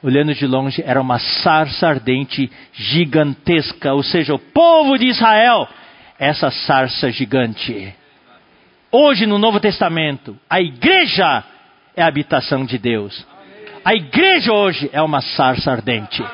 Olhando 0.00 0.32
de 0.34 0.46
longe, 0.46 0.84
era 0.86 1.00
uma 1.00 1.18
sarça 1.18 1.88
ardente 1.88 2.48
gigantesca, 2.74 3.92
ou 3.92 4.04
seja, 4.04 4.34
o 4.34 4.38
povo 4.38 4.96
de 4.96 5.06
Israel, 5.06 5.66
essa 6.16 6.48
sarça 6.52 7.10
gigante. 7.10 7.92
Hoje, 8.96 9.26
no 9.26 9.40
Novo 9.40 9.58
Testamento, 9.58 10.38
a 10.48 10.60
igreja 10.60 11.42
é 11.96 12.02
a 12.04 12.06
habitação 12.06 12.64
de 12.64 12.78
Deus. 12.78 13.26
A 13.84 13.92
igreja 13.92 14.52
hoje 14.52 14.88
é 14.92 15.02
uma 15.02 15.20
sarça 15.20 15.72
ardente. 15.72 16.24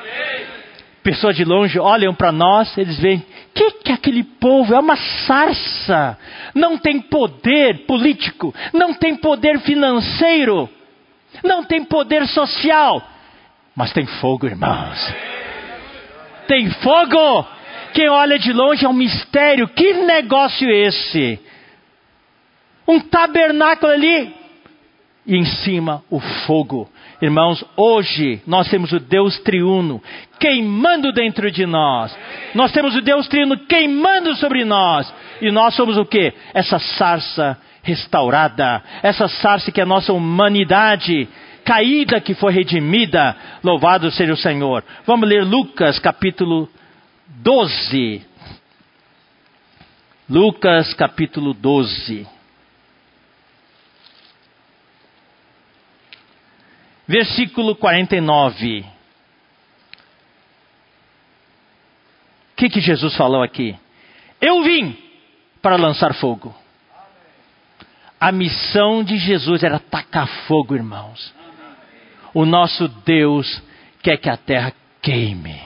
Pessoas 1.01 1.35
de 1.35 1.43
longe 1.43 1.79
olham 1.79 2.13
para 2.13 2.31
nós, 2.31 2.77
eles 2.77 2.99
veem, 2.99 3.25
que 3.55 3.71
que 3.83 3.91
é 3.91 3.95
aquele 3.95 4.23
povo? 4.23 4.75
É 4.75 4.79
uma 4.79 4.95
sarça. 4.95 6.15
Não 6.53 6.77
tem 6.77 7.01
poder 7.01 7.87
político, 7.87 8.53
não 8.71 8.93
tem 8.93 9.15
poder 9.15 9.59
financeiro, 9.61 10.69
não 11.43 11.63
tem 11.63 11.83
poder 11.83 12.27
social, 12.27 13.01
mas 13.75 13.91
tem 13.91 14.05
fogo, 14.05 14.45
irmãos. 14.45 15.15
Tem 16.47 16.69
fogo. 16.69 17.43
Quem 17.95 18.07
olha 18.07 18.37
de 18.37 18.53
longe 18.53 18.85
é 18.85 18.87
um 18.87 18.93
mistério. 18.93 19.67
Que 19.67 19.93
negócio 19.93 20.69
é 20.69 20.75
esse? 20.75 21.39
Um 22.87 22.99
tabernáculo 22.99 23.91
ali 23.91 24.33
e 25.25 25.35
em 25.35 25.45
cima 25.45 26.03
o 26.09 26.19
fogo. 26.19 26.89
Irmãos, 27.21 27.63
hoje 27.77 28.41
nós 28.47 28.67
temos 28.67 28.91
o 28.91 28.99
Deus 28.99 29.39
triuno 29.39 30.01
queimando 30.39 31.11
dentro 31.11 31.51
de 31.51 31.65
nós. 31.65 32.17
Nós 32.55 32.71
temos 32.71 32.95
o 32.95 33.01
Deus 33.01 33.27
triuno 33.27 33.57
queimando 33.65 34.35
sobre 34.35 34.65
nós. 34.65 35.13
E 35.39 35.51
nós 35.51 35.75
somos 35.75 35.97
o 35.97 36.05
que? 36.05 36.33
Essa 36.53 36.79
sarça 36.79 37.57
restaurada, 37.83 38.81
essa 39.03 39.27
sarça 39.27 39.71
que 39.71 39.79
é 39.79 39.83
a 39.83 39.87
nossa 39.87 40.11
humanidade 40.13 41.27
caída 41.63 42.19
que 42.19 42.33
foi 42.33 42.51
redimida. 42.51 43.35
Louvado 43.63 44.09
seja 44.11 44.33
o 44.33 44.37
Senhor. 44.37 44.83
Vamos 45.05 45.29
ler 45.29 45.43
Lucas 45.43 45.99
capítulo 45.99 46.67
12. 47.27 48.25
Lucas 50.27 50.93
capítulo 50.95 51.53
12. 51.53 52.40
Versículo 57.07 57.75
49. 57.75 58.85
O 62.51 62.55
que, 62.55 62.69
que 62.69 62.79
Jesus 62.79 63.15
falou 63.15 63.41
aqui? 63.41 63.75
Eu 64.39 64.63
vim 64.63 64.95
para 65.61 65.75
lançar 65.75 66.13
fogo. 66.13 66.53
A 68.19 68.31
missão 68.31 69.03
de 69.03 69.17
Jesus 69.17 69.63
era 69.63 69.79
tacar 69.79 70.27
fogo, 70.47 70.75
irmãos. 70.75 71.33
O 72.33 72.45
nosso 72.45 72.87
Deus 72.87 73.61
quer 74.01 74.17
que 74.17 74.29
a 74.29 74.37
terra 74.37 74.73
queime. 75.01 75.59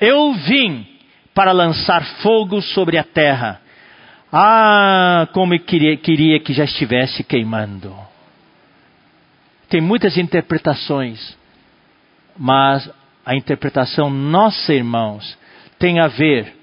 Eu 0.00 0.34
vim 0.34 0.86
para 1.34 1.52
lançar 1.52 2.04
fogo 2.22 2.60
sobre 2.60 2.98
a 2.98 3.04
terra. 3.04 3.60
Ah, 4.32 5.28
como 5.32 5.54
eu 5.54 5.60
queria, 5.60 5.96
queria 5.96 6.40
que 6.40 6.52
já 6.52 6.64
estivesse 6.64 7.24
queimando. 7.24 7.94
Tem 9.68 9.80
muitas 9.80 10.16
interpretações, 10.16 11.36
mas 12.36 12.88
a 13.24 13.34
interpretação 13.34 14.08
nossa, 14.08 14.72
irmãos, 14.72 15.36
tem 15.78 15.98
a 15.98 16.06
ver 16.06 16.54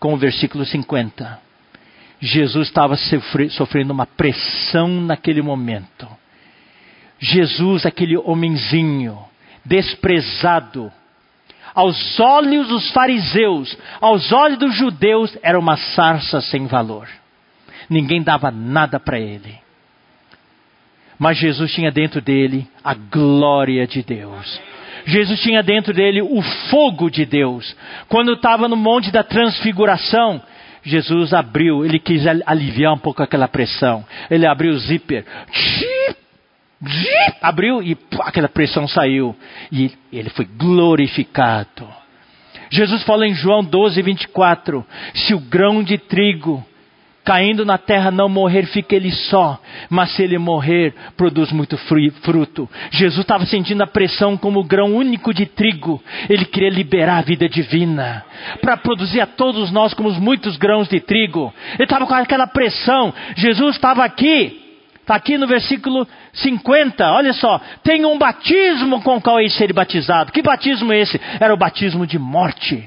com 0.00 0.14
o 0.14 0.16
versículo 0.16 0.64
50. 0.64 1.40
Jesus 2.20 2.68
estava 2.68 2.96
sofrendo 3.50 3.92
uma 3.92 4.06
pressão 4.06 4.88
naquele 4.88 5.40
momento. 5.40 6.08
Jesus, 7.20 7.86
aquele 7.86 8.16
homenzinho, 8.16 9.18
desprezado, 9.64 10.92
aos 11.74 12.18
olhos 12.18 12.66
dos 12.68 12.90
fariseus, 12.90 13.76
aos 14.00 14.32
olhos 14.32 14.58
dos 14.58 14.74
judeus, 14.74 15.36
era 15.42 15.58
uma 15.58 15.76
sarça 15.76 16.40
sem 16.40 16.66
valor. 16.66 17.08
Ninguém 17.88 18.22
dava 18.22 18.50
nada 18.50 18.98
para 18.98 19.20
ele. 19.20 19.58
Mas 21.18 21.36
Jesus 21.36 21.72
tinha 21.72 21.90
dentro 21.90 22.20
dele 22.20 22.66
a 22.82 22.94
glória 22.94 23.86
de 23.86 24.02
Deus. 24.02 24.60
Jesus 25.04 25.40
tinha 25.40 25.62
dentro 25.62 25.92
dele 25.92 26.20
o 26.22 26.42
fogo 26.70 27.10
de 27.10 27.24
Deus. 27.24 27.74
Quando 28.08 28.34
estava 28.34 28.68
no 28.68 28.76
monte 28.76 29.10
da 29.10 29.24
transfiguração, 29.24 30.40
Jesus 30.82 31.32
abriu, 31.32 31.84
ele 31.84 31.98
quis 31.98 32.24
aliviar 32.46 32.92
um 32.92 32.98
pouco 32.98 33.22
aquela 33.22 33.48
pressão. 33.48 34.04
Ele 34.30 34.46
abriu 34.46 34.72
o 34.72 34.78
zíper, 34.78 35.24
abriu 37.40 37.82
e 37.82 37.96
aquela 38.20 38.48
pressão 38.48 38.86
saiu. 38.86 39.34
E 39.72 39.90
ele 40.12 40.30
foi 40.30 40.44
glorificado. 40.44 41.88
Jesus 42.70 43.02
fala 43.04 43.26
em 43.26 43.34
João 43.34 43.64
12, 43.64 44.00
24: 44.02 44.86
Se 45.14 45.34
o 45.34 45.40
grão 45.40 45.82
de 45.82 45.98
trigo 45.98 46.64
caindo 47.28 47.62
na 47.62 47.76
terra 47.76 48.10
não 48.10 48.26
morrer, 48.26 48.64
fica 48.68 48.96
ele 48.96 49.12
só, 49.12 49.60
mas 49.90 50.12
se 50.12 50.22
ele 50.22 50.38
morrer, 50.38 50.94
produz 51.14 51.52
muito 51.52 51.76
fruto. 51.76 52.66
Jesus 52.90 53.20
estava 53.20 53.44
sentindo 53.44 53.82
a 53.82 53.86
pressão 53.86 54.34
como 54.34 54.60
o 54.60 54.64
grão 54.64 54.94
único 54.96 55.34
de 55.34 55.44
trigo, 55.44 56.02
ele 56.26 56.46
queria 56.46 56.70
liberar 56.70 57.18
a 57.18 57.22
vida 57.22 57.46
divina, 57.46 58.24
para 58.62 58.78
produzir 58.78 59.20
a 59.20 59.26
todos 59.26 59.70
nós 59.70 59.92
como 59.92 60.08
os 60.08 60.18
muitos 60.18 60.56
grãos 60.56 60.88
de 60.88 61.00
trigo. 61.00 61.52
Ele 61.74 61.84
estava 61.84 62.06
com 62.06 62.14
aquela 62.14 62.46
pressão, 62.46 63.12
Jesus 63.36 63.76
estava 63.76 64.02
aqui, 64.06 64.64
Está 65.02 65.14
aqui 65.14 65.38
no 65.38 65.46
versículo 65.46 66.06
50, 66.34 67.12
olha 67.12 67.32
só. 67.32 67.58
Tem 67.82 68.04
um 68.04 68.18
batismo 68.18 69.00
com 69.00 69.16
o 69.16 69.22
qual 69.22 69.40
ele 69.40 69.48
ser 69.48 69.72
batizado. 69.72 70.30
Que 70.30 70.42
batismo 70.42 70.92
é 70.92 70.98
esse? 70.98 71.18
Era 71.40 71.54
o 71.54 71.56
batismo 71.56 72.06
de 72.06 72.18
morte. 72.18 72.86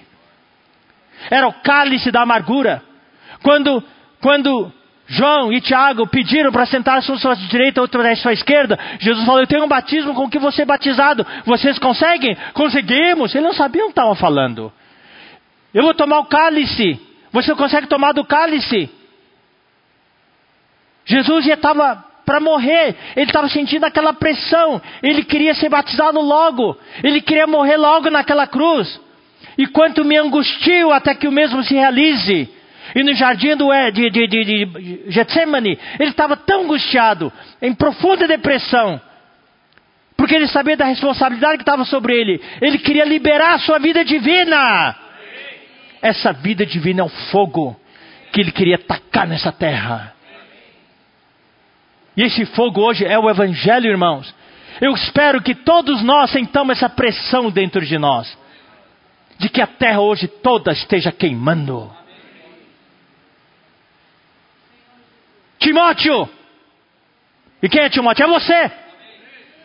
Era 1.31 1.47
o 1.47 1.53
cálice 1.63 2.11
da 2.11 2.21
amargura. 2.21 2.83
Quando 3.41 3.83
quando 4.21 4.71
João 5.07 5.51
e 5.51 5.59
Tiago 5.59 6.07
pediram 6.07 6.51
para 6.51 6.65
sentar-se 6.65 7.11
um 7.11 7.15
à 7.15 7.19
sua 7.19 7.35
direita, 7.35 7.81
outro 7.81 8.01
à 8.01 8.15
sua 8.15 8.33
esquerda, 8.33 8.79
Jesus 8.99 9.25
falou: 9.25 9.41
Eu 9.41 9.47
tenho 9.47 9.65
um 9.65 9.67
batismo 9.67 10.13
com 10.13 10.29
que 10.29 10.39
você 10.39 10.61
é 10.61 10.65
batizado. 10.65 11.25
Vocês 11.45 11.77
conseguem? 11.77 12.37
Conseguimos. 12.53 13.33
Eles 13.33 13.45
não 13.45 13.53
sabiam 13.53 13.85
o 13.85 13.87
que 13.87 13.91
estavam 13.91 14.15
falando. 14.15 14.71
Eu 15.73 15.83
vou 15.83 15.93
tomar 15.93 16.19
o 16.19 16.25
cálice. 16.25 16.99
Você 17.33 17.53
consegue 17.55 17.87
tomar 17.87 18.13
do 18.13 18.23
cálice? 18.23 18.89
Jesus 21.05 21.45
já 21.45 21.55
estava 21.55 22.05
para 22.25 22.39
morrer, 22.39 22.95
ele 23.15 23.25
estava 23.25 23.49
sentindo 23.49 23.83
aquela 23.83 24.13
pressão, 24.13 24.81
ele 25.01 25.23
queria 25.23 25.53
ser 25.55 25.67
batizado 25.67 26.21
logo, 26.21 26.77
ele 27.03 27.19
queria 27.19 27.47
morrer 27.47 27.75
logo 27.75 28.09
naquela 28.09 28.47
cruz. 28.47 28.99
E 29.57 29.67
quanto 29.67 30.05
me 30.05 30.15
angustio 30.15 30.91
até 30.91 31.13
que 31.13 31.27
o 31.27 31.31
mesmo 31.31 31.63
se 31.63 31.73
realize. 31.73 32.49
E 32.95 33.03
no 33.03 33.13
jardim 33.13 33.55
do, 33.55 33.69
de, 33.91 34.09
de, 34.09 34.27
de, 34.27 34.43
de 34.43 35.11
Getsemane, 35.11 35.77
ele 35.99 36.09
estava 36.09 36.35
tão 36.35 36.63
angustiado, 36.63 37.31
em 37.61 37.73
profunda 37.73 38.27
depressão, 38.27 38.99
porque 40.17 40.35
ele 40.35 40.47
sabia 40.47 40.77
da 40.77 40.85
responsabilidade 40.85 41.57
que 41.57 41.63
estava 41.63 41.83
sobre 41.85 42.13
ele. 42.19 42.41
Ele 42.61 42.77
queria 42.77 43.05
liberar 43.05 43.55
a 43.55 43.59
sua 43.59 43.79
vida 43.79 44.05
divina. 44.05 44.95
Essa 46.01 46.31
vida 46.31 46.65
divina 46.65 47.01
é 47.01 47.03
o 47.03 47.09
fogo 47.09 47.75
que 48.31 48.39
ele 48.39 48.51
queria 48.51 48.77
tacar 48.77 49.27
nessa 49.27 49.51
terra. 49.51 50.13
E 52.15 52.23
esse 52.23 52.45
fogo 52.45 52.81
hoje 52.81 53.05
é 53.05 53.17
o 53.17 53.29
Evangelho, 53.29 53.89
irmãos. 53.89 54.33
Eu 54.79 54.93
espero 54.93 55.41
que 55.41 55.55
todos 55.55 56.03
nós 56.03 56.31
sentamos 56.31 56.77
essa 56.77 56.89
pressão 56.89 57.49
dentro 57.49 57.85
de 57.85 57.97
nós, 57.97 58.37
de 59.37 59.49
que 59.49 59.61
a 59.61 59.67
terra 59.67 60.01
hoje 60.01 60.27
toda 60.27 60.71
esteja 60.71 61.11
queimando. 61.11 61.91
Timóteo. 65.61 66.27
E 67.61 67.69
quem 67.69 67.83
é 67.83 67.89
Timóteo? 67.89 68.25
É 68.25 68.27
você. 68.27 68.71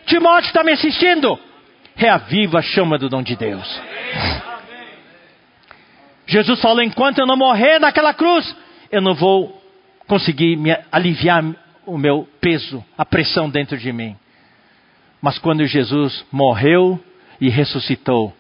Timóteo 0.07 0.47
está 0.47 0.63
me 0.63 0.73
assistindo. 0.73 1.39
Reaviva 1.97 2.59
a 2.59 2.63
chama 2.63 2.99
do 2.99 3.09
dom 3.09 3.23
de 3.23 3.35
Deus. 3.35 3.83
Jesus 6.27 6.61
falou: 6.61 6.83
enquanto 6.83 7.19
eu 7.19 7.27
não 7.27 7.37
morrer 7.37 7.79
naquela 7.81 8.13
cruz, 8.13 8.55
eu 8.93 9.01
não 9.01 9.15
vou 9.15 9.63
conseguir 10.07 10.57
me 10.57 10.77
aliviar 10.93 11.43
o 11.87 11.97
meu 11.97 12.29
peso, 12.41 12.85
a 12.97 13.05
pressão 13.05 13.49
dentro 13.49 13.79
de 13.79 13.93
mim. 13.93 14.15
Mas 15.23 15.39
quando 15.39 15.65
Jesus 15.65 16.25
morreu 16.31 17.03
e 17.41 17.49
ressuscitou, 17.49 18.35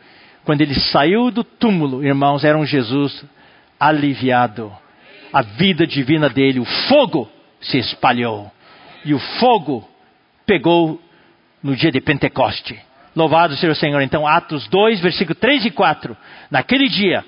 quando 0.44 0.60
ele 0.60 0.74
saiu 0.74 1.30
do 1.30 1.42
túmulo, 1.42 2.04
irmãos, 2.04 2.44
era 2.44 2.58
um 2.58 2.66
Jesus 2.66 3.24
aliviado. 3.80 4.70
A 5.32 5.42
vida 5.42 5.86
divina 5.86 6.28
dele, 6.28 6.60
o 6.60 6.64
fogo 6.64 7.28
se 7.60 7.78
espalhou. 7.78 8.50
E 9.04 9.14
o 9.14 9.18
fogo 9.18 9.88
pegou 10.44 11.00
no 11.62 11.74
dia 11.74 11.90
de 11.90 12.00
Pentecoste. 12.00 12.78
Louvado 13.14 13.56
seja 13.56 13.72
o 13.72 13.76
Senhor. 13.76 14.00
Então, 14.02 14.26
Atos 14.26 14.68
2, 14.68 15.00
versículo 15.00 15.34
3 15.34 15.66
e 15.66 15.70
4. 15.70 16.16
Naquele 16.50 16.88
dia, 16.88 17.24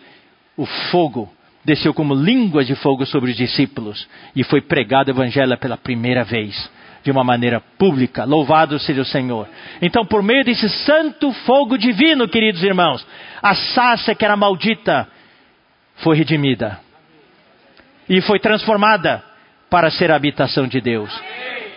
o 0.57 0.67
fogo 0.67 1.33
desceu 1.65 1.93
como 1.93 2.15
línguas 2.15 2.67
de 2.67 2.75
fogo 2.75 3.05
sobre 3.07 3.31
os 3.31 3.37
discípulos 3.37 4.09
e 4.35 4.43
foi 4.45 4.61
pregado 4.61 5.09
o 5.09 5.15
evangelho 5.15 5.57
pela 5.59 5.77
primeira 5.77 6.25
vez, 6.25 6.71
de 7.03 7.11
uma 7.11 7.25
maneira 7.25 7.61
pública. 7.79 8.25
Louvado 8.25 8.79
seja 8.79 9.03
o 9.03 9.05
Senhor. 9.05 9.49
Então, 9.81 10.05
por 10.05 10.23
meio 10.23 10.45
desse 10.45 10.69
santo 10.69 11.33
fogo 11.45 11.77
divino, 11.77 12.29
queridos 12.29 12.63
irmãos, 12.63 13.07
a 13.43 13.55
sarça 13.55 14.15
que 14.15 14.25
era 14.25 14.37
maldita 14.37 15.09
foi 15.97 16.17
redimida 16.17 16.81
e 18.09 18.21
foi 18.21 18.39
transformada 18.39 19.23
para 19.71 19.91
ser 19.91 20.11
a 20.11 20.17
habitação 20.17 20.67
de 20.67 20.81
Deus. 20.81 21.11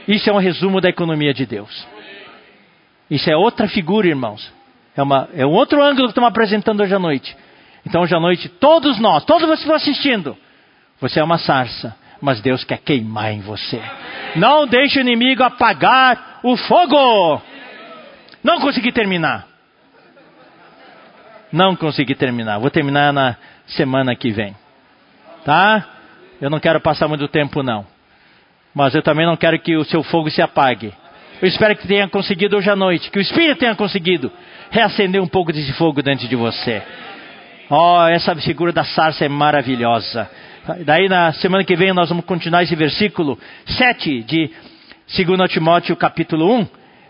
Isso 0.07 0.29
é 0.29 0.33
um 0.33 0.37
resumo 0.37 0.81
da 0.81 0.89
economia 0.89 1.33
de 1.33 1.45
Deus. 1.45 1.87
Isso 3.09 3.29
é 3.29 3.35
outra 3.35 3.67
figura, 3.67 4.07
irmãos. 4.07 4.51
É, 4.95 5.03
uma, 5.03 5.29
é 5.33 5.45
um 5.45 5.51
outro 5.51 5.81
ângulo 5.81 6.07
que 6.07 6.11
estamos 6.11 6.29
apresentando 6.29 6.81
hoje 6.81 6.93
à 6.93 6.99
noite. 6.99 7.35
Então, 7.85 8.01
hoje 8.01 8.15
à 8.15 8.19
noite, 8.19 8.47
todos 8.47 8.99
nós, 8.99 9.23
todos 9.25 9.43
vocês 9.43 9.59
que 9.59 9.63
estão 9.63 9.75
assistindo, 9.75 10.37
você 10.99 11.19
é 11.19 11.23
uma 11.23 11.37
sarça, 11.37 11.95
mas 12.21 12.41
Deus 12.41 12.63
quer 12.63 12.77
queimar 12.77 13.31
em 13.31 13.41
você. 13.41 13.81
Não 14.35 14.67
deixe 14.67 14.99
o 14.99 15.01
inimigo 15.01 15.43
apagar 15.43 16.39
o 16.43 16.55
fogo. 16.55 17.41
Não 18.43 18.59
consegui 18.59 18.91
terminar. 18.91 19.47
Não 21.51 21.75
consegui 21.75 22.15
terminar. 22.15 22.59
Vou 22.59 22.69
terminar 22.69 23.11
na 23.11 23.35
semana 23.67 24.15
que 24.15 24.31
vem. 24.31 24.55
Tá? 25.43 25.85
Eu 26.41 26.49
não 26.49 26.59
quero 26.59 26.81
passar 26.81 27.07
muito 27.07 27.27
tempo, 27.27 27.61
não. 27.61 27.85
Mas 28.73 28.95
eu 28.95 29.03
também 29.03 29.27
não 29.27 29.37
quero 29.37 29.59
que 29.59 29.77
o 29.77 29.85
seu 29.85 30.01
fogo 30.01 30.31
se 30.31 30.41
apague. 30.41 30.91
Eu 31.39 31.47
espero 31.47 31.75
que 31.75 31.87
tenha 31.87 32.07
conseguido 32.07 32.57
hoje 32.57 32.69
à 32.69 32.75
noite, 32.75 33.11
que 33.11 33.19
o 33.19 33.21
Espírito 33.21 33.59
tenha 33.59 33.75
conseguido 33.75 34.31
reacender 34.71 35.21
um 35.21 35.27
pouco 35.27 35.53
desse 35.53 35.71
fogo 35.73 36.01
dentro 36.01 36.27
de 36.27 36.35
você. 36.35 36.81
Oh, 37.69 38.05
essa 38.07 38.35
figura 38.35 38.71
da 38.71 38.83
sarça 38.83 39.23
é 39.23 39.29
maravilhosa. 39.29 40.29
Daí 40.85 41.07
na 41.07 41.31
semana 41.33 41.63
que 41.63 41.75
vem 41.75 41.93
nós 41.93 42.09
vamos 42.09 42.25
continuar 42.25 42.63
esse 42.63 42.75
versículo 42.75 43.37
7 43.65 44.23
de 44.23 44.51
2 45.25 45.51
Timóteo 45.51 45.95
capítulo 45.95 46.53
1. 46.59 46.67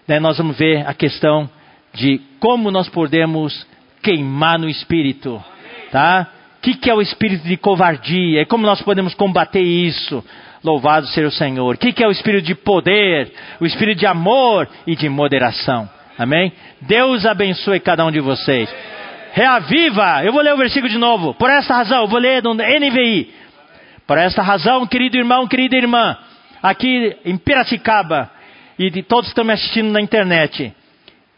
Daí 0.08 0.20
nós 0.20 0.38
vamos 0.38 0.58
ver 0.58 0.86
a 0.88 0.94
questão 0.94 1.50
de 1.94 2.20
como 2.40 2.70
nós 2.70 2.90
podemos 2.90 3.66
queimar 4.02 4.60
no 4.60 4.70
espírito, 4.70 5.44
tá? 5.92 6.28
O 6.62 6.64
que, 6.64 6.76
que 6.76 6.92
é 6.92 6.94
o 6.94 7.02
espírito 7.02 7.48
de 7.48 7.58
covardia? 7.58 8.44
E 8.44 8.46
como 8.46 8.68
nós 8.68 8.80
podemos 8.84 9.16
combater 9.16 9.64
isso? 9.64 10.24
Louvado 10.64 11.08
seja 11.08 11.28
o 11.28 11.32
Senhor. 11.32 11.74
O 11.74 11.78
que, 11.78 11.92
que 11.92 12.04
é 12.04 12.08
o 12.08 12.12
espírito 12.12 12.46
de 12.46 12.54
poder? 12.54 13.34
O 13.60 13.66
espírito 13.66 13.98
de 13.98 14.06
amor 14.06 14.70
e 14.86 14.96
de 14.96 15.10
moderação. 15.10 15.90
Amém? 16.20 16.54
Deus 16.82 17.26
abençoe 17.26 17.80
cada 17.80 18.06
um 18.06 18.12
de 18.12 18.20
vocês. 18.20 18.72
Reaviva! 19.34 20.24
Eu 20.24 20.32
vou 20.32 20.44
ler 20.44 20.54
o 20.54 20.58
versículo 20.58 20.88
de 20.88 21.00
novo. 21.00 21.34
Por 21.34 21.50
essa 21.50 21.74
razão, 21.74 22.02
eu 22.02 22.08
vou 22.08 22.20
ler 22.20 22.44
no 22.44 22.54
NVI. 22.54 23.34
Por 24.06 24.20
essa 24.20 24.44
razão, 24.44 24.86
querido 24.86 25.18
irmão, 25.18 25.48
querida 25.48 25.76
irmã, 25.76 26.16
aqui 26.62 27.18
em 27.26 27.38
Piracicaba, 27.38 28.30
e 28.78 28.92
de 28.92 29.02
todos 29.02 29.26
que 29.26 29.32
estão 29.32 29.46
me 29.46 29.54
assistindo 29.54 29.92
na 29.92 30.00
internet, 30.00 30.72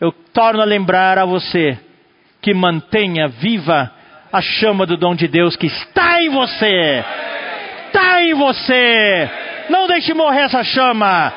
eu 0.02 0.12
torno 0.34 0.62
a 0.62 0.66
lembrar 0.66 1.18
a 1.18 1.24
você 1.24 1.80
que 2.42 2.54
mantenha 2.54 3.30
viva 3.30 3.90
a 4.34 4.42
chama 4.42 4.86
do 4.88 4.98
dom 4.98 5.14
de 5.14 5.28
Deus 5.28 5.56
que 5.56 5.68
está 5.68 6.22
em 6.22 6.30
você. 6.30 7.06
Está 7.86 8.24
em 8.24 8.34
você. 8.34 9.30
Não 9.70 9.88
deixe 9.88 10.14
morrer 10.14 10.42
essa 10.42 10.64
chama. 10.64 11.32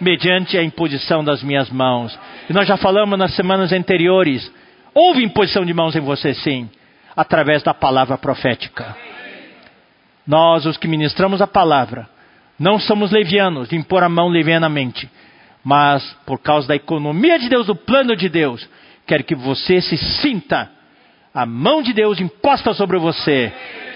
Mediante 0.00 0.56
a 0.56 0.62
imposição 0.62 1.24
das 1.24 1.42
minhas 1.42 1.68
mãos. 1.68 2.16
E 2.48 2.52
nós 2.52 2.68
já 2.68 2.76
falamos 2.76 3.18
nas 3.18 3.34
semanas 3.34 3.72
anteriores. 3.72 4.50
Houve 4.94 5.24
imposição 5.24 5.64
de 5.64 5.74
mãos 5.74 5.96
em 5.96 6.00
você, 6.00 6.32
sim. 6.32 6.70
Através 7.16 7.64
da 7.64 7.74
palavra 7.74 8.16
profética. 8.16 8.96
Nós, 10.26 10.64
os 10.64 10.76
que 10.76 10.86
ministramos 10.86 11.42
a 11.42 11.46
palavra, 11.48 12.08
não 12.56 12.78
somos 12.78 13.10
levianos 13.10 13.68
de 13.68 13.76
impor 13.76 14.04
a 14.04 14.08
mão 14.08 14.28
levianamente 14.28 15.10
mas 15.64 16.04
por 16.24 16.38
causa 16.38 16.68
da 16.68 16.76
economia 16.76 17.38
de 17.38 17.48
Deus, 17.48 17.66
do 17.66 17.76
plano 17.76 18.16
de 18.16 18.28
Deus, 18.28 18.66
quero 19.06 19.24
que 19.24 19.34
você 19.34 19.80
se 19.80 19.96
sinta 19.96 20.70
a 21.34 21.46
mão 21.46 21.82
de 21.82 21.92
Deus 21.92 22.20
imposta 22.20 22.74
sobre 22.74 22.98
você, 22.98 23.52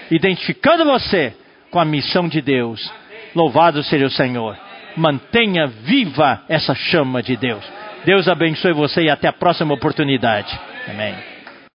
identificando 0.09 0.85
você 0.85 1.33
com 1.69 1.79
a 1.79 1.85
missão 1.85 2.27
de 2.27 2.41
Deus. 2.41 2.91
Louvado 3.35 3.83
seja 3.83 4.05
o 4.05 4.11
Senhor. 4.11 4.57
Mantenha 4.95 5.67
viva 5.67 6.43
essa 6.47 6.73
chama 6.73 7.21
de 7.21 7.35
Deus. 7.35 7.63
Deus 8.05 8.27
abençoe 8.27 8.71
você 8.71 9.03
e 9.03 9.09
até 9.09 9.27
a 9.27 9.33
próxima 9.33 9.73
oportunidade. 9.73 10.57
Amém. 10.87 11.34